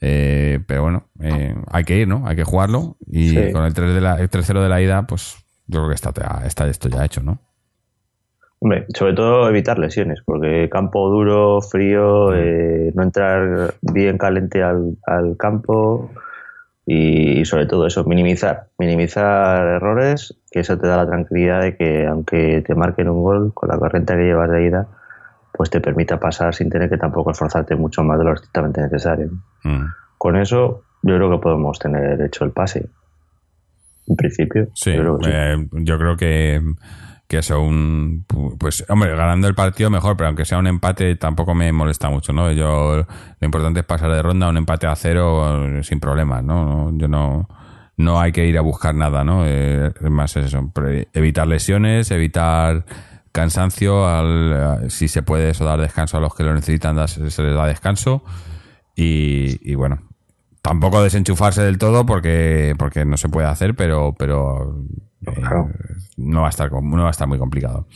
Eh, 0.00 0.58
pero 0.66 0.82
bueno, 0.82 1.04
eh, 1.20 1.54
hay 1.70 1.84
que 1.84 1.98
ir, 1.98 2.08
¿no? 2.08 2.26
Hay 2.26 2.34
que 2.34 2.42
jugarlo 2.44 2.96
y 3.06 3.28
Sí. 3.28 3.52
con 3.52 3.64
el 3.64 3.72
3 3.72 3.94
de 3.94 4.00
la, 4.00 4.16
el 4.16 4.28
3-0 4.28 4.60
de 4.60 4.68
la 4.68 4.82
ida, 4.82 5.06
pues 5.06 5.36
yo 5.68 5.78
creo 5.78 5.88
que 5.90 5.94
está, 5.94 6.12
está 6.44 6.66
esto 6.66 6.88
ya 6.88 7.04
hecho, 7.04 7.22
¿no? 7.22 7.38
Hombre, 8.58 8.86
sobre 8.94 9.14
todo 9.14 9.48
evitar 9.48 9.78
lesiones, 9.78 10.20
porque 10.24 10.68
campo 10.70 11.08
duro, 11.08 11.60
frío, 11.62 12.32
eh, 12.34 12.92
no 12.94 13.02
entrar 13.02 13.74
bien 13.80 14.18
caliente 14.18 14.62
al, 14.62 14.96
al 15.06 15.36
campo 15.36 16.10
y, 16.84 17.44
sobre 17.44 17.66
todo 17.66 17.86
eso, 17.86 18.04
minimizar, 18.04 18.68
minimizar 18.78 19.66
errores, 19.66 20.36
que 20.50 20.60
eso 20.60 20.78
te 20.78 20.88
da 20.88 20.96
la 20.96 21.06
tranquilidad 21.06 21.62
de 21.62 21.76
que 21.76 22.06
aunque 22.06 22.62
te 22.66 22.74
marquen 22.74 23.08
un 23.08 23.22
gol 23.22 23.52
con 23.54 23.68
la 23.68 23.78
corriente 23.78 24.14
que 24.14 24.24
llevas 24.24 24.50
de 24.50 24.66
ida, 24.66 24.88
pues 25.52 25.70
te 25.70 25.80
permita 25.80 26.18
pasar 26.18 26.54
sin 26.54 26.70
tener 26.70 26.88
que 26.88 26.96
tampoco 26.96 27.30
esforzarte 27.30 27.76
mucho 27.76 28.02
más 28.02 28.18
de 28.18 28.24
lo 28.24 28.32
estrictamente 28.32 28.80
necesario. 28.80 29.30
Mm. 29.62 29.84
Con 30.18 30.36
eso 30.36 30.82
yo 31.02 31.16
creo 31.16 31.30
que 31.30 31.38
podemos 31.38 31.78
tener 31.78 32.20
hecho 32.22 32.44
el 32.44 32.50
pase. 32.50 32.88
En 34.08 34.16
principio. 34.16 34.68
Sí, 34.74 34.92
yo 34.94 35.00
creo 35.00 35.18
que 35.18 35.24
sí. 35.26 35.32
eh, 35.32 35.68
yo 35.84 35.98
creo 35.98 36.16
que, 36.16 36.60
que 37.32 37.38
eso, 37.38 37.62
un, 37.62 38.26
pues, 38.58 38.84
hombre, 38.90 39.16
ganando 39.16 39.48
el 39.48 39.54
partido 39.54 39.88
mejor, 39.88 40.18
pero 40.18 40.26
aunque 40.28 40.44
sea 40.44 40.58
un 40.58 40.66
empate 40.66 41.16
tampoco 41.16 41.54
me 41.54 41.72
molesta 41.72 42.10
mucho, 42.10 42.34
¿no? 42.34 42.52
Yo, 42.52 43.06
lo 43.40 43.44
importante 43.46 43.80
es 43.80 43.86
pasar 43.86 44.12
de 44.12 44.20
ronda 44.20 44.50
un 44.50 44.58
empate 44.58 44.86
a 44.86 44.94
cero 44.94 45.82
sin 45.82 45.98
problemas, 45.98 46.44
¿no? 46.44 46.90
Yo 46.92 47.08
no, 47.08 47.48
no 47.96 48.20
hay 48.20 48.32
que 48.32 48.44
ir 48.44 48.58
a 48.58 48.60
buscar 48.60 48.94
nada, 48.94 49.24
¿no? 49.24 49.44
Eh, 49.46 49.90
más 50.10 50.36
es 50.36 50.44
eso, 50.44 50.70
evitar 51.14 51.46
lesiones, 51.46 52.10
evitar 52.10 52.84
cansancio, 53.32 54.06
al, 54.06 54.90
si 54.90 55.08
se 55.08 55.22
puede 55.22 55.48
eso, 55.48 55.64
dar 55.64 55.80
descanso 55.80 56.18
a 56.18 56.20
los 56.20 56.34
que 56.34 56.42
lo 56.42 56.52
necesitan, 56.52 57.08
se 57.08 57.22
les 57.22 57.54
da 57.54 57.66
descanso 57.66 58.24
y 58.94 59.74
bueno, 59.74 60.02
tampoco 60.62 61.02
desenchufarse 61.02 61.62
del 61.62 61.76
todo 61.78 62.06
porque 62.06 62.74
porque 62.78 63.04
no 63.04 63.16
se 63.16 63.28
puede 63.28 63.48
hacer 63.48 63.74
pero 63.74 64.14
pero 64.16 64.76
eh, 65.26 65.32
Claro. 65.34 65.68
no 66.16 66.40
va 66.42 66.46
a 66.46 66.50
estar 66.50 66.70
no 66.72 67.02
va 67.02 67.08
a 67.08 67.10
estar 67.10 67.28
muy 67.28 67.38
complicado. 67.38 67.86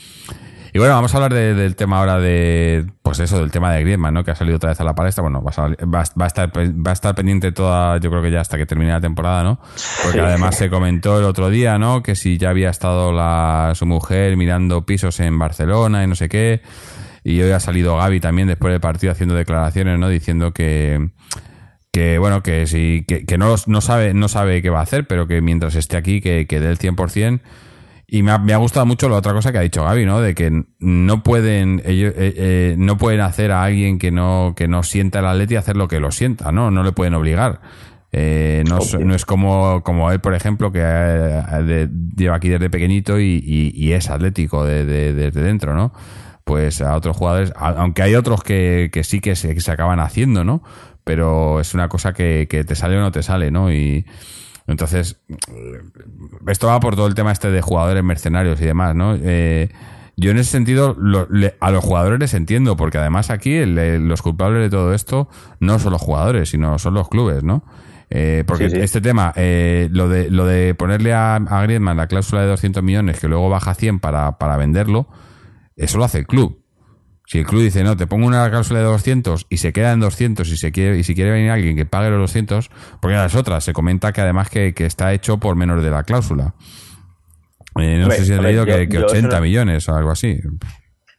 Y 0.72 0.78
bueno 0.78 0.92
vamos 0.94 1.14
a 1.14 1.16
hablar 1.16 1.32
de- 1.32 1.54
del 1.54 1.74
tema 1.74 1.98
ahora 2.00 2.18
de 2.18 2.84
pues 3.02 3.18
eso 3.20 3.38
del 3.38 3.50
tema 3.50 3.72
de 3.72 3.80
Griezmann 3.80 4.12
no 4.12 4.24
que 4.24 4.32
ha 4.32 4.34
salido 4.34 4.56
otra 4.56 4.70
vez 4.70 4.80
a 4.80 4.84
la 4.84 4.94
palestra. 4.94 5.22
Bueno 5.22 5.42
va 5.42 5.50
a, 5.56 5.68
va 5.86 6.02
va 6.20 6.24
a 6.24 6.26
estar 6.26 6.52
va 6.54 6.90
a 6.90 6.92
estar 6.92 7.14
pendiente 7.14 7.50
toda 7.52 7.98
yo 7.98 8.10
creo 8.10 8.20
que 8.20 8.30
ya 8.30 8.40
hasta 8.42 8.58
que 8.58 8.66
termine 8.66 8.90
la 8.92 9.00
temporada 9.00 9.42
no 9.42 9.58
porque 10.02 10.18
Sí. 10.18 10.24
además 10.24 10.56
se 10.56 10.68
comentó 10.68 11.18
el 11.18 11.24
otro 11.24 11.48
día 11.48 11.78
no 11.78 12.02
que 12.02 12.14
si 12.14 12.36
ya 12.36 12.50
había 12.50 12.68
estado 12.70 13.10
la 13.12 13.72
su 13.74 13.86
mujer 13.86 14.36
mirando 14.36 14.84
pisos 14.84 15.18
en 15.20 15.38
Barcelona 15.38 16.04
y 16.04 16.08
no 16.08 16.14
sé 16.16 16.28
qué. 16.28 16.60
Y 17.24 17.40
hoy 17.40 17.50
ha 17.52 17.60
salido 17.60 17.96
Gaby 17.96 18.20
también 18.20 18.46
después 18.46 18.72
del 18.72 18.80
partido 18.80 19.12
haciendo 19.12 19.34
declaraciones 19.34 19.98
no 19.98 20.08
diciendo 20.08 20.52
que 20.52 21.08
que 21.96 22.18
bueno, 22.18 22.42
que 22.42 22.66
sí, 22.66 23.06
que, 23.08 23.24
que 23.24 23.38
no, 23.38 23.54
no 23.66 23.80
sabe, 23.80 24.12
no 24.12 24.28
sabe 24.28 24.60
qué 24.60 24.68
va 24.68 24.80
a 24.80 24.82
hacer, 24.82 25.06
pero 25.06 25.26
que 25.26 25.40
mientras 25.40 25.74
esté 25.76 25.96
aquí, 25.96 26.20
que, 26.20 26.46
que 26.46 26.60
dé 26.60 26.68
el 26.68 26.78
100%. 26.78 27.40
Y 28.06 28.22
me 28.22 28.32
ha, 28.32 28.38
me 28.38 28.52
ha 28.52 28.58
gustado 28.58 28.84
mucho 28.84 29.08
la 29.08 29.16
otra 29.16 29.32
cosa 29.32 29.50
que 29.50 29.56
ha 29.56 29.62
dicho 29.62 29.82
Gaby, 29.82 30.04
¿no? 30.04 30.20
De 30.20 30.34
que 30.34 30.64
no 30.78 31.22
pueden, 31.22 31.80
ellos, 31.86 32.12
eh, 32.18 32.34
eh, 32.36 32.74
no 32.76 32.98
pueden 32.98 33.22
hacer 33.22 33.50
a 33.50 33.62
alguien 33.64 33.98
que 33.98 34.10
no, 34.10 34.52
que 34.54 34.68
no 34.68 34.82
sienta 34.82 35.20
el 35.20 35.24
atleti 35.26 35.56
hacer 35.56 35.78
lo 35.78 35.88
que 35.88 35.98
lo 35.98 36.10
sienta, 36.12 36.52
¿no? 36.52 36.70
No 36.70 36.82
le 36.82 36.92
pueden 36.92 37.14
obligar. 37.14 37.62
Eh, 38.12 38.62
no, 38.68 38.76
es, 38.78 38.92
no 39.06 39.14
es 39.14 39.24
como, 39.24 39.82
como 39.82 40.12
él, 40.12 40.20
por 40.20 40.34
ejemplo, 40.34 40.70
que 40.72 40.80
de- 40.80 41.88
lleva 42.14 42.36
aquí 42.36 42.50
desde 42.50 42.68
pequeñito 42.68 43.18
y, 43.18 43.42
y- 43.42 43.72
y 43.74 43.92
es 43.94 44.10
atlético 44.10 44.66
de- 44.66 44.84
de- 44.84 45.14
desde 45.14 45.40
dentro, 45.40 45.74
¿no? 45.74 45.94
Pues 46.44 46.82
a 46.82 46.94
otros 46.94 47.16
jugadores, 47.16 47.52
a- 47.56 47.70
aunque 47.70 48.02
hay 48.02 48.14
otros 48.16 48.42
que, 48.42 48.90
que 48.92 49.02
sí 49.02 49.20
que 49.20 49.34
se, 49.34 49.54
que 49.54 49.60
se 49.62 49.72
acaban 49.72 49.98
haciendo, 49.98 50.44
¿no? 50.44 50.62
Pero 51.06 51.60
es 51.60 51.72
una 51.72 51.88
cosa 51.88 52.12
que, 52.12 52.48
que 52.50 52.64
te 52.64 52.74
sale 52.74 52.98
o 52.98 53.00
no 53.00 53.12
te 53.12 53.22
sale, 53.22 53.52
¿no? 53.52 53.70
Y 53.72 54.04
entonces, 54.66 55.20
esto 56.48 56.66
va 56.66 56.80
por 56.80 56.96
todo 56.96 57.06
el 57.06 57.14
tema 57.14 57.30
este 57.30 57.48
de 57.52 57.60
jugadores 57.62 58.02
mercenarios 58.02 58.60
y 58.60 58.64
demás, 58.64 58.96
¿no? 58.96 59.14
Eh, 59.14 59.68
yo 60.16 60.32
en 60.32 60.38
ese 60.38 60.50
sentido 60.50 60.96
lo- 60.98 61.28
le- 61.30 61.54
a 61.60 61.70
los 61.70 61.84
jugadores 61.84 62.18
les 62.18 62.34
entiendo, 62.34 62.76
porque 62.76 62.98
además 62.98 63.30
aquí 63.30 63.54
el- 63.54 64.08
los 64.08 64.20
culpables 64.20 64.62
de 64.62 64.70
todo 64.70 64.94
esto 64.94 65.28
no 65.60 65.78
son 65.78 65.92
los 65.92 66.02
jugadores, 66.02 66.48
sino 66.50 66.76
son 66.80 66.94
los 66.94 67.08
clubes, 67.08 67.44
¿no? 67.44 67.62
Eh, 68.10 68.42
porque 68.44 68.68
Sí, 68.68 68.74
sí. 68.76 68.82
este 68.82 69.00
tema, 69.00 69.32
eh, 69.36 69.88
lo, 69.92 70.08
de, 70.08 70.28
lo 70.28 70.44
de 70.44 70.74
ponerle 70.74 71.14
a, 71.14 71.36
a 71.36 71.62
Griezmann 71.62 71.96
la 71.96 72.08
cláusula 72.08 72.42
de 72.42 72.48
200 72.48 72.82
millones 72.82 73.20
que 73.20 73.28
luego 73.28 73.48
baja 73.48 73.70
a 73.70 73.74
100 73.74 74.00
para, 74.00 74.38
para 74.38 74.56
venderlo, 74.56 75.06
eso 75.76 75.98
lo 75.98 76.04
hace 76.04 76.18
el 76.18 76.26
club. 76.26 76.60
Si 77.28 77.38
el 77.40 77.44
club 77.46 77.60
dice, 77.62 77.82
no, 77.84 77.96
te 77.96 78.06
pongo 78.06 78.26
una 78.26 78.48
cláusula 78.48 78.78
de 78.80 78.86
200 78.86 79.46
y 79.50 79.56
se 79.58 79.72
queda 79.72 79.92
en 79.92 79.98
200 80.00 80.48
y, 80.48 80.56
se 80.56 80.70
quiere, 80.72 80.96
y 80.98 81.02
si 81.02 81.14
quiere 81.16 81.32
venir 81.32 81.50
alguien 81.50 81.76
que 81.76 81.84
pague 81.84 82.08
los 82.08 82.20
200, 82.20 82.70
porque 83.00 83.16
las 83.16 83.34
otras, 83.34 83.64
se 83.64 83.72
comenta 83.72 84.12
que 84.12 84.20
además 84.20 84.48
que, 84.48 84.72
que 84.74 84.86
está 84.86 85.12
hecho 85.12 85.38
por 85.38 85.56
menos 85.56 85.82
de 85.82 85.90
la 85.90 86.04
cláusula. 86.04 86.54
Eh, 87.78 87.98
no 88.00 88.10
sé 88.10 88.24
si 88.24 88.32
he 88.32 88.36
hombre, 88.36 88.52
leído 88.52 88.64
yo- 88.64 88.74
que, 88.76 88.88
que 88.88 88.98
yo 88.98 89.06
80 89.06 89.28
eso 89.28 89.36
no- 89.36 89.42
millones 89.42 89.88
o 89.88 89.94
algo 89.96 90.10
así. 90.10 90.40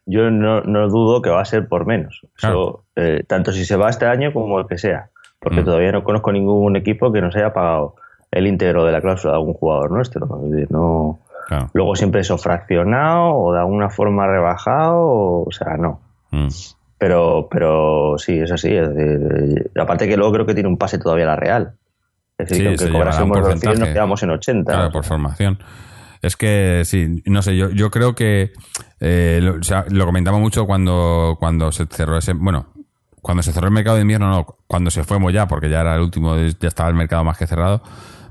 Yo 0.05 0.32
no, 0.32 0.62
no 0.62 0.88
dudo 0.88 1.22
que 1.22 1.30
va 1.30 1.41
a 1.41 1.45
ser 1.45 1.68
por 1.68 1.86
menos. 1.86 2.22
Claro. 2.36 2.86
Eso, 2.95 3.05
eh, 3.08 3.24
tanto 3.28 3.51
si 3.51 3.66
se 3.66 3.76
va 3.76 3.89
este 3.89 4.05
año 4.05 4.32
como 4.32 4.60
el 4.60 4.66
que 4.68 4.78
sea. 4.78 5.10
Porque 5.39 5.62
Mm. 5.62 5.66
todavía 5.66 5.91
no 5.91 6.03
conozco 6.03 6.32
ningún 6.32 6.76
equipo 6.78 7.12
que 7.12 7.22
nos 7.22 7.36
haya 7.36 7.53
pagado 7.53 7.95
el 8.32 8.47
íntegro 8.47 8.86
de 8.86 8.91
la 8.93 9.01
cláusula 9.01 9.34
de 9.34 9.39
algún 9.39 9.53
jugador 9.53 9.91
nuestro. 9.91 10.26
No, 10.70 11.20
Claro. 11.48 11.70
luego 11.74 11.95
siempre 11.95 12.20
eso 12.20 12.38
fraccionado 12.38 13.34
o 13.34 13.54
de 13.54 13.60
alguna 13.60 13.89
forma 13.89 14.28
rebajado, 14.28 14.98
o, 14.98 15.48
o 15.48 15.52
sea, 15.52 15.78
no. 15.78 16.02
Mm. 16.32 16.48
Pero, 16.98 17.48
pero 17.50 18.18
sí, 18.18 18.39
es 18.39 18.52
así. 18.52 18.76
Es 18.76 18.93
decir, 18.93 19.66
eh, 19.76 19.80
aparte 19.80 20.08
que 20.08 20.18
luego 20.18 20.34
creo 20.34 20.45
que 20.45 20.54
tiene 20.54 20.68
un 20.68 20.78
pase 20.78 20.98
todavía 20.98 21.26
la 21.26 21.36
Real. 21.36 21.74
Es 22.38 22.50
decir, 22.50 22.58
Sí, 22.58 22.64
que 22.64 22.84
aunque 22.84 22.98
cobrásemos 22.98 23.39
200 23.39 23.80
nos 23.80 23.89
quedamos 23.89 24.24
en 24.24 24.30
80. 24.32 24.72
Claro, 24.74 24.91
por 24.91 25.06
formación. 25.06 25.60
Es 26.22 26.36
que 26.36 26.82
sí, 26.84 27.22
no 27.26 27.41
sé, 27.41 27.56
yo, 27.56 27.70
yo 27.70 27.91
creo 27.91 28.16
que 28.16 28.52
eh, 29.00 29.39
lo, 29.41 29.56
o 29.56 29.64
sea, 29.64 29.86
lo 29.89 30.06
comentamos 30.06 30.41
mucho 30.41 30.66
cuando, 30.66 31.38
cuando 31.39 31.72
se 31.72 31.86
cerró 31.86 32.18
ese, 32.18 32.34
bueno, 32.34 32.68
cuando 33.22 33.43
se 33.43 33.54
cerró 33.54 33.68
el 33.68 33.74
mercado 33.74 33.98
de 33.98 34.02
invierno, 34.02 34.30
no, 34.30 34.45
cuando 34.66 34.89
se 34.89 35.04
fue 35.04 35.18
ya, 35.32 35.48
porque 35.48 35.70
ya 35.70 35.82
era 35.82 35.95
el 35.95 36.02
último, 36.02 36.36
ya 36.36 36.68
estaba 36.68 36.89
el 36.89 36.95
mercado 36.95 37.24
más 37.24 37.38
que 37.38 37.45
cerrado, 37.45 37.84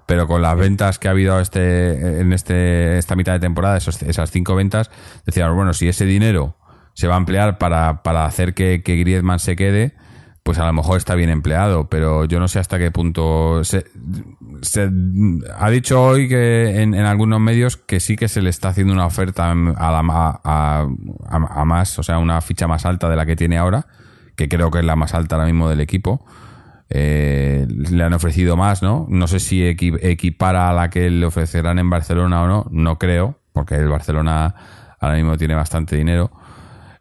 pero 0.06 0.26
con 0.26 0.40
las 0.42 0.56
ventas 0.56 0.98
que 0.98 1.08
ha 1.08 1.10
habido 1.10 1.40
este, 1.40 2.20
en 2.20 2.32
este, 2.32 2.96
esta 2.98 3.16
mitad 3.16 3.32
de 3.32 3.40
temporada, 3.40 3.76
esos- 3.76 4.02
esas 4.02 4.30
cinco 4.30 4.54
ventas, 4.54 4.90
decíamos, 5.24 5.56
bueno, 5.56 5.72
si 5.74 5.88
ese 5.88 6.04
dinero 6.06 6.56
se 6.94 7.08
va 7.08 7.14
a 7.14 7.18
emplear 7.18 7.58
para, 7.58 8.02
para 8.02 8.24
hacer 8.24 8.54
que, 8.54 8.82
que 8.82 8.96
Griezmann 8.96 9.38
se 9.38 9.56
quede, 9.56 9.94
pues 10.42 10.58
a 10.60 10.66
lo 10.66 10.72
mejor 10.72 10.96
está 10.96 11.16
bien 11.16 11.28
empleado, 11.28 11.88
pero 11.90 12.24
yo 12.24 12.38
no 12.38 12.46
sé 12.46 12.60
hasta 12.60 12.78
qué 12.78 12.92
punto 12.92 13.64
se, 13.64 13.84
se 14.62 14.88
ha 15.58 15.70
dicho 15.70 16.00
hoy 16.00 16.28
que 16.28 16.82
en, 16.82 16.94
en 16.94 17.04
algunos 17.04 17.40
medios 17.40 17.76
que 17.76 17.98
sí 17.98 18.14
que 18.16 18.28
se 18.28 18.40
le 18.42 18.50
está 18.50 18.68
haciendo 18.68 18.92
una 18.92 19.06
oferta 19.06 19.50
a, 19.50 19.54
la, 19.56 19.98
a, 20.44 20.86
a- 21.28 21.60
a 21.60 21.64
más, 21.64 21.98
o 21.98 22.04
sea, 22.04 22.18
una 22.18 22.40
ficha 22.40 22.68
más 22.68 22.86
alta 22.86 23.08
de 23.08 23.16
la 23.16 23.26
que 23.26 23.34
tiene 23.34 23.58
ahora, 23.58 23.88
que 24.36 24.48
creo 24.48 24.70
que 24.70 24.78
es 24.78 24.84
la 24.84 24.94
más 24.94 25.14
alta 25.14 25.34
ahora 25.34 25.46
mismo 25.46 25.68
del 25.68 25.80
equipo. 25.80 26.24
Eh, 26.88 27.66
le 27.68 28.04
han 28.04 28.12
ofrecido 28.14 28.56
más, 28.56 28.82
¿no? 28.82 29.06
No 29.08 29.26
sé 29.26 29.40
si 29.40 29.60
equi- 29.62 29.98
equipara 30.02 30.70
a 30.70 30.72
la 30.72 30.88
que 30.90 31.10
le 31.10 31.26
ofrecerán 31.26 31.78
en 31.80 31.90
Barcelona 31.90 32.42
o 32.42 32.46
no, 32.46 32.66
no 32.70 32.98
creo, 32.98 33.40
porque 33.52 33.74
el 33.74 33.88
Barcelona 33.88 34.54
ahora 35.00 35.16
mismo 35.16 35.36
tiene 35.36 35.54
bastante 35.54 35.96
dinero. 35.96 36.30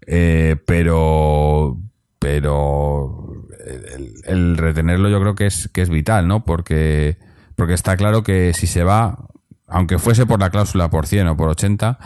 Eh, 0.08 0.56
pero 0.66 1.78
pero 2.20 3.28
el, 3.96 4.14
el 4.26 4.58
retenerlo 4.58 5.10
yo 5.10 5.20
creo 5.20 5.36
que 5.36 5.46
es 5.46 5.68
que 5.72 5.82
es 5.84 5.90
vital, 5.90 6.28
¿no? 6.28 6.44
Porque 6.46 7.18
porque 7.56 7.74
está 7.74 7.96
claro 7.96 8.24
que 8.24 8.54
si 8.54 8.66
se 8.68 8.84
va, 8.84 9.18
aunque 9.68 10.00
fuese 10.00 10.26
por 10.26 10.40
la 10.40 10.50
cláusula 10.50 10.90
por 10.90 11.06
100 11.08 11.28
o 11.28 11.38
por 11.38 11.50
80, 11.50 12.00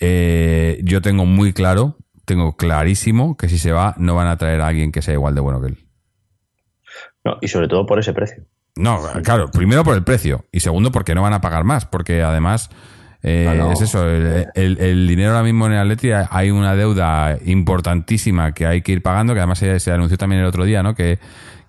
eh, 0.00 0.80
yo 0.84 1.00
tengo 1.02 1.24
muy 1.26 1.52
claro, 1.52 1.96
tengo 2.24 2.56
clarísimo 2.56 3.36
que 3.36 3.48
si 3.48 3.58
se 3.58 3.72
va 3.72 3.94
no 3.98 4.14
van 4.14 4.28
a 4.28 4.36
traer 4.36 4.60
a 4.60 4.68
alguien 4.68 4.92
que 4.92 5.02
sea 5.02 5.14
igual 5.14 5.34
de 5.34 5.40
bueno 5.40 5.60
que 5.60 5.68
él. 5.68 5.85
No, 7.26 7.36
y 7.40 7.48
sobre 7.48 7.68
todo 7.68 7.84
por 7.86 7.98
ese 7.98 8.12
precio. 8.12 8.44
No, 8.76 9.00
claro, 9.22 9.50
primero 9.50 9.82
por 9.84 9.94
el 9.94 10.04
precio 10.04 10.44
y 10.52 10.60
segundo 10.60 10.92
porque 10.92 11.14
no 11.14 11.22
van 11.22 11.32
a 11.32 11.40
pagar 11.40 11.64
más, 11.64 11.86
porque 11.86 12.22
además 12.22 12.68
eh, 13.22 13.52
no. 13.56 13.72
es 13.72 13.80
eso, 13.80 14.06
el, 14.08 14.46
el- 14.54 14.78
el 14.78 15.08
dinero 15.08 15.30
ahora 15.30 15.42
mismo 15.42 15.66
en 15.66 15.72
el 15.72 15.78
Atleti 15.80 16.10
hay 16.12 16.50
una 16.50 16.74
deuda 16.76 17.38
importantísima 17.46 18.52
que 18.52 18.66
hay 18.66 18.82
que 18.82 18.92
ir 18.92 19.02
pagando, 19.02 19.32
que 19.34 19.40
además 19.40 19.58
se, 19.58 19.80
se 19.80 19.90
anunció 19.92 20.16
también 20.18 20.42
el 20.42 20.46
otro 20.46 20.64
día, 20.64 20.82
¿no? 20.82 20.94
Que, 20.94 21.18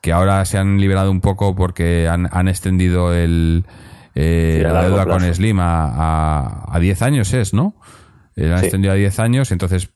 que 0.01 0.11
ahora 0.11 0.43
se 0.45 0.57
han 0.57 0.79
liberado 0.79 1.09
un 1.09 1.21
poco 1.21 1.55
porque 1.55 2.07
han, 2.07 2.27
han 2.31 2.47
extendido 2.49 3.13
el, 3.13 3.65
eh, 4.13 4.57
Sí, 4.61 4.65
a 4.65 4.73
la 4.73 4.83
deuda 4.83 5.05
con. 5.05 5.21
Slim 5.33 5.59
a, 5.59 5.85
a, 5.85 6.75
a 6.75 6.79
10 6.79 7.01
años, 7.01 7.33
es, 7.33 7.53
¿no? 7.53 7.75
Eh, 8.35 8.47
la 8.47 8.55
han 8.55 8.59
Sí. 8.59 8.65
extendido 8.65 8.93
a 8.93 8.97
10 8.97 9.19
años, 9.19 9.51
entonces 9.51 9.89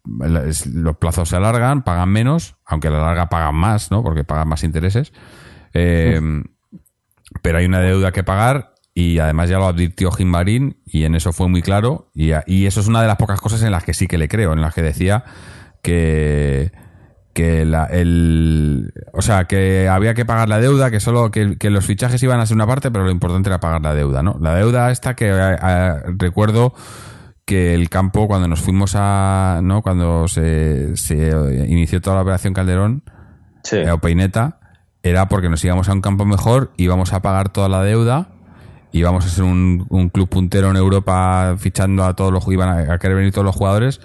los 0.73 0.97
plazos 0.97 1.29
se 1.29 1.35
alargan, 1.35 1.83
pagan 1.83 2.09
menos, 2.09 2.55
aunque 2.65 2.87
a 2.87 2.91
la 2.91 2.99
larga 3.01 3.27
pagan 3.29 3.55
más, 3.55 3.91
¿no? 3.91 4.01
Porque 4.01 4.23
pagan 4.23 4.47
más 4.47 4.63
intereses. 4.63 5.11
Eh, 5.73 6.19
pero 7.41 7.57
hay 7.57 7.65
una 7.65 7.79
deuda 7.79 8.11
que 8.11 8.23
pagar 8.23 8.73
y 8.93 9.19
además 9.19 9.49
ya 9.49 9.57
lo 9.57 9.67
advirtió 9.67 10.11
Jimbarín 10.11 10.77
y 10.85 11.05
en 11.05 11.15
eso 11.15 11.31
fue 11.33 11.47
muy 11.47 11.61
claro. 11.61 12.09
Y, 12.13 12.31
y 12.47 12.65
eso 12.65 12.81
es 12.81 12.87
una 12.87 13.01
de 13.01 13.07
las 13.07 13.17
pocas 13.17 13.39
cosas 13.39 13.63
en 13.63 13.71
las 13.71 13.83
que 13.83 13.93
sí 13.93 14.07
que 14.07 14.17
le 14.17 14.27
creo, 14.27 14.53
en 14.53 14.61
las 14.61 14.73
que 14.73 14.81
decía 14.81 15.23
que 15.81 16.71
que 17.33 17.63
la, 17.63 17.85
el 17.85 18.91
o 19.13 19.21
sea 19.21 19.45
que 19.45 19.87
había 19.87 20.13
que 20.13 20.25
pagar 20.25 20.49
la 20.49 20.59
deuda 20.59 20.91
que 20.91 20.99
solo 20.99 21.31
que, 21.31 21.57
que 21.57 21.69
los 21.69 21.85
fichajes 21.85 22.21
iban 22.23 22.41
a 22.41 22.45
ser 22.45 22.55
una 22.55 22.67
parte 22.67 22.91
pero 22.91 23.05
lo 23.05 23.11
importante 23.11 23.47
era 23.47 23.61
pagar 23.61 23.81
la 23.81 23.93
deuda 23.93 24.21
no 24.21 24.35
la 24.41 24.53
deuda 24.53 24.91
esta 24.91 25.15
que 25.15 25.31
recuerdo 26.17 26.73
que 27.45 27.73
el 27.73 27.87
campo 27.89 28.27
cuando 28.27 28.49
nos 28.49 28.59
fuimos 28.59 28.95
a 28.97 29.61
no 29.63 29.81
cuando 29.81 30.27
se, 30.27 30.97
se 30.97 31.29
inició 31.69 32.01
toda 32.01 32.17
la 32.17 32.21
operación 32.23 32.53
Calderón 32.53 33.03
Sí. 33.63 33.77
eh, 33.77 33.91
o 33.91 33.99
Peineta 33.99 34.59
era 35.03 35.27
porque 35.27 35.49
nos 35.49 35.63
íbamos 35.63 35.89
a 35.89 35.93
un 35.93 36.01
campo 36.01 36.25
mejor, 36.25 36.71
íbamos 36.77 37.13
a 37.13 37.21
pagar 37.21 37.49
toda 37.49 37.69
la 37.69 37.83
deuda, 37.83 38.29
íbamos 38.91 39.25
a 39.25 39.29
ser 39.29 39.43
un, 39.43 40.09
club 40.13 40.29
puntero 40.29 40.69
en 40.69 40.77
Europa 40.77 41.55
fichando 41.57 42.03
a 42.03 42.15
todos 42.15 42.31
los 42.31 42.47
iban 42.47 42.91
a, 42.91 42.97
querer 42.99 43.17
venir 43.17 43.31
todos 43.31 43.45
los 43.45 43.55
jugadores 43.55 44.01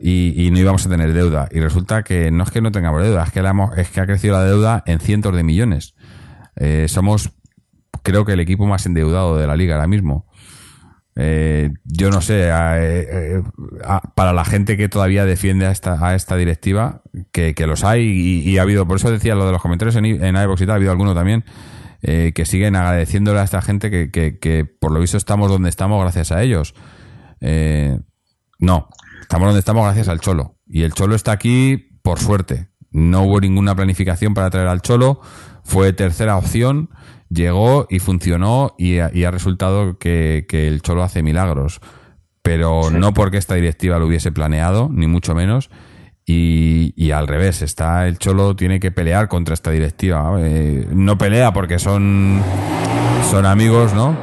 y, 0.00 0.48
no 0.52 0.58
íbamos 0.58 0.86
a 0.86 0.88
tener 0.88 1.12
deuda. 1.12 1.48
Y 1.50 1.60
resulta 1.60 2.02
que 2.02 2.30
no 2.30 2.44
es 2.44 2.50
que 2.50 2.60
no 2.60 2.72
tengamos 2.72 3.02
deuda, 3.02 3.24
es 3.24 3.32
que, 3.32 3.42
es 3.76 3.90
que 3.90 4.00
ha 4.00 4.06
crecido 4.06 4.34
la 4.34 4.44
deuda 4.44 4.82
en 4.86 5.00
cientos 5.00 5.34
de 5.34 5.42
millones. 5.42 5.94
Eh, 6.56 6.86
somos, 6.88 7.32
creo 8.02 8.24
que 8.24 8.32
el 8.32 8.40
equipo 8.40 8.66
más 8.66 8.86
endeudado 8.86 9.36
de 9.36 9.46
la 9.46 9.56
liga 9.56 9.74
ahora 9.74 9.88
mismo. 9.88 10.26
Eh, 11.20 11.70
yo 11.84 12.10
no 12.10 12.20
sé, 12.20 12.48
eh, 12.48 13.42
a- 13.84 14.14
para 14.14 14.32
la 14.32 14.44
gente 14.44 14.76
que 14.76 14.88
todavía 14.88 15.24
defiende 15.24 15.66
a 15.66 15.72
esta, 15.72 16.06
a 16.06 16.14
esta 16.14 16.36
directiva, 16.36 17.02
que, 17.32 17.54
que 17.54 17.66
los 17.66 17.82
hay 17.82 18.02
y, 18.46 18.56
ha 18.58 18.62
habido, 18.62 18.86
por 18.86 18.98
eso 18.98 19.10
decía 19.10 19.34
lo 19.34 19.44
de 19.44 19.50
los 19.52 19.60
comentarios 19.60 19.96
en, 19.96 20.04
en 20.04 20.36
iVoox 20.36 20.60
y 20.62 20.66
tal, 20.66 20.70
ha 20.70 20.76
habido 20.76 20.92
alguno 20.92 21.14
también, 21.14 21.44
eh, 22.02 22.30
que 22.34 22.44
siguen 22.46 22.76
agradeciéndole 22.76 23.40
a 23.40 23.42
esta 23.42 23.60
gente 23.62 23.90
que, 23.90 24.12
que, 24.12 24.38
que 24.38 24.64
por 24.64 24.92
lo 24.92 25.00
visto 25.00 25.16
estamos 25.16 25.50
donde 25.50 25.68
estamos 25.68 26.00
gracias 26.00 26.30
a 26.30 26.40
ellos. 26.40 26.74
Eh, 27.40 27.98
no, 28.60 28.88
estamos 29.20 29.46
donde 29.48 29.58
estamos 29.60 29.84
gracias 29.84 30.08
al 30.08 30.20
Cholo. 30.20 30.56
Y 30.68 30.82
el 30.82 30.92
Cholo 30.92 31.16
está 31.16 31.32
aquí 31.32 31.98
por 32.02 32.20
suerte. 32.20 32.68
No 32.92 33.22
hubo 33.24 33.40
ninguna 33.40 33.74
planificación 33.74 34.34
para 34.34 34.50
traer 34.50 34.68
al 34.68 34.82
Cholo. 34.82 35.20
Fue 35.64 35.92
tercera 35.92 36.36
opción. 36.36 36.90
Llegó 37.30 37.86
y 37.90 37.98
funcionó 37.98 38.74
y 38.78 38.98
ha, 38.98 39.10
y 39.12 39.24
ha 39.24 39.30
resultado 39.30 39.98
que, 39.98 40.46
que 40.48 40.68
el 40.68 40.82
Cholo 40.82 41.02
hace 41.02 41.22
milagros. 41.22 41.80
Pero 42.42 42.90
no 42.90 43.12
porque 43.12 43.36
esta 43.36 43.54
directiva 43.54 43.98
lo 43.98 44.06
hubiese 44.06 44.32
planeado, 44.32 44.88
ni 44.90 45.06
mucho 45.06 45.34
menos. 45.34 45.70
Y, 46.24 46.92
y 46.96 47.10
al 47.10 47.26
revés, 47.26 47.62
está 47.62 48.06
el 48.06 48.18
Cholo 48.18 48.54
tiene 48.54 48.80
que 48.80 48.90
pelear 48.90 49.28
contra 49.28 49.54
esta 49.54 49.70
directiva. 49.70 50.36
Eh, 50.38 50.86
no 50.90 51.18
pelea 51.18 51.52
porque 51.52 51.78
son, 51.78 52.42
son 53.30 53.46
amigos, 53.46 53.94
¿no? 53.94 54.16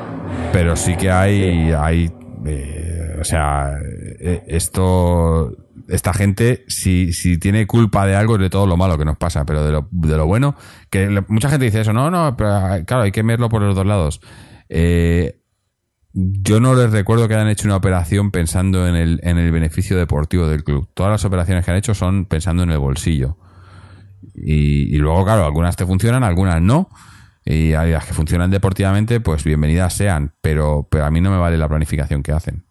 Pero 0.51 0.76
sí 0.76 0.95
que 0.95 1.12
hay, 1.12 1.72
hay 1.72 2.12
eh, 2.45 3.18
o 3.20 3.24
sea, 3.24 3.74
eh, 4.20 4.43
esto, 4.47 5.51
esta 5.88 6.14
gente, 6.14 6.66
si, 6.68 7.14
si 7.14 7.38
tiene 7.38 7.68
culpa 7.68 8.06
de 8.06 8.16
algo 8.16 8.38
de 8.38 8.50
todo 8.50 8.68
lo 8.68 8.78
malo 8.78 8.98
que 8.98 9.06
nos 9.06 9.18
pasa, 9.18 9.46
pero 9.46 9.64
de 9.64 9.72
lo, 9.72 9.88
de 9.92 10.18
lo 10.18 10.26
bueno, 10.26 10.56
que 10.90 11.24
mucha 11.28 11.50
gente 11.50 11.66
dice 11.66 11.82
eso, 11.82 11.94
no, 11.94 12.10
no, 12.10 12.36
pero 12.38 12.84
claro, 12.86 13.04
hay 13.04 13.12
que 13.12 13.24
verlo 13.24 13.50
por 13.50 13.62
los 13.62 13.76
dos 13.76 13.86
lados. 13.86 14.22
Eh, 14.70 15.42
yo 16.18 16.62
no 16.62 16.76
les 16.76 16.92
recuerdo 16.92 17.28
que 17.28 17.36
hayan 17.36 17.50
hecho 17.50 17.68
una 17.68 17.76
operación 17.76 18.32
pensando 18.32 18.88
en 18.88 18.96
el, 18.96 19.20
en 19.24 19.38
el 19.38 19.52
beneficio 19.52 19.98
deportivo 19.98 20.48
del 20.48 20.64
club. 20.64 20.90
Todas 20.94 21.12
las 21.12 21.26
operaciones 21.26 21.66
que 21.66 21.72
han 21.72 21.78
hecho 21.78 21.94
son 21.94 22.26
pensando 22.26 22.64
en 22.64 22.72
el 22.72 22.80
bolsillo. 22.80 23.38
Y, 24.34 24.98
luego, 24.98 25.26
claro, 25.26 25.46
algunas 25.46 25.76
te 25.76 25.86
funcionan, 25.86 26.24
algunas 26.24 26.62
no. 26.62 26.90
Y 27.44 27.74
hay 27.74 27.92
las 27.92 28.06
que 28.06 28.14
funcionan 28.14 28.50
deportivamente, 28.50 29.20
pues 29.20 29.44
bienvenidas 29.44 29.94
sean. 29.94 30.34
Pero, 30.42 30.88
pero 30.90 31.06
a 31.06 31.12
mí 31.12 31.20
no 31.20 31.32
me 31.32 31.38
vale 31.38 31.58
la 31.58 31.68
planificación 31.68 32.24
que 32.24 32.32
hacen. 32.32 32.66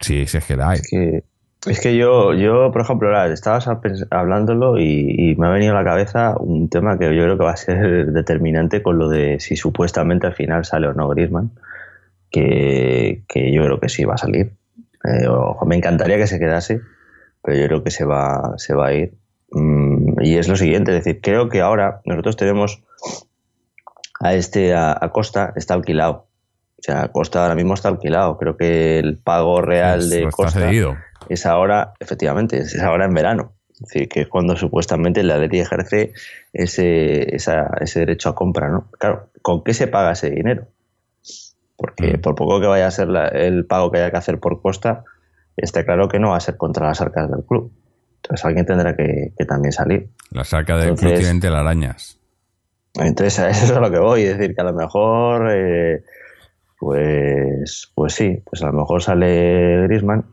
Sí, 0.00 0.26
si 0.26 0.36
es 0.36 0.44
que 0.44 0.56
la 0.56 0.70
hay. 0.70 0.78
Es 0.78 0.88
que, 0.90 1.24
es 1.66 1.80
que 1.80 1.94
yo, 1.96 2.32
yo, 2.32 2.70
por 2.72 2.80
ejemplo, 2.80 3.24
estabas 3.26 3.68
hablándolo 4.10 4.78
y, 4.78 5.14
y 5.32 5.36
me 5.36 5.46
ha 5.46 5.50
venido 5.50 5.76
a 5.76 5.82
la 5.82 5.84
cabeza 5.84 6.34
un 6.38 6.70
tema 6.70 6.98
que 6.98 7.14
yo 7.14 7.22
creo 7.22 7.36
que 7.36 7.44
va 7.44 7.52
a 7.52 7.56
ser 7.56 8.06
determinante 8.12 8.82
con 8.82 8.98
lo 8.98 9.08
de 9.08 9.40
si 9.40 9.56
supuestamente 9.56 10.26
al 10.26 10.34
final 10.34 10.64
sale 10.64 10.88
o 10.88 10.94
no 10.94 11.08
Griezmann, 11.08 11.50
que, 12.30 13.22
que 13.28 13.52
yo 13.52 13.62
creo 13.64 13.78
que 13.78 13.90
sí 13.90 14.04
va 14.04 14.14
a 14.14 14.18
salir. 14.18 14.52
Eh, 15.04 15.28
me 15.66 15.76
encantaría 15.76 16.16
que 16.16 16.26
se 16.26 16.38
quedase, 16.38 16.80
pero 17.42 17.58
yo 17.58 17.66
creo 17.66 17.84
que 17.84 17.90
se 17.90 18.04
va, 18.06 18.54
se 18.56 18.74
va 18.74 18.88
a 18.88 18.94
ir. 18.94 19.14
Mm, 19.50 20.22
y 20.22 20.38
es 20.38 20.48
lo 20.48 20.56
siguiente, 20.56 20.96
es 20.96 21.04
decir, 21.04 21.20
creo 21.20 21.50
que 21.50 21.60
ahora 21.60 22.00
nosotros 22.06 22.36
tenemos 22.36 22.82
a 24.20 24.34
este, 24.34 24.74
a 24.74 25.10
Costa, 25.12 25.52
está 25.56 25.74
alquilado. 25.74 26.29
O 26.80 26.82
sea, 26.82 27.08
Costa 27.08 27.42
ahora 27.42 27.54
mismo 27.54 27.74
está 27.74 27.88
alquilado. 27.88 28.38
Creo 28.38 28.56
que 28.56 28.98
el 28.98 29.18
pago 29.18 29.60
real 29.60 30.08
de 30.08 30.22
Pues 30.22 30.34
Costa 30.34 30.60
cedido. 30.60 30.96
es 31.28 31.44
ahora, 31.46 31.92
efectivamente, 32.00 32.58
es 32.58 32.80
ahora 32.82 33.04
en 33.04 33.14
verano. 33.14 33.52
Es 33.74 33.80
decir, 33.80 34.08
que 34.08 34.20
es 34.22 34.28
cuando 34.28 34.56
supuestamente 34.56 35.20
el 35.20 35.30
Atleti 35.30 35.60
ejerce 35.60 36.12
ese, 36.52 37.34
esa- 37.36 37.70
ese 37.80 38.00
derecho 38.00 38.30
a 38.30 38.34
compra, 38.34 38.68
¿no? 38.68 38.90
Claro, 38.98 39.28
¿con 39.42 39.62
qué 39.62 39.72
se 39.74 39.86
paga 39.88 40.12
ese 40.12 40.30
dinero? 40.30 40.66
Porque 41.76 42.16
Mm. 42.18 42.20
por 42.20 42.34
poco 42.34 42.60
que 42.60 42.66
vaya 42.66 42.86
a 42.86 42.90
ser 42.90 43.08
la- 43.08 43.28
el 43.28 43.64
pago 43.66 43.90
que 43.90 43.98
haya 43.98 44.10
que 44.10 44.16
hacer 44.18 44.38
por 44.38 44.60
Costa, 44.60 45.04
está 45.56 45.84
claro 45.84 46.08
que 46.08 46.18
no 46.18 46.30
va 46.30 46.36
a 46.36 46.40
ser 46.40 46.56
contra 46.56 46.86
las 46.88 47.00
arcas 47.00 47.30
del 47.30 47.44
club. 47.44 47.72
Entonces 48.22 48.44
alguien 48.44 48.66
tendrá 48.66 48.94
que, 48.96 49.32
que 49.38 49.44
también 49.46 49.72
salir. 49.72 50.08
La 50.30 50.44
saca 50.44 50.76
del 50.76 50.94
club 50.94 51.14
tienen 51.14 51.40
telarañas. 51.40 52.18
Entonces 52.94 53.38
a 53.38 53.48
eso 53.50 53.64
es 53.66 53.70
a 53.70 53.80
lo 53.80 53.90
que 53.90 53.98
voy, 53.98 54.22
es 54.24 54.36
decir, 54.36 54.54
que 54.54 54.60
a 54.60 54.64
lo 54.64 54.72
mejor, 54.74 55.48
eh, 55.50 56.02
pues, 56.80 57.92
pues 57.94 58.14
sí, 58.14 58.38
pues 58.44 58.62
a 58.62 58.66
lo 58.66 58.72
mejor 58.72 59.02
sale 59.02 59.82
Grisman 59.86 60.24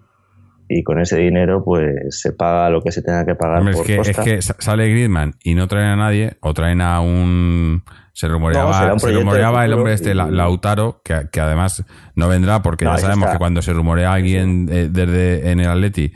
y 0.69 0.83
con 0.83 0.99
ese 0.99 1.17
dinero 1.17 1.63
pues 1.63 2.19
se 2.21 2.31
paga 2.33 2.69
lo 2.69 2.81
que 2.81 2.91
se 2.91 3.01
tenga 3.01 3.25
que 3.25 3.35
pagar 3.35 3.59
Hombre, 3.59 3.71
es, 3.73 3.77
por 3.77 3.85
que, 3.85 3.95
es 3.95 4.07
Costa. 4.07 4.23
que 4.23 4.41
sa- 4.41 4.55
sale 4.59 4.89
Griezmann 4.89 5.35
y 5.43 5.55
no 5.55 5.67
traen 5.67 5.87
a 5.89 5.95
nadie, 5.95 6.37
o 6.41 6.53
traen 6.53 6.81
a 6.81 6.99
un. 7.01 7.83
Se 8.13 8.27
rumoreaba, 8.27 8.97
se 8.97 9.11
rumoreaba 9.11 9.63
el 9.63 9.73
hombre 9.73 9.93
este, 9.93 10.11
y- 10.11 10.13
La- 10.15 10.31
Lautaro, 10.31 11.01
que, 11.03 11.27
que 11.31 11.39
además 11.39 11.85
no 12.15 12.27
vendrá 12.27 12.63
porque 12.63 12.83
No, 12.85 12.91
ya 12.95 12.97
sabemos 12.97 13.25
está. 13.27 13.33
que 13.33 13.37
cuando 13.39 13.61
se 13.61 13.71
rumorea 13.73 14.09
a 14.11 14.13
alguien 14.15 14.67
eh, 14.71 14.89
desde 14.91 15.51
en 15.51 15.59
el 15.59 15.67
Atleti 15.69 16.11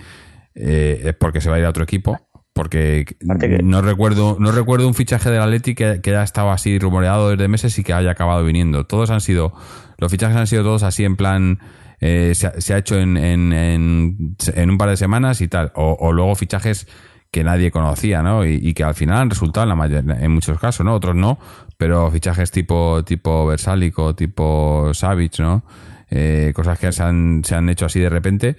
eh, 0.55 1.01
es 1.05 1.13
porque 1.15 1.39
se 1.41 1.49
va 1.49 1.57
a 1.57 1.59
ir 1.59 1.65
a 1.65 1.69
otro 1.69 1.83
equipo. 1.83 2.17
Porque 2.53 3.05
que- 3.05 3.59
no 3.63 3.81
recuerdo 3.81 4.35
no 4.39 4.51
recuerdo 4.51 4.85
un 4.87 4.93
fichaje 4.95 5.29
del 5.29 5.41
Atleti 5.41 5.75
que, 5.75 6.01
que 6.01 6.09
haya 6.09 6.23
estado 6.23 6.51
así 6.51 6.77
rumoreado 6.79 7.29
desde 7.29 7.47
meses 7.47 7.77
y 7.79 7.83
que 7.83 7.93
haya 7.93 8.11
acabado 8.11 8.43
viniendo. 8.43 8.85
Todos 8.85 9.09
han 9.11 9.21
sido, 9.21 9.53
los 10.01 10.11
fichajes 10.11 10.35
han 10.35 10.47
sido 10.47 10.63
todos 10.63 10.83
así 10.83 11.05
en 11.05 11.15
plan, 11.15 11.59
eh, 12.01 12.33
se, 12.35 12.47
ha, 12.47 12.59
se 12.59 12.73
ha 12.73 12.77
hecho 12.79 12.97
en, 12.99 13.15
en, 13.15 13.53
en, 13.53 14.35
en 14.53 14.69
un 14.69 14.77
par 14.77 14.89
de 14.89 14.97
semanas 14.97 15.39
y 15.39 15.47
tal. 15.47 15.71
O, 15.75 15.95
o 15.97 16.11
luego 16.11 16.35
fichajes 16.35 16.87
que 17.31 17.45
nadie 17.45 17.71
conocía, 17.71 18.21
¿no? 18.21 18.45
Y, 18.45 18.55
y 18.61 18.73
que 18.73 18.83
al 18.83 18.93
final 18.95 19.17
han 19.19 19.29
resultado 19.29 19.63
en, 19.63 19.69
la 19.69 19.75
mayor- 19.75 20.03
en 20.21 20.31
muchos 20.31 20.59
casos, 20.59 20.85
¿no? 20.85 20.93
Otros 20.95 21.15
no, 21.15 21.39
pero 21.77 22.11
fichajes 22.11 22.51
tipo, 22.51 23.05
tipo 23.05 23.45
Versálico, 23.47 24.13
tipo 24.15 24.93
Savage, 24.93 25.41
¿no? 25.41 25.63
Eh, 26.09 26.51
cosas 26.53 26.77
que 26.77 26.91
se 26.91 27.03
han, 27.03 27.41
se 27.45 27.55
han 27.55 27.69
hecho 27.69 27.85
así 27.85 28.01
de 28.01 28.09
repente, 28.09 28.57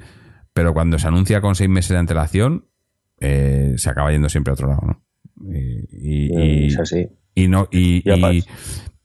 pero 0.54 0.72
cuando 0.72 0.98
se 0.98 1.06
anuncia 1.08 1.42
con 1.42 1.54
seis 1.54 1.68
meses 1.68 1.90
de 1.90 1.98
antelación, 1.98 2.64
eh, 3.20 3.74
se 3.76 3.90
acaba 3.90 4.10
yendo 4.10 4.30
siempre 4.30 4.52
a 4.52 4.54
otro 4.54 4.68
lado, 4.68 4.82
¿no? 4.86 5.02
Y, 5.52 6.28
y- 6.32 6.66
Es 6.68 6.78
así. 6.78 7.08
y 7.34 7.48
no 7.48 7.68
y, 7.70 8.02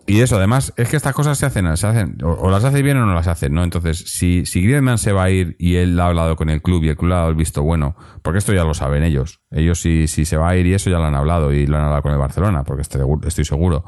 Y 0.10 0.22
eso 0.22 0.38
además 0.38 0.74
es 0.78 0.88
que 0.88 0.96
estas 0.96 1.14
cosas 1.14 1.38
se 1.38 1.46
hacen, 1.46 1.76
se 1.76 1.86
hacen 1.86 2.18
o, 2.24 2.30
o 2.32 2.50
las 2.50 2.64
hace 2.64 2.82
bien 2.82 2.96
o 2.98 3.06
no 3.06 3.14
las 3.14 3.28
hacen 3.28 3.54
no 3.54 3.62
entonces 3.64 3.98
si 4.08 4.46
si 4.46 4.62
Griezmann 4.64 4.98
se 4.98 5.12
va 5.12 5.24
a 5.24 5.30
ir 5.30 5.58
y 5.60 5.76
él 5.76 6.00
ha 6.00 6.06
hablado 6.08 6.38
con 6.38 6.50
el 6.50 6.62
club 6.62 6.82
y 6.86 6.90
el 6.90 6.96
club 6.96 7.12
ha 7.12 7.16
dado 7.18 7.30
el 7.30 7.36
visto 7.36 7.62
bueno 7.62 7.96
porque 8.22 8.38
esto 8.40 8.54
ya 8.54 8.64
lo 8.64 8.74
saben 8.74 9.04
ellos. 9.04 9.42
Ellos 9.52 9.82
si, 9.82 10.08
si 10.08 10.24
se 10.24 10.38
va 10.38 10.50
a 10.50 10.56
ir 10.56 10.66
y 10.66 10.74
eso 10.74 10.90
ya 10.90 10.98
lo 10.98 11.06
han 11.06 11.16
hablado 11.16 11.52
y 11.54 11.68
lo 11.68 11.78
han 11.78 11.84
hablado 11.84 12.02
con 12.04 12.14
el 12.14 12.18
Barcelona 12.18 12.64
porque 12.64 12.84
estoy, 12.84 13.02
estoy 13.26 13.44
seguro. 13.44 13.84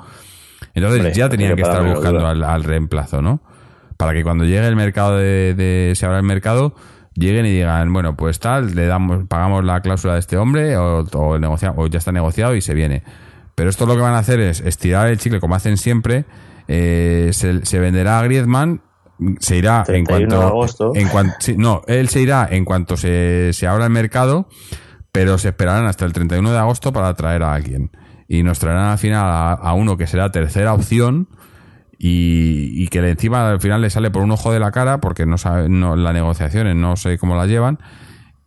Entonces 0.74 1.00
Hombre, 1.00 1.14
ya 1.14 1.30
tenían 1.30 1.56
que 1.56 1.62
estar 1.62 1.82
buscando 1.96 2.28
al, 2.28 2.44
al 2.44 2.64
reemplazo 2.66 3.22
no 3.22 3.42
para 3.96 4.12
que 4.14 4.24
cuando 4.24 4.44
llegue 4.44 4.68
el 4.68 4.76
mercado 4.76 5.18
de, 5.18 5.54
de- 5.56 5.94
se 5.96 6.06
abra 6.06 6.18
el 6.18 6.24
mercado 6.26 6.76
lleguen 7.16 7.46
y 7.46 7.52
digan 7.52 7.92
bueno 7.94 8.16
pues 8.18 8.40
tal 8.40 8.76
le 8.76 8.86
damos 8.88 9.26
pagamos 9.28 9.64
la 9.64 9.82
cláusula 9.82 10.14
de 10.14 10.20
este 10.20 10.38
hombre 10.38 10.76
o, 10.78 11.00
o, 11.14 11.36
el 11.36 11.42
negocia- 11.42 11.74
o 11.78 11.88
ya 11.88 11.98
está 11.98 12.12
negociado 12.12 12.56
y 12.56 12.62
se 12.62 12.74
viene 12.74 13.04
pero 13.60 13.72
esto 13.72 13.86
lo 13.86 13.94
que 13.96 14.02
van 14.02 14.14
a 14.14 14.20
hacer 14.20 14.40
es 14.40 14.62
estirar 14.62 15.10
el 15.10 15.18
chicle 15.18 15.42
como 15.42 15.54
hacen 15.54 15.76
siempre 15.76 16.24
eh, 16.70 17.32
se, 17.34 17.66
se 17.66 17.80
venderá 17.80 18.18
a 18.18 18.24
Griezmann 18.24 18.82
se 19.42 19.58
irá 19.58 19.84
en 19.86 20.06
31 20.06 20.08
cuanto 20.08 20.40
de 20.40 20.46
agosto. 20.46 20.92
en 20.96 21.10
cuanto 21.10 21.36
sí, 21.42 21.56
no 21.58 21.82
él 21.88 22.08
se 22.08 22.22
irá 22.22 22.48
en 22.50 22.64
cuanto 22.64 22.96
se, 22.96 23.52
se 23.52 23.68
abra 23.68 23.84
el 23.84 23.90
mercado 23.90 24.48
pero 25.12 25.38
se 25.38 25.50
esperarán 25.50 25.88
hasta 25.88 26.06
el 26.06 26.14
31 26.14 26.54
de 26.54 26.58
agosto 26.58 26.94
para 26.94 27.14
traer 27.16 27.44
a 27.44 27.54
alguien 27.54 27.92
y 28.30 28.44
nos 28.44 28.60
traerán 28.60 28.92
al 28.92 28.98
final 28.98 29.26
a, 29.26 29.52
a 29.52 29.74
uno 29.74 29.98
que 29.98 30.08
será 30.08 30.32
tercera 30.32 30.74
opción 30.74 31.28
y, 31.98 32.82
y 32.82 32.88
que 32.88 33.00
encima 33.00 33.52
al 33.52 33.60
final 33.60 33.82
le 33.82 33.90
sale 33.90 34.10
por 34.10 34.24
un 34.24 34.32
ojo 34.32 34.54
de 34.54 34.62
la 34.62 34.72
cara 34.72 35.02
porque 35.02 35.26
no 35.26 35.38
sabe 35.38 35.68
no, 35.68 35.98
las 35.98 36.14
negociaciones 36.14 36.78
no 36.78 36.96
sé 36.96 37.18
cómo 37.18 37.36
las 37.36 37.50
llevan 37.50 37.78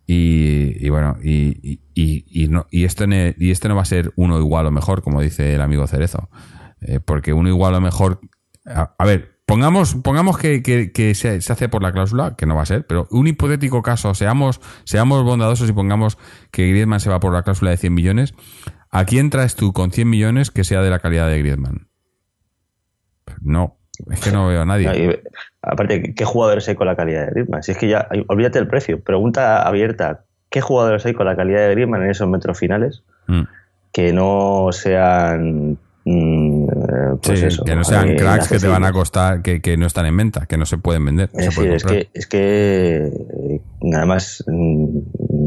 y, 0.06 0.88
bueno 0.88 1.16
y, 1.22 1.80
y, 1.94 2.48
no, 2.48 2.66
y 2.70 2.86
ne- 3.06 3.34
y 3.38 3.50
este 3.50 3.68
no 3.68 3.76
va 3.76 3.82
a 3.82 3.86
ser 3.86 4.12
uno 4.16 4.38
igual 4.38 4.66
o 4.66 4.70
mejor 4.70 5.02
como 5.02 5.20
dice 5.20 5.54
el 5.54 5.60
amigo 5.60 5.86
Cerezo 5.86 6.28
Eh, 6.80 6.98
porque 6.98 7.32
uno 7.32 7.48
igual 7.48 7.74
o 7.74 7.80
mejor 7.80 8.20
a, 8.66 9.04
ver 9.04 9.38
pongamos 9.46 9.94
pongamos 9.94 10.36
que, 10.36 11.12
se, 11.14 11.40
se 11.40 11.52
hace 11.52 11.68
por 11.68 11.82
la 11.82 11.92
cláusula 11.92 12.34
que 12.36 12.46
no 12.46 12.56
va 12.56 12.62
a 12.62 12.66
ser 12.66 12.86
pero 12.86 13.06
un 13.10 13.28
hipotético 13.28 13.82
caso 13.82 14.14
seamos 14.14 14.60
seamos 14.84 15.22
bondadosos 15.22 15.68
y 15.70 15.72
pongamos 15.72 16.18
que 16.50 16.68
Griezmann 16.68 17.00
se 17.00 17.10
va 17.10 17.20
por 17.20 17.32
la 17.32 17.42
cláusula 17.42 17.70
de 17.70 17.76
100 17.76 17.94
millones 17.94 18.34
¿a 18.90 19.04
quién 19.04 19.30
traes 19.30 19.54
tú 19.54 19.72
con 19.72 19.92
100 19.92 20.10
millones 20.10 20.50
que 20.50 20.64
sea 20.64 20.82
de 20.82 20.90
la 20.90 20.98
calidad 20.98 21.28
de 21.28 21.38
Griezmann? 21.38 21.88
no 23.40 23.78
es 24.10 24.20
que 24.20 24.32
no 24.32 24.48
veo 24.48 24.62
a 24.62 24.66
nadie 24.66 25.22
aparte, 25.62 26.02
¿qué- 26.02 26.14
¿qué 26.14 26.24
jugadores 26.24 26.68
hay 26.68 26.74
con 26.74 26.86
la 26.86 26.96
calidad 26.96 27.24
de 27.26 27.30
Griezmann? 27.32 27.62
Si 27.62 27.72
es 27.72 27.78
que 27.78 27.88
ya, 27.88 28.08
olvídate 28.28 28.58
el 28.58 28.66
precio. 28.68 29.00
Pregunta 29.00 29.62
abierta. 29.62 30.24
¿Qué 30.50 30.60
jugadores 30.60 31.06
hay 31.06 31.14
con 31.14 31.24
la 31.26 31.36
calidad 31.36 31.60
de 31.66 31.70
Griezmann 31.74 32.02
en 32.02 32.10
esos 32.10 32.28
metros 32.28 32.58
finales 32.58 33.02
Mm. 33.28 33.42
que 33.92 34.12
no 34.12 34.68
sean... 34.72 35.78
mm, 36.04 36.66
pues 37.22 37.40
Sí, 37.40 37.46
eso, 37.46 37.64
que 37.64 37.76
no 37.76 37.84
sean 37.84 38.08
eh, 38.10 38.16
cracks 38.16 38.48
que 38.48 38.58
te 38.58 38.66
van 38.68 38.84
a 38.84 38.92
costar, 38.92 39.40
que, 39.42 39.60
que 39.62 39.76
no 39.76 39.86
están 39.86 40.06
en 40.06 40.16
venta, 40.16 40.46
que 40.46 40.56
no 40.56 40.66
se 40.66 40.76
pueden 40.78 41.04
vender. 41.04 41.30
no 41.32 41.40
Es 41.40 41.46
decir, 41.54 41.72
es 41.72 41.84
que, 41.84 42.08
es 42.12 42.26
que 42.26 43.60
además 43.94 44.44
mm, 44.46 44.98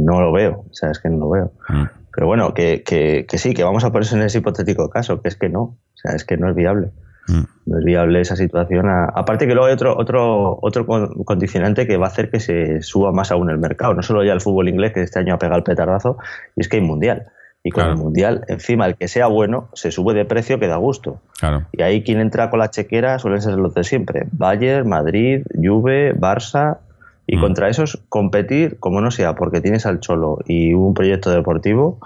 no 0.06 0.22
lo 0.22 0.32
veo. 0.32 0.66
O 0.70 0.74
sea, 0.74 0.92
es 0.92 1.00
que 1.00 1.10
no 1.10 1.18
lo 1.18 1.30
veo. 1.30 1.52
Mm. 1.70 1.84
Pero 2.14 2.28
bueno, 2.28 2.54
que, 2.54 2.82
que, 2.84 3.26
que 3.28 3.38
sí, 3.38 3.54
que 3.54 3.64
vamos 3.66 3.84
a 3.84 3.92
ponerse 3.92 4.16
en 4.16 4.22
ese 4.22 4.38
hipotético 4.38 4.90
caso, 4.90 5.22
que 5.22 5.28
es 5.28 5.36
que 5.36 5.50
no. 5.50 5.62
O 5.62 5.78
sea, 5.96 6.14
es 6.16 6.24
que 6.24 6.38
no 6.38 6.50
es 6.50 6.56
viable. 6.56 6.92
Mm. 7.28 7.44
No 7.66 7.80
es 7.80 7.84
viable 7.86 8.22
esa 8.22 8.36
situación. 8.36 8.88
A- 8.88 9.06
Aparte 9.16 9.48
que 9.48 9.54
luego 9.54 9.68
hay 9.68 9.74
otro, 9.74 9.98
otro, 9.98 10.60
otro 10.62 10.86
con- 10.86 11.24
condicionante 11.24 11.88
que 11.88 11.98
va 11.98 12.06
a 12.06 12.10
hacer 12.10 12.30
que 12.30 12.40
se 12.40 12.82
suba 12.82 13.12
más 13.12 13.32
aún 13.32 13.50
el 13.50 13.58
mercado. 13.58 13.94
No 13.94 14.04
solo 14.04 14.24
ya 14.24 14.34
el 14.34 14.42
fútbol 14.42 14.70
inglés, 14.70 14.94
que 14.94 15.02
este 15.02 15.20
año 15.20 15.34
ha 15.34 15.40
pegado 15.40 15.58
el 15.58 15.64
petardazo, 15.64 16.18
y 16.56 16.62
es 16.62 16.70
que 16.70 16.78
hay 16.78 16.84
mundial. 16.84 17.28
Y 17.64 17.72
con 17.72 17.82
Claro. 17.82 17.94
el 17.94 17.98
mundial, 18.04 18.46
encima, 18.48 18.86
el 18.86 18.96
que 18.96 19.08
sea 19.08 19.26
bueno, 19.26 19.70
se 19.74 19.90
sube 19.92 20.14
de 20.14 20.24
precio 20.26 20.60
que 20.60 20.68
da 20.68 20.76
gusto. 20.76 21.20
Claro. 21.40 21.64
Y 21.72 21.82
ahí 21.82 22.04
quien 22.04 22.20
entra 22.20 22.52
con 22.52 22.60
la 22.60 22.70
chequera 22.70 23.18
suelen 23.18 23.42
ser 23.42 23.56
los 23.56 23.74
de 23.74 23.84
siempre. 23.84 24.28
Bayern, 24.32 24.88
Madrid, 24.88 25.44
Juve, 25.56 26.14
Barça. 26.16 26.78
Y 27.26 27.38
Mm. 27.38 27.42
contra 27.42 27.70
esos 27.70 28.04
competir, 28.08 28.78
como 28.80 29.02
no 29.02 29.10
sea, 29.10 29.34
porque 29.34 29.60
tienes 29.62 29.88
al 29.88 30.00
Cholo 30.00 30.38
y 30.46 30.76
un 30.76 30.94
proyecto 30.94 31.32
deportivo, 31.32 31.98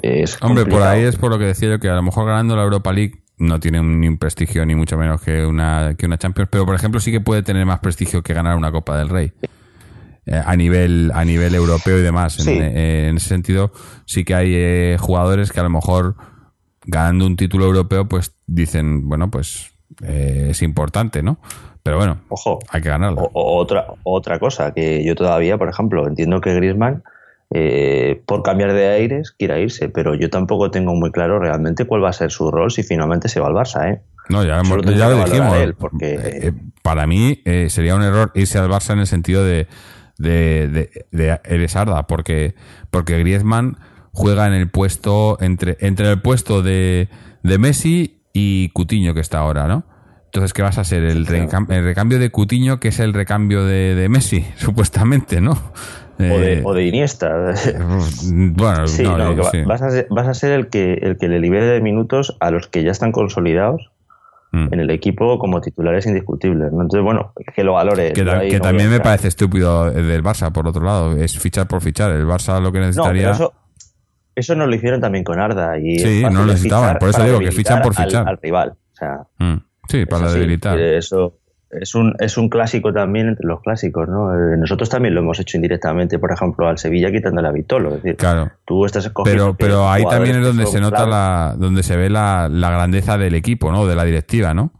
es 0.00 0.38
Hombre, 0.42 0.64
por 0.64 0.80
ahí 0.82 1.02
es 1.02 1.16
por 1.16 1.30
lo 1.30 1.38
que 1.38 1.44
decía 1.44 1.68
yo 1.68 1.78
que 1.80 1.90
a 1.90 1.94
lo 1.94 2.02
mejor 2.02 2.24
ganando 2.26 2.56
la 2.56 2.62
Europa 2.62 2.90
League 2.92 3.20
no 3.38 3.60
tiene 3.60 3.82
ni 3.82 4.08
un 4.08 4.18
prestigio 4.18 4.64
ni 4.66 4.74
mucho 4.74 4.96
menos 4.98 5.20
que 5.20 5.44
una, 5.46 5.94
que 5.96 6.06
una 6.06 6.18
Champions, 6.18 6.48
pero 6.50 6.66
por 6.66 6.74
ejemplo 6.74 7.00
sí 7.00 7.10
que 7.12 7.20
puede 7.20 7.42
tener 7.42 7.64
más 7.66 7.80
prestigio 7.80 8.22
que 8.22 8.34
ganar 8.34 8.56
una 8.56 8.70
Copa 8.72 8.98
del 8.98 9.08
Rey. 9.08 9.32
Eh, 10.26 10.42
a 10.44 10.56
nivel 10.56 11.10
a 11.14 11.24
nivel 11.24 11.54
europeo 11.54 11.98
y 11.98 12.02
demás. 12.02 12.38
En- 12.40 12.44
Sí. 12.44 12.50
eh, 12.60 13.06
En, 13.08 13.16
ese 13.16 13.28
sentido, 13.28 13.72
sí 14.04 14.24
que 14.24 14.34
hay 14.34 14.52
eh, 14.54 14.96
jugadores 15.00 15.52
que 15.52 15.60
a 15.60 15.62
lo 15.62 15.70
mejor 15.70 16.16
ganando 16.84 17.26
un 17.26 17.36
título 17.36 17.64
europeo, 17.66 18.06
pues 18.08 18.34
dicen, 18.46 19.08
bueno, 19.08 19.30
pues 19.30 19.72
eh, 20.02 20.48
es 20.50 20.60
importante, 20.62 21.22
¿no? 21.22 21.38
Pero 21.82 21.96
bueno, 21.96 22.18
Ojo, 22.28 22.58
hay 22.70 22.82
que 22.82 22.88
ganarlo. 22.90 23.30
Otra, 23.32 23.86
otra 24.02 24.38
cosa, 24.38 24.74
que 24.74 25.02
yo 25.04 25.14
todavía, 25.14 25.56
por 25.56 25.68
ejemplo, 25.70 26.06
entiendo 26.06 26.40
que 26.42 26.54
Griezmann, 26.54 27.02
eh, 27.50 28.22
por 28.26 28.42
cambiar 28.42 28.72
de 28.72 28.88
aires, 28.88 29.32
quiera 29.32 29.58
irse, 29.58 29.88
pero 29.88 30.14
yo 30.14 30.28
tampoco 30.30 30.70
tengo 30.70 30.94
muy 30.94 31.10
claro 31.12 31.38
realmente 31.38 31.84
cuál 31.86 32.04
va 32.04 32.10
a 32.10 32.12
ser 32.12 32.30
su 32.30 32.50
rol 32.50 32.70
si 32.70 32.82
finalmente 32.82 33.28
se 33.28 33.40
va 33.40 33.46
al 33.48 33.54
Barça, 33.54 33.90
¿eh? 33.92 34.02
No, 34.28 34.44
ya, 34.44 34.60
hemos- 34.60 34.84
ya 34.84 35.08
lo 35.08 35.24
dijimos. 35.24 35.56
él, 35.56 35.74
porque- 35.74 36.14
Eh, 36.14 36.20
eh, 36.48 36.52
para 36.82 37.06
mí 37.06 37.40
eh, 37.46 37.68
sería 37.70 37.94
un 37.94 38.02
error 38.02 38.30
irse 38.34 38.58
al 38.58 38.68
Barça 38.68 38.92
en 38.92 38.98
el 38.98 39.06
sentido 39.06 39.42
de, 39.44 39.66
de, 40.18 40.68
de, 40.68 41.06
de 41.12 41.40
Eres 41.44 41.76
Arda, 41.76 42.06
porque, 42.06 42.54
porque 42.90 43.18
Griezmann 43.18 43.78
juega 44.12 44.46
en 44.46 44.52
el 44.52 44.68
puesto, 44.68 45.38
entre, 45.40 45.78
entre 45.80 46.10
el 46.10 46.20
puesto 46.20 46.60
de, 46.62 47.08
de 47.42 47.58
Messi 47.58 48.20
y 48.34 48.68
Cutiño 48.70 49.14
que 49.14 49.20
está 49.20 49.38
ahora, 49.38 49.66
¿no? 49.66 49.84
Entonces, 50.26 50.52
¿qué 50.52 50.60
vas 50.60 50.76
a 50.76 50.84
ser? 50.84 51.04
El, 51.04 51.26
recam- 51.26 51.72
el 51.72 51.84
recambio 51.84 52.18
de 52.18 52.28
Cutiño, 52.30 52.80
que 52.80 52.88
es 52.88 53.00
el 53.00 53.14
recambio 53.14 53.64
de, 53.64 53.94
de 53.94 54.08
Messi, 54.10 54.44
supuestamente, 54.56 55.40
¿no? 55.40 55.56
O 56.18 56.22
de, 56.22 56.52
Eh, 56.54 56.62
o 56.64 56.74
de 56.74 56.84
Iniesta. 56.86 57.28
bueno, 58.32 58.86
Sí, 58.86 59.02
no, 59.04 59.16
no, 59.34 59.44
sí. 59.44 59.62
vas, 59.64 59.82
a 59.82 59.90
ser, 59.90 60.06
vas 60.10 60.26
a 60.28 60.34
ser 60.34 60.52
el 60.52 60.68
que, 60.68 60.94
el 60.94 61.16
que 61.16 61.28
le 61.28 61.38
libere 61.40 61.66
de 61.66 61.80
minutos 61.80 62.36
a 62.40 62.50
los 62.50 62.66
que 62.68 62.82
ya 62.82 62.90
están 62.90 63.12
consolidados 63.12 63.90
Mm. 64.50 64.72
en 64.72 64.80
el 64.80 64.88
equipo 64.90 65.38
como 65.38 65.60
titulares 65.60 66.06
indiscutibles. 66.06 66.72
¿no? 66.72 66.80
Entonces, 66.80 67.02
bueno, 67.02 67.34
que 67.54 67.62
lo 67.64 67.74
valore. 67.74 68.14
Que, 68.14 68.24
ta- 68.24 68.42
no 68.42 68.60
también 68.62 68.88
me 68.88 68.98
parece 68.98 69.28
estúpido 69.28 69.88
el 69.88 70.08
del 70.08 70.22
Barça, 70.24 70.50
por 70.50 70.66
otro 70.66 70.82
lado. 70.82 71.12
Es 71.18 71.38
fichar 71.38 71.68
por 71.68 71.82
fichar. 71.82 72.12
El 72.12 72.24
Barça 72.26 72.58
lo 72.58 72.72
que 72.72 72.78
No, 72.80 72.86
necesitaría. 72.86 73.30
eso, 73.32 73.52
eso 74.34 74.54
nos 74.54 74.66
lo 74.68 74.74
hicieron 74.74 75.02
también 75.02 75.22
con 75.22 75.38
Arda. 75.38 75.78
Y 75.78 75.98
Sí, 75.98 76.22
no 76.22 76.30
lo 76.40 76.46
necesitaban, 76.46 76.96
por 76.98 77.10
eso 77.10 77.22
digo 77.24 77.40
que 77.40 77.52
fichan 77.52 77.82
por 77.82 77.94
fichar. 77.94 78.26
Al, 78.26 78.38
rival. 78.42 78.70
O 78.70 78.96
sea, 78.96 79.18
Mm. 79.38 79.56
Sí, 79.86 80.06
para 80.06 80.32
debilitar. 80.32 80.78
Eh, 80.78 80.96
Eso 80.96 81.34
es 81.70 81.94
un, 81.94 82.14
es 82.18 82.38
un 82.38 82.48
clásico 82.48 82.92
también 82.92 83.28
entre 83.28 83.46
los 83.46 83.60
clásicos, 83.60 84.08
¿no? 84.08 84.32
Eh, 84.34 84.56
Nosotros 84.56 84.88
también 84.88 85.14
lo 85.14 85.20
hemos 85.20 85.38
hecho 85.38 85.56
indirectamente, 85.58 86.18
por 86.18 86.32
ejemplo, 86.32 86.66
al 86.68 86.78
Sevilla 86.78 87.12
quitándole 87.12 87.48
a 87.48 87.52
Vitolo. 87.52 87.90
Es 87.96 88.02
decir, 88.02 88.16
Claro. 88.16 88.50
tú 88.64 88.84
estás 88.86 89.04
escogiendo 89.04 89.54
Pero, 89.56 89.56
pero 89.56 89.90
ahí 89.90 90.04
también 90.08 90.36
es 90.36 90.42
donde 90.46 90.66
se 90.66 90.80
nota 90.80 91.06
la, 91.06 91.54
donde 91.58 91.82
se 91.82 91.96
ve 91.96 92.08
la, 92.10 92.48
la 92.50 92.70
grandeza 92.70 93.18
del 93.18 93.34
equipo, 93.34 93.70
¿no? 93.70 93.86
De 93.86 93.94
la 93.94 94.04
directiva, 94.04 94.54
¿no? 94.54 94.72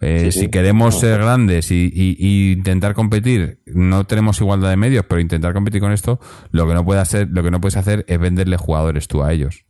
Eh, 0.00 0.30
Sí, 0.30 0.40
si 0.42 0.48
queremos 0.48 0.94
No. 0.94 1.00
ser 1.00 1.20
grandes 1.20 1.70
y, 1.72 1.90
y- 1.92 2.16
y 2.18 2.52
intentar 2.52 2.94
competir, 2.94 3.60
no 3.66 4.04
tenemos 4.04 4.40
igualdad 4.40 4.70
de 4.70 4.76
medios, 4.76 5.04
pero 5.08 5.20
intentar 5.20 5.52
competir 5.54 5.80
con 5.80 5.90
esto, 5.92 6.20
lo 6.52 6.68
que 6.68 6.74
no 6.74 6.84
puede 6.84 7.00
hacer, 7.00 7.28
lo 7.30 7.42
que 7.42 7.50
no 7.50 7.60
puedes 7.60 7.76
hacer 7.76 8.04
es 8.06 8.18
venderle 8.20 8.56
jugadores 8.56 9.08
tú 9.08 9.24
a 9.24 9.32
ellos. 9.32 9.64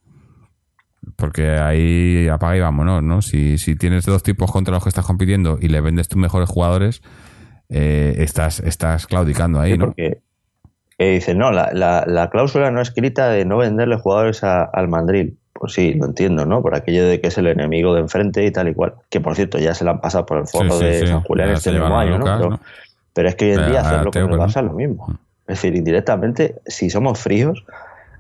Porque 1.16 1.50
ahí 1.58 2.28
apaga 2.28 2.56
y 2.56 2.60
vámonos, 2.60 3.02
¿no? 3.02 3.22
Si, 3.22 3.56
si 3.58 3.76
tienes 3.76 4.04
dos 4.04 4.22
tipos 4.22 4.50
contra 4.50 4.74
los 4.74 4.82
que 4.82 4.88
estás 4.88 5.06
compitiendo 5.06 5.58
y 5.60 5.68
le 5.68 5.80
vendes 5.80 6.08
tus 6.08 6.18
mejores 6.18 6.48
jugadores, 6.48 7.02
eh, 7.68 8.16
estás, 8.18 8.60
estás 8.60 9.06
claudicando 9.06 9.60
ahí, 9.60 9.72
Sí, 9.72 9.78
¿no? 9.78 9.86
porque 9.86 10.20
eh, 10.98 11.12
dicen, 11.12 11.38
no, 11.38 11.52
la, 11.52 11.70
la, 11.72 12.04
la 12.06 12.28
cláusula 12.30 12.70
no 12.70 12.80
escrita 12.80 13.28
de 13.28 13.44
no 13.44 13.58
venderle 13.58 13.96
jugadores 13.96 14.42
a- 14.42 14.64
al 14.64 14.88
Mandril. 14.88 15.38
Pues 15.52 15.72
sí, 15.72 15.94
lo 15.94 16.06
entiendo, 16.06 16.46
¿no? 16.46 16.62
Por 16.62 16.74
aquello 16.76 17.06
de 17.06 17.20
que 17.20 17.28
es 17.28 17.38
el 17.38 17.48
enemigo 17.48 17.92
de 17.94 18.00
enfrente 18.00 18.44
y 18.44 18.50
tal 18.52 18.68
y 18.68 18.74
cual. 18.74 18.94
Que 19.10 19.20
por 19.20 19.34
cierto, 19.34 19.58
ya 19.58 19.74
se 19.74 19.84
la 19.84 19.92
han 19.92 20.00
pasado 20.00 20.24
por 20.26 20.38
el 20.38 20.46
Sí, 20.46 20.58
sí, 20.70 20.84
de. 20.84 21.06
San 21.08 21.20
Julián 21.22 21.50
este 21.50 21.72
mismo 21.72 21.98
año, 21.98 22.18
¿no? 22.18 22.24
Pero, 22.24 22.50
¿no? 22.50 22.60
pero 23.12 23.28
es 23.28 23.34
que 23.34 23.44
hoy 23.46 23.62
en 23.62 23.70
día 23.70 23.80
hacerlo 23.80 24.10
con 24.12 24.32
el. 24.32 24.38
Barça 24.38 24.58
es 24.60 24.64
lo 24.66 24.72
mismo. 24.72 25.08
Es 25.48 25.60
decir, 25.60 25.74
indirectamente, 25.74 26.56
si 26.66 26.90
somos 26.90 27.18
fríos, 27.18 27.64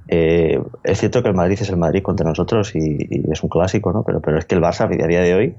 eh, 0.08 0.60
es 0.84 0.98
cierto 0.98 1.22
que 1.22 1.28
el 1.28 1.34
Madrid 1.34 1.58
es 1.60 1.68
el 1.68 1.76
Madrid 1.76 2.02
contra 2.02 2.26
nosotros 2.28 2.74
y, 2.74 2.96
y 3.10 3.30
es 3.30 3.42
un 3.42 3.50
clásico, 3.50 3.92
¿no? 3.92 4.02
Pero, 4.04 4.20
pero 4.20 4.38
es 4.38 4.46
que 4.46 4.54
el 4.54 4.62
Barça 4.62 4.84
a 4.84 5.06
día 5.06 5.20
de 5.20 5.34
hoy 5.34 5.54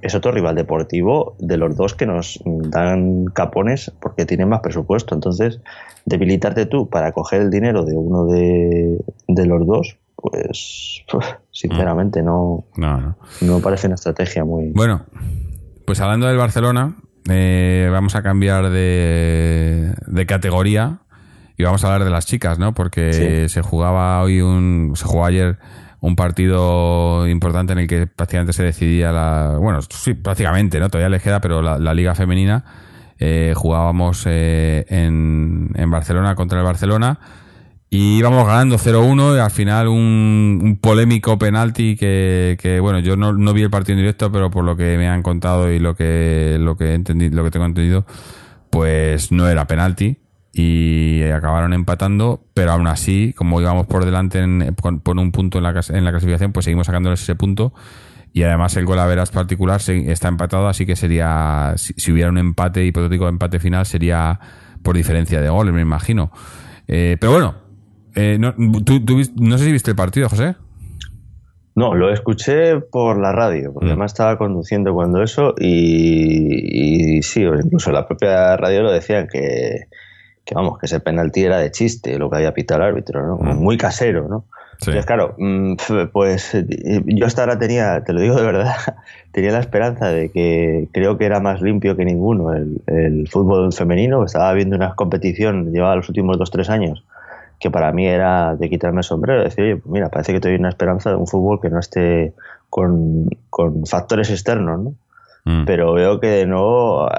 es 0.00 0.14
otro 0.14 0.30
rival 0.30 0.54
deportivo 0.54 1.34
de 1.40 1.56
los 1.56 1.76
dos 1.76 1.94
que 1.94 2.06
nos 2.06 2.40
dan 2.44 3.26
capones 3.26 3.92
porque 4.00 4.24
tienen 4.24 4.48
más 4.48 4.60
presupuesto. 4.60 5.14
Entonces, 5.14 5.60
debilitarte 6.04 6.66
tú 6.66 6.88
para 6.88 7.12
coger 7.12 7.42
el 7.42 7.50
dinero 7.50 7.84
de 7.84 7.94
uno 7.96 8.26
de, 8.26 8.98
de 9.26 9.46
los 9.46 9.66
dos, 9.66 9.96
pues 10.14 11.04
sinceramente 11.50 12.22
no, 12.22 12.64
No, 12.76 13.00
no. 13.00 13.16
no 13.40 13.56
me 13.56 13.62
parece 13.62 13.88
una 13.88 13.94
estrategia 13.96 14.44
muy... 14.44 14.70
Bueno, 14.70 15.06
pues 15.84 16.00
hablando 16.00 16.26
del 16.28 16.36
Barcelona, 16.36 16.96
eh, 17.28 17.88
vamos 17.90 18.14
a 18.14 18.22
cambiar 18.22 18.70
de, 18.70 19.92
de 20.06 20.26
categoría 20.26 21.00
y 21.58 21.64
vamos 21.64 21.84
a 21.84 21.88
hablar 21.88 22.04
de 22.04 22.10
las 22.10 22.24
chicas, 22.24 22.58
¿no? 22.58 22.72
Porque 22.72 23.12
Sí. 23.12 23.48
se 23.52 23.60
jugaba 23.62 24.22
hoy 24.22 24.40
un, 24.40 24.92
se 24.94 25.04
jugó 25.04 25.26
ayer 25.26 25.58
un 26.00 26.14
partido 26.14 27.26
importante 27.28 27.72
en 27.72 27.80
el 27.80 27.88
que 27.88 28.06
prácticamente 28.06 28.52
se 28.52 28.62
decidía 28.62 29.10
la, 29.10 29.56
bueno, 29.58 29.80
sí, 29.82 30.14
prácticamente, 30.14 30.78
¿no? 30.78 30.88
Todavía 30.88 31.08
les 31.08 31.22
queda, 31.22 31.40
pero 31.40 31.60
la, 31.60 31.76
la 31.78 31.92
liga 31.92 32.14
femenina 32.14 32.64
eh, 33.18 33.52
jugábamos 33.56 34.22
eh, 34.26 34.86
en, 34.88 35.70
en 35.74 35.90
Barcelona 35.90 36.36
contra 36.36 36.60
el 36.60 36.64
Barcelona 36.64 37.18
y 37.90 38.18
íbamos 38.18 38.46
ganando 38.46 38.76
0-1 38.78 39.36
y 39.36 39.40
al 39.40 39.50
final 39.50 39.88
un, 39.88 40.60
un 40.62 40.76
polémico 40.76 41.36
penalti 41.38 41.96
que, 41.96 42.56
que, 42.60 42.78
bueno, 42.78 43.00
yo 43.00 43.16
no, 43.16 43.32
no 43.32 43.52
vi 43.52 43.62
el 43.62 43.70
partido 43.70 43.94
en 43.98 44.02
directo, 44.04 44.30
pero 44.30 44.50
por 44.52 44.62
lo 44.62 44.76
que 44.76 44.96
me 44.98 45.08
han 45.08 45.22
contado 45.24 45.72
y 45.72 45.80
lo 45.80 45.96
que, 45.96 46.58
lo 46.60 46.76
que, 46.76 46.90
he 46.90 46.94
entendido, 46.94 47.34
lo 47.34 47.42
que 47.44 47.50
tengo 47.50 47.66
entendido, 47.66 48.06
pues 48.70 49.32
no 49.32 49.48
era 49.48 49.66
penalti 49.66 50.18
y 50.52 51.22
acabaron 51.24 51.72
empatando, 51.72 52.42
pero 52.54 52.72
aún 52.72 52.86
así, 52.86 53.32
como 53.36 53.60
íbamos 53.60 53.86
por 53.86 54.04
delante 54.04 54.40
en, 54.40 54.74
por 54.74 55.18
un 55.18 55.30
punto 55.32 55.58
en 55.58 55.64
la, 55.64 55.80
en 55.90 56.04
la 56.04 56.10
clasificación, 56.10 56.52
pues 56.52 56.64
seguimos 56.64 56.86
sacándoles 56.86 57.22
ese 57.22 57.34
punto 57.34 57.72
y 58.32 58.42
además 58.42 58.76
el 58.76 58.84
gol 58.84 58.98
a 58.98 59.06
veras 59.06 59.30
particular 59.30 59.80
se- 59.80 60.10
está 60.10 60.28
empatado, 60.28 60.68
así 60.68 60.84
que 60.86 60.96
sería, 60.96 61.74
si, 61.76 61.92
si 61.96 62.12
hubiera 62.12 62.30
un 62.30 62.38
empate, 62.38 62.84
hipotético 62.84 63.28
empate 63.28 63.58
final, 63.58 63.86
sería 63.86 64.38
por 64.82 64.96
diferencia 64.96 65.40
de 65.40 65.48
goles, 65.48 65.72
me 65.74 65.80
imagino. 65.82 66.30
Eh, 66.86 67.16
pero 67.20 67.32
bueno, 67.32 67.54
eh, 68.14 68.36
no, 68.40 68.54
tú- 68.84 69.04
tú 69.04 69.20
no 69.36 69.58
sé 69.58 69.64
si 69.64 69.72
viste 69.72 69.90
el 69.90 69.96
partido, 69.96 70.28
José. 70.28 70.56
No, 71.74 71.94
lo 71.94 72.12
escuché 72.12 72.80
por 72.80 73.20
la 73.20 73.30
radio, 73.32 73.72
porque 73.72 73.86
Mm. 73.86 73.90
además 73.90 74.12
estaba 74.12 74.36
conduciendo 74.36 74.92
cuando 74.94 75.22
eso 75.22 75.54
y, 75.58 77.18
y 77.18 77.22
sí, 77.22 77.44
o 77.44 77.54
incluso 77.54 77.90
en 77.90 77.94
la 77.94 78.06
propia 78.06 78.56
radio 78.56 78.82
lo 78.82 78.90
decían 78.92 79.28
que, 79.30 79.84
que, 80.48 80.54
vamos, 80.54 80.78
que 80.78 80.86
ese 80.86 80.98
penalti 80.98 81.44
era 81.44 81.58
de 81.58 81.70
chiste, 81.70 82.18
lo 82.18 82.30
que 82.30 82.36
había 82.36 82.54
pitado 82.54 82.80
el 82.80 82.88
árbitro, 82.88 83.26
¿no? 83.26 83.36
Mm. 83.36 83.58
muy 83.58 83.76
casero, 83.76 84.28
¿no? 84.28 84.46
Sí. 84.78 84.92
Entonces, 84.92 85.04
claro, 85.04 85.34
mm, 85.36 85.74
pues 86.10 86.54
eh, 86.54 86.64
yo 87.04 87.26
hasta 87.26 87.42
ahora 87.42 87.58
tenía, 87.58 88.02
te 88.02 88.14
lo 88.14 88.20
digo 88.20 88.34
de 88.36 88.46
verdad, 88.46 88.74
tenía 89.32 89.52
la 89.52 89.58
esperanza 89.58 90.08
de 90.08 90.30
que 90.30 90.88
creo 90.92 91.18
que 91.18 91.26
era 91.26 91.40
más 91.40 91.60
limpio 91.60 91.96
que 91.96 92.06
ninguno 92.06 92.54
el, 92.54 92.80
el 92.86 93.28
fútbol 93.28 93.72
femenino. 93.74 94.24
Estaba 94.24 94.54
viendo 94.54 94.76
una 94.76 94.94
competición, 94.94 95.70
llevaba 95.70 95.96
los 95.96 96.08
últimos 96.08 96.38
dos, 96.38 96.50
tres 96.50 96.70
años, 96.70 97.04
que 97.60 97.70
para 97.70 97.92
mí 97.92 98.06
era 98.06 98.56
de 98.56 98.70
quitarme 98.70 99.00
el 99.00 99.04
sombrero. 99.04 99.42
Decir, 99.42 99.64
oye, 99.64 99.76
pues 99.76 99.92
mira, 99.92 100.08
parece 100.08 100.32
que 100.32 100.40
tengo 100.40 100.58
una 100.58 100.70
esperanza 100.70 101.10
de 101.10 101.16
un 101.16 101.26
fútbol 101.26 101.60
que 101.60 101.68
no 101.68 101.78
esté 101.78 102.32
con, 102.70 103.28
con 103.50 103.84
factores 103.84 104.30
externos, 104.30 104.80
¿no? 104.80 104.94
Mm. 105.48 105.64
Pero 105.64 105.94
veo 105.94 106.20
que 106.20 106.26
de 106.26 106.46
nuevo 106.46 107.08
eh, 107.08 107.14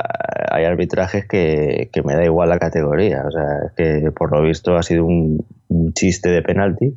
hay 0.52 0.64
arbitrajes 0.66 1.26
que, 1.28 1.90
que 1.92 2.04
me 2.04 2.14
da 2.14 2.24
igual 2.24 2.50
la 2.50 2.60
categoría. 2.60 3.24
O 3.26 3.32
sea, 3.32 3.44
es 3.66 3.72
que 3.76 4.12
por 4.12 4.32
lo 4.32 4.44
visto 4.44 4.78
ha 4.78 4.84
sido 4.84 5.04
un, 5.04 5.44
un 5.68 5.94
chiste 5.94 6.30
de 6.30 6.44
penalti 6.44 6.96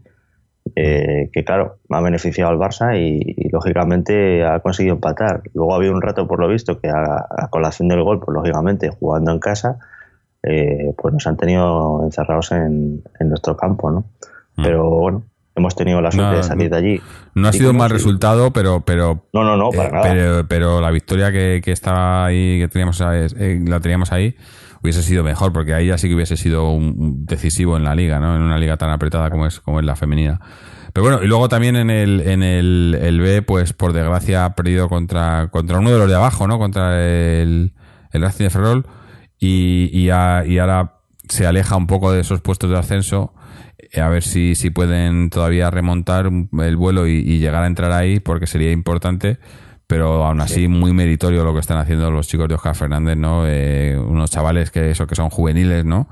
eh, 0.77 1.31
que, 1.33 1.43
claro, 1.43 1.79
ha 1.89 2.01
beneficiado 2.03 2.51
al 2.51 2.59
Barça 2.59 2.99
y, 2.99 3.35
y, 3.35 3.49
lógicamente 3.49 4.45
ha 4.45 4.61
conseguido 4.61 4.97
empatar. 4.97 5.43
Luego 5.55 5.75
había 5.75 5.91
un 5.91 6.03
rato, 6.03 6.29
por 6.29 6.39
lo 6.39 6.49
visto, 6.49 6.79
que 6.79 6.91
a, 6.91 7.27
a 7.31 7.49
colación 7.49 7.89
del 7.89 8.03
gol, 8.03 8.21
pues 8.21 8.35
lógicamente 8.35 8.91
jugando 8.91 9.33
en 9.33 9.39
casa, 9.39 9.79
eh, 10.43 10.93
pues 10.99 11.15
nos 11.15 11.27
han 11.27 11.39
tenido 11.39 12.03
encerrados 12.05 12.53
en, 12.53 13.03
en 13.19 13.29
nuestro 13.31 13.57
campo, 13.57 13.91
¿no? 13.91 14.05
Mm. 14.57 14.63
Pero 14.65 14.91
bueno, 14.91 15.23
hemos 15.55 15.75
tenido 15.77 16.01
la 16.01 16.11
suerte 16.11 16.31
No, 16.33 16.37
de 16.39 16.43
salir 16.43 16.71
de 16.71 16.77
allí. 16.77 17.01
No 17.35 17.49
ha 17.49 17.53
sido 17.53 17.71
un 17.71 17.77
mal 17.77 17.91
resultado, 17.91 18.53
pero, 18.53 18.81
pero 18.85 19.27
No, 19.33 19.45
no, 19.45 19.57
no, 19.57 19.71
para 19.71 19.89
Eh, 19.89 19.93
nada. 19.93 20.03
Pero, 20.03 20.49
pero 20.49 20.81
la 20.81 20.91
victoria 20.91 21.31
que, 21.33 21.61
que 21.65 21.73
estaba 21.73 22.25
ahí, 22.27 22.59
que 22.59 22.69
teníamos, 22.69 23.01
eh, 23.01 23.61
la 23.67 23.81
teníamos 23.81 24.13
ahí, 24.13 24.35
hubiese 24.83 25.03
sido 25.03 25.23
mejor, 25.25 25.53
porque 25.53 25.75
ahí 25.75 25.87
ya 25.89 25.99
sí 25.99 26.09
que 26.09 26.15
hubiese 26.15 26.37
sido 26.37 26.71
un, 26.71 26.95
un 26.99 27.27
decisivo 27.27 27.77
en 27.77 27.85
la 27.85 27.95
liga, 27.95 28.19
¿no? 28.21 28.35
En 28.37 28.43
una 28.43 28.59
liga 28.59 28.77
tan 28.77 28.91
apretada 28.91 29.31
como 29.31 29.47
es, 29.47 29.61
como 29.61 29.79
es 29.81 29.87
la 29.87 29.95
femenina. 29.97 30.41
Pero 30.93 31.05
bueno, 31.07 31.23
y 31.23 31.27
luego 31.27 31.49
también 31.49 31.77
en 31.77 31.89
el, 31.89 32.21
en 32.21 32.43
el, 32.43 32.99
el 33.01 33.21
B, 33.21 33.41
pues 33.43 33.73
por 33.73 33.93
desgracia 33.95 34.45
ha 34.45 34.55
perdido 34.55 34.89
contra, 34.91 35.49
contra 35.51 35.79
uno 35.79 35.91
de 35.91 35.99
los 35.99 36.09
de 36.09 36.15
abajo, 36.17 36.47
¿no? 36.47 36.59
Contra 36.59 37.01
el, 37.03 37.73
el 38.11 38.23
Racing 38.23 38.45
de 38.45 38.51
Ferrol. 38.51 38.87
Y, 39.39 39.89
y, 39.93 40.11
a- 40.11 40.45
y 40.47 40.59
ahora 40.59 41.01
se 41.29 41.47
aleja 41.47 41.77
un 41.77 41.87
poco 41.87 42.13
de 42.13 42.21
esos 42.21 42.41
puestos 42.43 42.69
de 42.71 42.79
ascenso. 42.79 43.33
Eh, 43.79 44.01
A 44.01 44.09
ver 44.09 44.23
si, 44.23 44.55
si 44.55 44.71
pueden 44.71 45.31
todavía 45.31 45.71
remontar 45.71 46.31
el 46.61 46.77
vuelo 46.77 47.07
y, 47.07 47.13
y 47.19 47.39
llegar 47.39 47.65
a 47.65 47.67
entrar 47.67 47.93
ahí, 47.93 48.21
porque 48.21 48.47
sería 48.47 48.73
importante 48.73 49.39
pero 49.85 50.25
aún 50.25 50.41
así 50.41 50.69
muy 50.69 50.95
meritorio 50.95 51.45
lo 51.45 51.53
que 51.53 51.61
están 51.61 51.77
haciendo 51.77 52.11
los 52.11 52.27
chicos 52.27 52.49
de 52.49 52.55
Oscar 52.55 52.75
Fernández, 52.75 53.15
¿no? 53.19 53.43
Eh, 53.47 53.99
unos 53.99 54.31
chavales 54.31 54.71
que 54.71 54.91
eso 54.91 55.07
que 55.07 55.15
son 55.15 55.29
juveniles, 55.29 55.85
¿no? 55.85 56.09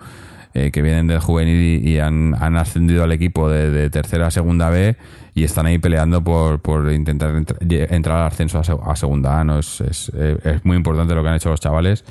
Eh, 0.53 0.71
que 0.71 0.83
vienen 0.83 1.07
del 1.07 1.21
juvenil 1.21 1.81
y, 1.83 1.89
y 1.93 1.99
han, 1.99 2.35
han 2.39 2.57
ascendido 2.57 3.05
al 3.05 3.13
equipo 3.13 3.49
de, 3.49 3.71
de 3.71 3.89
tercera 3.89 4.27
a 4.27 4.31
segunda 4.31 4.69
B 4.69 4.97
y 5.35 5.45
están 5.45 5.65
ahí 5.65 5.79
peleando 5.79 6.23
por, 6.23 6.61
por 6.61 6.93
intentar 6.93 7.35
entra- 7.35 7.57
entrar 7.95 8.19
al 8.19 8.27
ascenso 8.27 8.59
a 8.59 8.97
segunda 8.97 9.41
A, 9.41 9.45
¿no? 9.45 9.59
Es, 9.61 9.81
es, 9.81 10.13
eh, 10.15 10.37
es 10.45 10.65
muy 10.67 10.77
importante 10.77 11.15
lo 11.15 11.23
que 11.23 11.29
han 11.31 11.37
hecho 11.37 11.49
los 11.49 11.61
chavales 11.61 12.05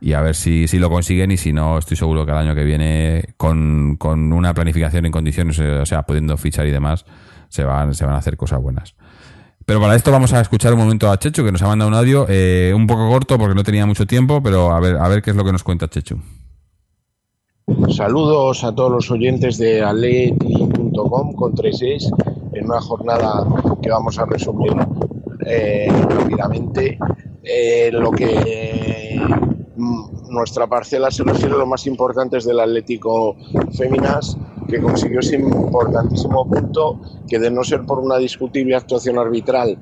y 0.00 0.12
a 0.12 0.20
ver 0.20 0.34
si, 0.34 0.68
si 0.68 0.78
lo 0.78 0.90
consiguen 0.90 1.30
y 1.30 1.36
si 1.36 1.52
no, 1.52 1.78
estoy 1.78 1.96
seguro 1.96 2.24
que 2.26 2.32
el 2.32 2.38
año 2.38 2.54
que 2.54 2.64
viene 2.64 3.34
con, 3.36 3.96
con 3.96 4.32
una 4.32 4.52
planificación 4.54 5.06
en 5.06 5.12
condiciones, 5.12 5.58
eh, 5.58 5.78
o 5.78 5.86
sea, 5.86 6.02
pudiendo 6.02 6.36
fichar 6.36 6.66
y 6.66 6.70
demás, 6.70 7.06
se 7.48 7.64
van, 7.64 7.94
se 7.94 8.04
van 8.04 8.14
a 8.14 8.18
hacer 8.18 8.36
cosas 8.36 8.60
buenas. 8.60 8.94
Pero 9.64 9.80
para 9.80 9.96
esto 9.96 10.12
vamos 10.12 10.32
a 10.32 10.40
escuchar 10.40 10.72
un 10.74 10.78
momento 10.78 11.10
a 11.10 11.18
Chechu, 11.18 11.44
que 11.44 11.50
nos 11.50 11.62
ha 11.62 11.66
mandado 11.66 11.88
un 11.88 11.96
audio 11.96 12.26
eh, 12.28 12.72
un 12.74 12.86
poco 12.86 13.08
corto 13.08 13.36
porque 13.38 13.54
no 13.54 13.64
tenía 13.64 13.84
mucho 13.84 14.06
tiempo, 14.06 14.42
pero 14.42 14.70
a 14.70 14.80
ver, 14.80 14.96
a 14.96 15.08
ver 15.08 15.22
qué 15.22 15.30
es 15.30 15.36
lo 15.36 15.44
que 15.44 15.52
nos 15.52 15.64
cuenta 15.64 15.88
Chechu. 15.88 16.18
Saludos 17.90 18.62
a 18.62 18.72
todos 18.72 18.92
los 18.92 19.10
oyentes 19.10 19.58
de 19.58 19.82
aleti.com 19.82 21.32
con 21.32 21.52
3 21.52 21.82
en 22.52 22.64
una 22.64 22.80
jornada 22.80 23.44
que 23.82 23.90
vamos 23.90 24.18
a 24.20 24.24
resumir 24.26 24.72
eh, 25.44 25.88
rápidamente. 26.08 26.96
Lo 27.92 28.10
que 28.10 29.20
nuestra 29.76 30.66
parcela 30.66 31.10
se 31.10 31.22
refiere 31.22 31.54
a 31.54 31.58
lo 31.58 31.66
más 31.66 31.86
importantes 31.86 32.44
del 32.44 32.60
Atlético 32.60 33.36
Féminas, 33.76 34.36
que 34.68 34.80
consiguió 34.80 35.20
ese 35.20 35.36
importantísimo 35.36 36.46
punto 36.48 37.00
que 37.28 37.38
de 37.38 37.50
no 37.50 37.62
ser 37.62 37.84
por 37.84 37.98
una 37.98 38.18
discutible 38.18 38.74
actuación 38.74 39.18
arbitral 39.18 39.78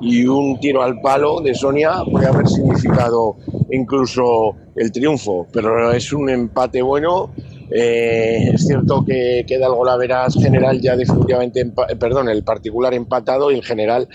y 0.00 0.26
un 0.26 0.58
tiro 0.60 0.82
al 0.82 1.00
palo 1.00 1.40
de 1.40 1.54
Sonia 1.54 2.02
puede 2.10 2.26
haber 2.26 2.48
significado 2.48 3.36
incluso 3.70 4.54
el 4.76 4.92
triunfo, 4.92 5.46
pero 5.52 5.92
es 5.92 6.12
un 6.12 6.28
empate 6.28 6.82
bueno. 6.82 7.30
Eh, 7.76 8.52
es 8.54 8.68
cierto 8.68 9.04
que 9.04 9.44
queda 9.48 9.66
el 9.66 9.72
golaveras 9.72 10.36
general 10.40 10.80
ya 10.80 10.94
definitivamente, 10.94 11.60
eh, 11.62 11.96
perdón, 11.96 12.28
el 12.28 12.44
particular 12.44 12.94
empatado 12.94 13.50
y 13.50 13.56
en 13.56 13.62
general 13.62 14.08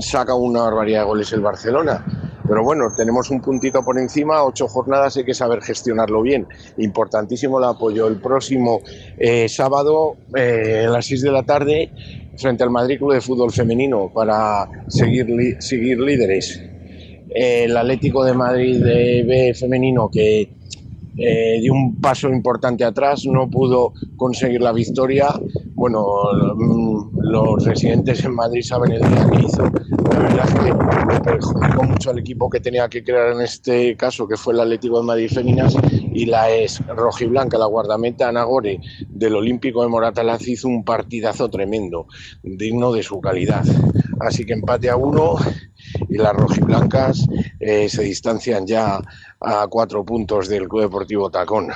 saca 0.00 0.34
una 0.34 0.60
barbaridad 0.64 1.00
de 1.00 1.06
goles 1.06 1.32
el 1.32 1.40
Barcelona. 1.40 2.04
Pero 2.46 2.62
bueno, 2.62 2.84
tenemos 2.94 3.30
un 3.30 3.40
puntito 3.40 3.82
por 3.82 3.98
encima, 3.98 4.44
ocho 4.44 4.68
jornadas, 4.68 5.16
hay 5.16 5.24
que 5.24 5.32
saber 5.32 5.62
gestionarlo 5.62 6.20
bien. 6.20 6.46
Importantísimo 6.76 7.58
el 7.58 7.64
apoyo. 7.64 8.08
El 8.08 8.20
próximo 8.20 8.80
eh, 9.16 9.48
sábado 9.48 10.16
a 10.34 10.90
las 10.90 11.06
6 11.06 11.22
de 11.22 11.32
la 11.32 11.42
tarde 11.44 11.90
frente 12.36 12.62
al 12.62 12.70
Madrid 12.70 12.98
Club 12.98 13.14
de 13.14 13.22
Fútbol 13.22 13.52
Femenino 13.52 14.10
para 14.12 14.68
seguir, 14.88 15.56
seguir 15.60 15.98
líderes. 15.98 16.62
El 17.30 17.74
Atlético 17.74 18.24
de 18.24 18.34
Madrid 18.34 18.82
de 18.82 19.24
B 19.26 19.54
femenino 19.54 20.10
que 20.10 20.50
eh, 21.18 21.58
dio 21.60 21.72
un 21.72 22.00
paso 22.00 22.28
importante 22.28 22.84
atrás, 22.84 23.24
no 23.26 23.50
pudo 23.50 23.92
conseguir 24.16 24.60
la 24.60 24.72
victoria. 24.72 25.28
Bueno, 25.74 26.04
mm, 26.54 27.18
los 27.20 27.64
residentes 27.64 28.24
en 28.24 28.34
Madrid 28.34 28.62
saben 28.62 28.92
el 28.92 29.00
día 29.00 29.28
que 29.30 29.44
hizo. 29.44 29.62
La 30.12 30.18
verdad 30.18 30.48
es 30.48 30.54
que 30.54 31.20
perjudicó 31.20 31.82
mucho 31.82 32.10
al 32.10 32.18
equipo 32.18 32.48
que 32.48 32.60
tenía 32.60 32.88
que 32.88 33.02
crear 33.02 33.32
en 33.32 33.40
este 33.40 33.96
caso, 33.96 34.28
que 34.28 34.36
fue 34.36 34.54
el 34.54 34.60
Atlético 34.60 35.00
de 35.00 35.06
Madrid 35.06 35.28
Féminas, 35.28 35.76
y 35.92 36.26
la 36.26 36.50
es 36.50 36.80
rojiblanca, 36.86 37.58
la 37.58 37.66
guardameta 37.66 38.28
Anagore 38.28 38.80
del 39.08 39.34
Olímpico 39.34 39.82
de 39.82 39.88
Moratalaz 39.88 40.46
hizo 40.46 40.68
un 40.68 40.84
partidazo 40.84 41.48
tremendo, 41.50 42.06
digno 42.42 42.92
de 42.92 43.02
su 43.02 43.20
calidad. 43.20 43.64
Así 44.20 44.44
que 44.44 44.52
empate 44.52 44.88
a 44.88 44.96
uno 44.96 45.36
y 46.08 46.16
las 46.16 46.34
rojiblancas 46.34 47.26
eh, 47.60 47.88
se 47.88 48.02
distancian 48.02 48.66
ya 48.66 49.00
a 49.40 49.66
cuatro 49.68 50.04
puntos 50.04 50.48
del 50.48 50.68
Club 50.68 50.82
Deportivo 50.82 51.30
Tacón. 51.30 51.68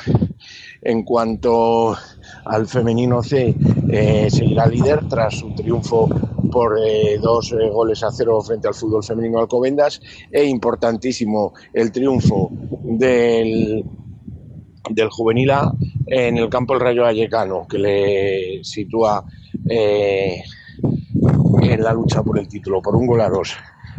En 0.82 1.04
cuanto 1.04 1.96
al 2.44 2.66
femenino 2.66 3.22
C, 3.22 3.54
eh, 3.88 4.28
seguirá 4.30 4.66
líder 4.66 5.08
tras 5.08 5.38
su 5.38 5.54
triunfo 5.54 6.08
por 6.50 6.76
eh, 6.84 7.18
dos 7.22 7.54
goles 7.72 8.02
a 8.02 8.10
cero 8.10 8.40
frente 8.40 8.68
al 8.68 8.74
fútbol 8.74 9.04
femenino 9.04 9.38
Alcobendas 9.38 10.00
e 10.30 10.44
importantísimo 10.44 11.54
el 11.72 11.92
triunfo 11.92 12.50
del 12.82 13.84
del 14.90 15.08
juvenil 15.10 15.50
A 15.52 15.72
en 16.06 16.36
el 16.36 16.48
campo 16.48 16.74
del 16.74 16.82
Rayo 16.82 17.02
Vallecano, 17.02 17.66
que 17.68 17.78
le 17.78 18.64
sitúa 18.64 19.24
en 19.64 20.42
la 21.82 21.92
lucha 21.92 22.22
por 22.22 22.38
el 22.38 22.48
título, 22.48 22.82
por 22.82 22.96
un 22.96 23.06
gol 23.06 23.20
a 23.20 23.28
dos. 23.28 23.54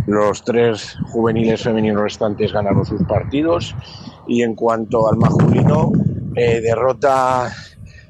Los 0.06 0.44
tres 0.44 0.98
juveniles 1.08 1.62
femeninos 1.62 2.04
restantes 2.04 2.52
ganaron 2.52 2.86
sus 2.86 3.02
partidos 3.04 3.76
y 4.28 4.42
en 4.42 4.56
cuanto 4.56 5.08
al 5.10 5.18
masculino, 5.18 5.92
eh, 6.36 6.62
derrota 6.62 7.52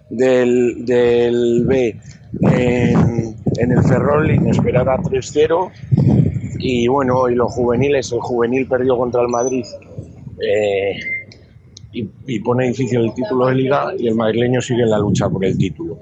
del, 0.09 0.85
del 0.85 1.65
B 1.65 1.99
en, 2.41 3.71
el 3.71 3.83
Ferrol, 3.83 4.31
inesperada 4.31 4.97
3-0. 4.97 5.71
Y 6.59 6.87
bueno, 6.87 7.29
y 7.29 7.35
los 7.35 7.51
juveniles, 7.51 8.11
el 8.11 8.21
juvenil 8.21 8.67
perdió 8.67 8.97
contra 8.97 9.21
el 9.21 9.27
Madrid 9.27 9.65
eh, 10.41 10.99
y, 11.91 12.09
y 12.25 12.39
pone 12.39 12.67
difícil 12.67 13.01
el 13.01 13.13
título 13.13 13.47
de 13.47 13.55
liga 13.55 13.93
y 13.97 14.07
el 14.07 14.15
madrileño 14.15 14.61
sigue 14.61 14.83
en 14.83 14.89
la 14.89 14.97
lucha 14.97 15.29
por 15.29 15.43
el 15.45 15.57
título. 15.57 15.99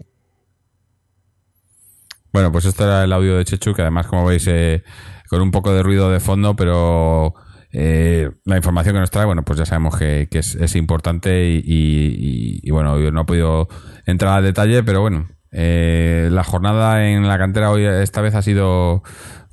Bueno, 2.31 2.49
pues 2.51 2.63
este 2.63 2.83
era 2.83 3.03
el 3.03 3.11
audio 3.11 3.35
de 3.35 3.43
Chechu, 3.43 3.73
que 3.73 3.81
además, 3.81 4.07
como 4.07 4.25
veis, 4.25 4.47
eh, 4.47 4.83
con 5.32 5.41
un 5.41 5.51
poco 5.51 5.73
de 5.73 5.82
ruido 5.82 6.11
de 6.11 6.19
fondo, 6.19 6.57
pero 6.57 7.36
eh, 7.71 8.32
la 8.43 8.57
información 8.57 8.95
que 8.95 8.99
nos 8.99 9.11
trae, 9.11 9.25
bueno, 9.25 9.43
pues 9.43 9.57
ya 9.57 9.65
sabemos 9.65 9.97
que, 9.97 10.27
es, 10.29 10.75
importante 10.75 11.61
y, 11.63 12.69
bueno, 12.69 12.99
yo 12.99 13.11
no 13.11 13.21
he 13.21 13.23
podido 13.25 13.69
entrar 14.05 14.34
al 14.34 14.43
detalle, 14.43 14.84
pero 14.84 14.99
bueno, 14.99 15.29
eh, 15.53 16.27
la 16.29 16.43
jornada 16.43 17.07
en 17.07 17.29
la 17.29 17.38
cantera 17.38 17.71
hoy 17.71 17.86
esta 17.86 18.19
vez 18.19 18.36
ha 18.36 18.41
sido 18.41 19.03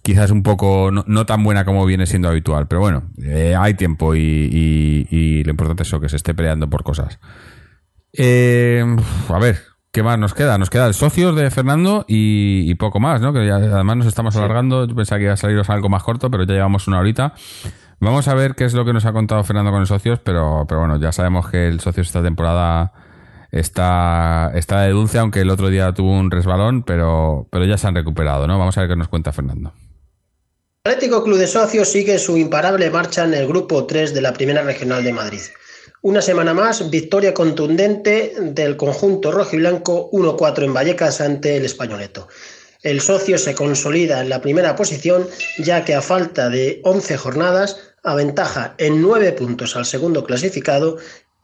quizás 0.02 0.32
un 0.32 0.42
poco 0.42 0.90
no, 0.90 1.26
tan 1.26 1.44
buena 1.44 1.64
como 1.64 1.86
viene 1.86 2.06
siendo 2.06 2.28
habitual, 2.28 2.66
pero 2.66 2.80
bueno, 2.80 3.12
eh, 3.22 3.54
hay 3.56 3.74
tiempo 3.74 4.16
y, 4.16 5.06
y, 5.08 5.44
lo 5.44 5.50
importante 5.50 5.84
es 5.84 5.88
eso, 5.90 6.00
que 6.00 6.08
se 6.08 6.16
esté 6.16 6.34
peleando 6.34 6.68
por 6.68 6.82
cosas. 6.82 7.20
A 8.18 9.38
ver, 9.38 9.60
¿qué 9.92 10.02
más 10.02 10.18
nos 10.18 10.34
queda? 10.34 10.58
Nos 10.58 10.70
queda 10.70 10.86
el 10.86 10.94
socios 10.94 11.34
de 11.36 11.50
Fernando 11.50 12.04
y, 12.08 12.74
poco 12.76 13.00
más, 13.00 13.20
¿no? 13.20 13.32
Que 13.32 13.46
ya, 13.46 13.56
además 13.56 13.96
nos 13.98 14.06
estamos 14.06 14.36
alargando, 14.36 14.86
yo 14.86 14.94
pensaba 14.94 15.18
que 15.18 15.24
iba 15.24 15.32
a 15.34 15.36
saliros 15.36 15.70
algo 15.70 15.88
más 15.88 16.02
corto, 16.02 16.30
pero 16.30 16.44
ya 16.44 16.54
llevamos 16.54 16.86
una 16.88 17.00
horita. 17.00 17.34
Vamos 18.00 18.28
a 18.28 18.34
ver 18.34 18.54
qué 18.54 18.64
es 18.64 18.74
lo 18.74 18.84
que 18.84 18.92
nos 18.92 19.04
ha 19.06 19.12
contado 19.12 19.42
Fernando 19.42 19.72
con 19.72 19.80
el 19.80 19.86
socios, 19.86 20.20
pero, 20.22 20.64
pero 20.68 20.80
bueno, 20.80 21.00
ya 21.00 21.10
sabemos 21.10 21.48
que 21.50 21.66
el 21.66 21.80
socios 21.80 22.06
esta 22.06 22.22
temporada 22.22 22.92
está, 23.50 24.52
está 24.54 24.82
de 24.82 24.90
dulce, 24.90 25.18
aunque 25.18 25.40
el 25.40 25.50
otro 25.50 25.68
día 25.68 25.92
tuvo 25.92 26.12
un 26.12 26.30
resbalón, 26.30 26.82
pero, 26.84 27.48
pero 27.50 27.64
ya 27.64 27.76
se 27.76 27.88
han 27.88 27.94
recuperado, 27.94 28.46
¿no? 28.46 28.58
Vamos 28.58 28.76
a 28.78 28.82
ver 28.82 28.90
qué 28.90 28.96
nos 28.96 29.08
cuenta 29.08 29.32
Fernando. 29.32 29.72
Atlético 30.84 31.24
Club 31.24 31.38
de 31.38 31.46
Socios 31.46 31.88
sigue 31.88 32.18
su 32.18 32.36
imparable 32.36 32.88
marcha 32.90 33.24
en 33.24 33.34
el 33.34 33.46
grupo 33.46 33.84
3 33.84 34.14
de 34.14 34.22
la 34.22 34.32
Primera 34.32 34.62
Regional 34.62 35.02
de 35.02 35.12
Madrid. 35.12 35.40
Una 36.00 36.22
semana 36.22 36.54
más, 36.54 36.90
victoria 36.90 37.34
contundente 37.34 38.32
del 38.40 38.76
conjunto 38.76 39.32
rojiblanco 39.32 40.08
1-4 40.12 40.62
en 40.62 40.72
Vallecas 40.72 41.20
ante 41.20 41.56
el 41.56 41.64
Españoleto. 41.64 42.28
El 42.84 43.00
socio 43.00 43.36
se 43.36 43.56
consolida 43.56 44.20
en 44.20 44.28
la 44.28 44.40
primera 44.40 44.76
posición, 44.76 45.26
ya 45.58 45.84
que 45.84 45.96
a 45.96 46.00
falta 46.00 46.50
de 46.50 46.80
11 46.84 47.16
jornadas 47.16 47.94
aventaja 48.04 48.76
en 48.78 49.02
9 49.02 49.32
puntos 49.32 49.74
al 49.74 49.86
segundo 49.86 50.22
clasificado, 50.22 50.98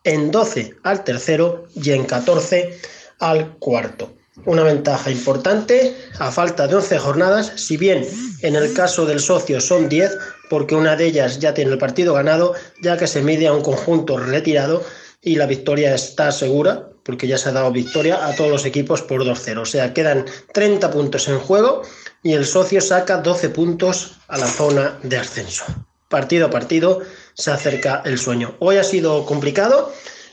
en 0.04 0.30
12 0.30 0.76
al 0.84 1.02
tercero 1.02 1.66
y 1.74 1.90
en 1.90 2.04
14 2.04 2.78
al 3.18 3.58
cuarto. 3.58 4.14
Una 4.46 4.62
ventaja 4.62 5.10
importante 5.10 5.96
a 6.20 6.30
falta 6.30 6.68
de 6.68 6.76
11 6.76 6.98
jornadas, 6.98 7.52
si 7.56 7.76
bien 7.76 8.06
en 8.42 8.54
el 8.54 8.72
caso 8.72 9.04
del 9.04 9.18
socio 9.18 9.60
son 9.60 9.88
10, 9.88 10.12
porque 10.50 10.74
una 10.74 10.96
de 10.96 11.06
ellas 11.06 11.38
ya 11.38 11.54
tiene 11.54 11.72
el 11.72 11.78
partido 11.78 12.14
ganado, 12.14 12.54
ya 12.82 12.96
que 12.96 13.06
se 13.06 13.22
mide 13.22 13.46
a 13.46 13.52
un 13.52 13.62
conjunto 13.62 14.18
retirado 14.18 14.82
y 15.22 15.36
la 15.36 15.46
victoria 15.46 15.94
está 15.94 16.30
segura, 16.32 16.88
porque 17.02 17.26
ya 17.26 17.38
se 17.38 17.48
ha 17.48 17.52
dado 17.52 17.70
victoria 17.70 18.26
a 18.26 18.34
todos 18.34 18.50
los 18.50 18.64
equipos 18.64 19.02
por 19.02 19.24
2-0. 19.24 19.58
O 19.58 19.64
sea, 19.64 19.92
quedan 19.92 20.26
30 20.52 20.90
puntos 20.90 21.28
en 21.28 21.38
juego 21.38 21.82
y 22.22 22.32
el 22.32 22.44
socio 22.44 22.80
saca 22.80 23.18
12 23.18 23.50
puntos 23.50 24.18
a 24.28 24.38
la 24.38 24.46
zona 24.46 24.98
de 25.02 25.16
ascenso. 25.16 25.64
Partido 26.08 26.46
a 26.46 26.50
partido 26.50 27.02
se 27.34 27.50
acerca 27.50 28.02
el 28.04 28.18
sueño. 28.18 28.54
Hoy 28.58 28.76
ha 28.76 28.84
sido 28.84 29.24
complicado, 29.26 29.92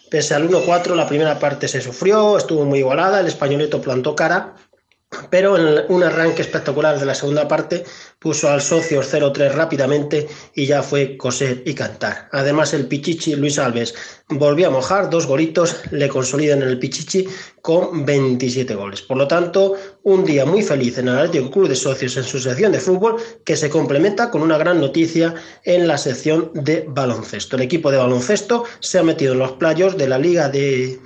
pese 0.09 0.36
al 0.36 0.49
1-4, 0.49 0.95
la 0.95 1.07
primera 1.07 1.39
parte 1.39 1.68
se 1.68 1.82
sufrió, 1.82 2.38
estuvo 2.38 2.66
muy 2.66 2.80
igualada, 2.80 3.20
el 3.20 3.28
españoleto 3.28 3.82
plantó 3.82 4.16
cara, 4.16 4.55
pero 5.30 5.57
en 5.57 5.86
un 5.89 6.03
arranque 6.03 6.41
espectacular 6.41 6.99
de 6.99 7.05
la 7.05 7.16
segunda 7.16 7.47
parte 7.47 7.84
puso 8.20 8.49
al 8.49 8.62
socio 8.62 9.01
0-3 9.01 9.53
rápidamente 9.53 10.28
y 10.53 10.66
ya 10.68 10.84
fue 10.84 11.18
coser 11.18 11.64
y 11.66 11.74
cantar. 11.74 12.30
Además 12.32 12.74
el 12.74 12.88
Pichichi 12.88 13.36
Luis 13.36 13.57
Alves 13.57 13.95
volvió 14.30 14.68
a 14.68 14.72
mojar, 14.72 15.09
dos 15.09 15.26
golitos 15.26 15.78
le 15.91 16.07
consolidan 16.07 16.62
en 16.62 16.70
el 16.70 16.80
Pichichi 16.80 17.28
con 17.62 18.05
27 18.05 18.76
goles. 18.76 19.01
Por 19.01 19.18
lo 19.18 19.28
tanto, 19.28 19.76
un 20.03 20.24
día 20.24 20.45
muy 20.45 20.62
feliz 20.62 20.97
en 20.97 21.07
el 21.07 21.18
Atlético 21.18 21.51
Club 21.51 21.68
de 21.70 21.76
Socios 21.76 22.18
en 22.18 22.24
su 22.24 22.39
sección 22.39 22.72
de 22.72 22.80
fútbol 22.80 23.18
que 23.43 23.57
se 23.57 23.70
complementa 23.70 24.30
con 24.30 24.41
una 24.41 24.57
gran 24.57 24.80
noticia 24.80 25.34
en 25.64 25.88
la 25.88 25.97
sección 25.97 26.51
de 26.53 26.86
baloncesto. 26.88 27.55
El 27.55 27.64
equipo 27.64 27.91
de 27.91 27.97
baloncesto 27.97 28.66
se 28.80 28.99
ha 28.99 29.03
metido 29.03 29.34
en 29.34 29.39
los 29.39 29.53
playos 29.53 29.97
de 29.97 30.07
la 30.07 30.18
Liga 30.18 30.49
de 30.49 30.99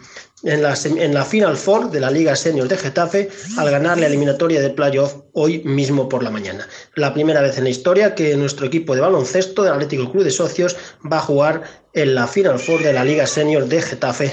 en 0.45 1.13
la, 1.13 1.25
Final 1.25 1.57
Four 1.57 1.89
de 1.89 1.99
la 1.99 2.11
Liga 2.11 2.35
Senior 2.35 2.67
de 2.67 2.77
Getafe 2.77 3.29
al 3.57 3.71
ganar 3.71 3.97
la 3.97 4.05
eliminatoria 4.05 4.61
de 4.61 4.69
playoff 4.69 5.15
hoy 5.33 5.63
mismo 5.63 6.07
por 6.07 6.23
la 6.23 6.29
mañana. 6.29 6.67
La 6.93 7.13
primera 7.13 7.41
vez 7.41 7.57
en 7.57 7.63
la 7.63 7.71
historia 7.71 8.13
que 8.13 8.37
nuestro 8.37 8.67
equipo 8.67 8.93
de 8.93 9.01
baloncesto 9.01 9.63
del 9.63 9.73
Atlético 9.73 10.11
Club 10.11 10.23
de 10.23 10.31
Socios 10.31 10.77
va 11.11 11.17
a 11.17 11.21
jugar 11.21 11.63
en 11.93 12.13
la 12.13 12.27
Final 12.27 12.59
Four 12.59 12.83
de 12.83 12.93
la 12.93 13.03
Liga 13.03 13.25
Senior 13.25 13.65
de 13.65 13.81
Getafe. 13.81 14.31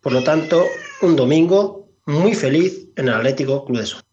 Por 0.00 0.12
lo 0.12 0.24
tanto, 0.24 0.64
un 1.02 1.14
domingo 1.14 1.90
muy 2.06 2.34
feliz 2.34 2.88
en 2.96 3.08
el 3.08 3.14
Atlético 3.14 3.66
Club 3.66 3.78
de 3.78 3.86
Socios. 3.86 4.04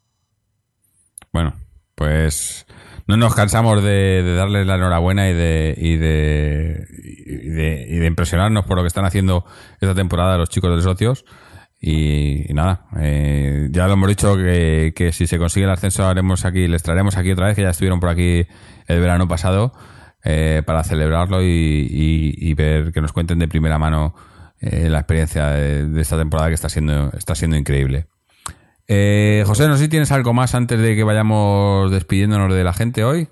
Bueno, 1.32 1.55
pues 1.95 2.65
no 3.12 3.18
nos 3.18 3.36
cansamos 3.36 3.84
de, 3.84 4.36
darles 4.36 4.66
la 4.66 4.76
enhorabuena 4.76 5.30
y 5.30 5.34
de, 5.34 5.76
y 5.78 5.97
de, 5.97 6.88
y 7.28 7.97
de, 7.99 8.05
impresionarnos 8.05 8.66
por 8.66 8.78
lo 8.78 8.84
que 8.84 8.88
están 8.88 9.03
haciendo 9.03 9.45
esta 9.82 9.93
temporada 9.93 10.38
los 10.38 10.49
chicos 10.49 10.74
de 10.76 10.82
socios. 10.82 11.26
Y, 11.80 12.49
y 12.49 12.53
nada, 12.53 12.86
eh, 12.99 13.68
ya 13.72 13.88
lo 13.88 13.93
hemos 13.93 14.07
dicho 14.07 14.38
que, 14.38 15.09
si 15.12 15.28
se 15.28 15.38
consigue 15.38 15.66
el 15.66 15.72
ascenso 15.72 16.05
haremos 16.07 16.45
aquí, 16.45 16.68
les 16.68 16.84
traeremos 16.84 17.18
aquí 17.18 17.32
otra 17.32 17.47
vez, 17.47 17.55
que 17.55 17.64
ya 17.64 17.72
estuvieron 17.72 17.99
por 17.99 18.09
aquí 18.09 18.45
el 18.88 18.99
verano 18.99 19.28
pasado, 19.28 19.74
eh, 20.24 20.62
para 20.66 20.84
celebrarlo 20.84 21.43
y, 21.43 21.88
y, 22.38 22.53
ver 22.53 22.93
que 22.93 23.01
nos 23.01 23.12
cuenten 23.12 23.39
de 23.39 23.47
primera 23.47 23.80
mano 23.80 24.14
eh, 24.59 24.88
la 24.89 24.99
experiencia 24.99 25.47
de, 25.47 25.88
de, 25.88 26.01
esta 26.01 26.18
temporada 26.18 26.49
que 26.49 26.55
está 26.55 26.70
siendo, 26.70 27.12
está 27.14 27.36
siendo 27.36 27.57
increíble. 27.57 28.07
Eh, 28.93 29.45
José, 29.47 29.69
no 29.69 29.77
sé 29.77 29.83
si 29.83 29.89
tienes 29.89 30.11
algo 30.11 30.33
más 30.33 30.53
antes 30.53 30.77
de 30.77 30.97
que 30.97 31.05
vayamos 31.05 31.89
despidiéndonos 31.91 32.53
de 32.53 32.61
la 32.65 32.73
gente 32.73 33.05
hoy. 33.05 33.29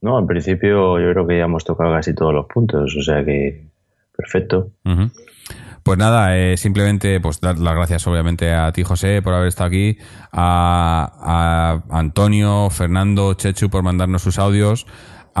No, 0.00 0.18
en 0.18 0.26
principio 0.26 0.98
yo 0.98 1.12
creo 1.12 1.28
que 1.28 1.38
ya 1.38 1.44
hemos 1.44 1.64
tocado 1.64 1.94
casi 1.94 2.12
todos 2.12 2.34
los 2.34 2.46
puntos, 2.46 2.92
o 2.98 3.02
sea 3.04 3.24
que 3.24 3.68
perfecto. 4.16 4.72
Uh 4.84 4.90
-huh. 4.90 5.12
Pues 5.84 5.96
nada, 5.96 6.36
eh, 6.36 6.56
simplemente 6.56 7.20
pues 7.20 7.40
dar 7.40 7.56
las 7.56 7.74
gracias 7.76 8.04
obviamente 8.08 8.52
a 8.52 8.72
ti 8.72 8.82
José 8.82 9.22
por 9.22 9.32
haber 9.32 9.46
estado 9.46 9.68
aquí, 9.68 9.96
a, 10.32 11.80
a 11.92 11.96
Antonio, 11.96 12.68
Fernando, 12.68 13.34
Chechu 13.34 13.70
por 13.70 13.84
mandarnos 13.84 14.22
sus 14.22 14.40
audios, 14.40 14.88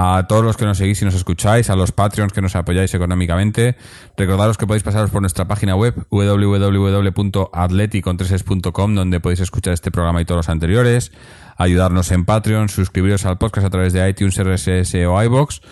a 0.00 0.28
todos 0.28 0.44
los 0.44 0.56
que 0.56 0.64
nos 0.64 0.78
seguís 0.78 1.02
y 1.02 1.04
nos 1.04 1.16
escucháis, 1.16 1.70
a 1.70 1.76
los 1.76 1.90
Patreons 1.90 2.32
que 2.32 2.40
nos 2.40 2.54
apoyáis 2.54 2.94
económicamente. 2.94 3.74
Recordaros 4.16 4.56
que 4.56 4.64
podéis 4.64 4.84
pasaros 4.84 5.10
por 5.10 5.22
nuestra 5.22 5.48
página 5.48 5.74
web 5.74 6.06
www.atleticontreses.com 6.10 8.94
donde 8.94 9.18
podéis 9.18 9.40
escuchar 9.40 9.74
este 9.74 9.90
programa 9.90 10.20
y 10.20 10.24
todos 10.24 10.38
los 10.38 10.48
anteriores, 10.50 11.10
ayudarnos 11.56 12.12
en 12.12 12.24
Patreon, 12.24 12.68
suscribiros 12.68 13.26
al 13.26 13.38
podcast 13.38 13.66
a 13.66 13.70
través 13.70 13.92
de 13.92 14.08
iTunes, 14.08 14.38
RSS 14.38 14.94
o 15.08 15.20
iBox, 15.20 15.62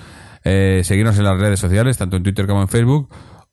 eh, 0.42 0.80
seguirnos 0.82 1.16
en 1.18 1.24
las 1.24 1.38
redes 1.38 1.60
sociales, 1.60 1.96
tanto 1.96 2.16
en 2.16 2.24
Twitter 2.24 2.48
como 2.48 2.62
en 2.62 2.68
Facebook, 2.68 3.08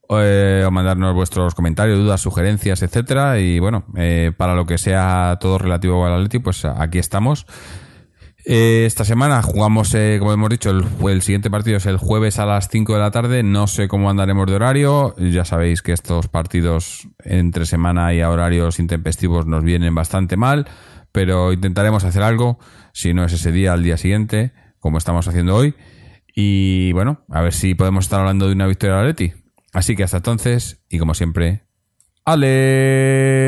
eh, 0.10 0.64
o 0.66 0.72
mandarnos 0.72 1.14
vuestros 1.14 1.54
comentarios, 1.54 2.00
dudas, 2.00 2.20
sugerencias, 2.20 2.82
etcétera 2.82 3.40
y 3.40 3.60
bueno, 3.60 3.86
eh, 3.96 4.32
para 4.36 4.56
lo 4.56 4.66
que 4.66 4.80
sea 4.80 5.38
todo 5.40 5.60
relativo 5.60 6.04
al 6.04 6.14
Atleti, 6.14 6.40
pues 6.40 6.66
aquí 6.66 6.98
estamos. 6.98 7.46
Eh, 8.46 8.84
esta 8.86 9.06
semana 9.06 9.42
jugamos, 9.42 9.94
eh, 9.96 10.18
como 10.20 10.34
hemos 10.34 10.50
dicho, 10.50 10.70
el, 10.70 11.22
siguiente 11.22 11.50
partido 11.50 11.78
es 11.78 11.86
el 11.86 11.96
jueves 11.98 12.40
a 12.40 12.46
las 12.46 12.68
5 12.70 12.94
de 12.94 13.00
la 13.00 13.12
tarde. 13.12 13.42
No 13.44 13.68
sé 13.68 13.88
cómo 13.88 14.10
andaremos 14.10 14.48
de 14.48 14.56
horario. 14.56 15.16
Ya 15.18 15.46
sabéis 15.46 15.82
que 15.82 15.94
estos 15.94 16.28
partidos 16.28 17.08
entre 17.24 17.66
semana 17.66 18.14
y 18.14 18.20
a 18.22 18.30
horarios 18.30 18.80
intempestivos 18.80 19.46
nos 19.46 19.64
vienen 19.64 19.96
bastante 19.96 20.36
mal, 20.36 20.68
pero 21.12 21.54
intentaremos 21.54 22.04
hacer 22.04 22.24
algo. 22.24 22.60
Si 22.92 23.14
no 23.14 23.24
es 23.24 23.32
ese 23.34 23.52
día, 23.52 23.74
al 23.74 23.84
día 23.84 23.98
siguiente, 23.98 24.54
como 24.80 24.98
estamos 24.98 25.28
haciendo 25.28 25.56
hoy. 25.56 25.76
Y 26.36 26.92
bueno, 26.94 27.24
a 27.30 27.42
ver 27.42 27.54
si 27.54 27.76
podemos 27.76 28.06
estar 28.06 28.20
hablando 28.20 28.48
de 28.48 28.54
una 28.54 28.68
victoria 28.68 28.96
de 28.96 29.02
Atleti. 29.02 29.34
Así 29.72 29.96
que 29.96 30.04
hasta 30.04 30.18
entonces, 30.18 30.84
y 30.90 31.00
como 31.00 31.14
siempre, 31.14 31.64
Aleti. 32.26 33.44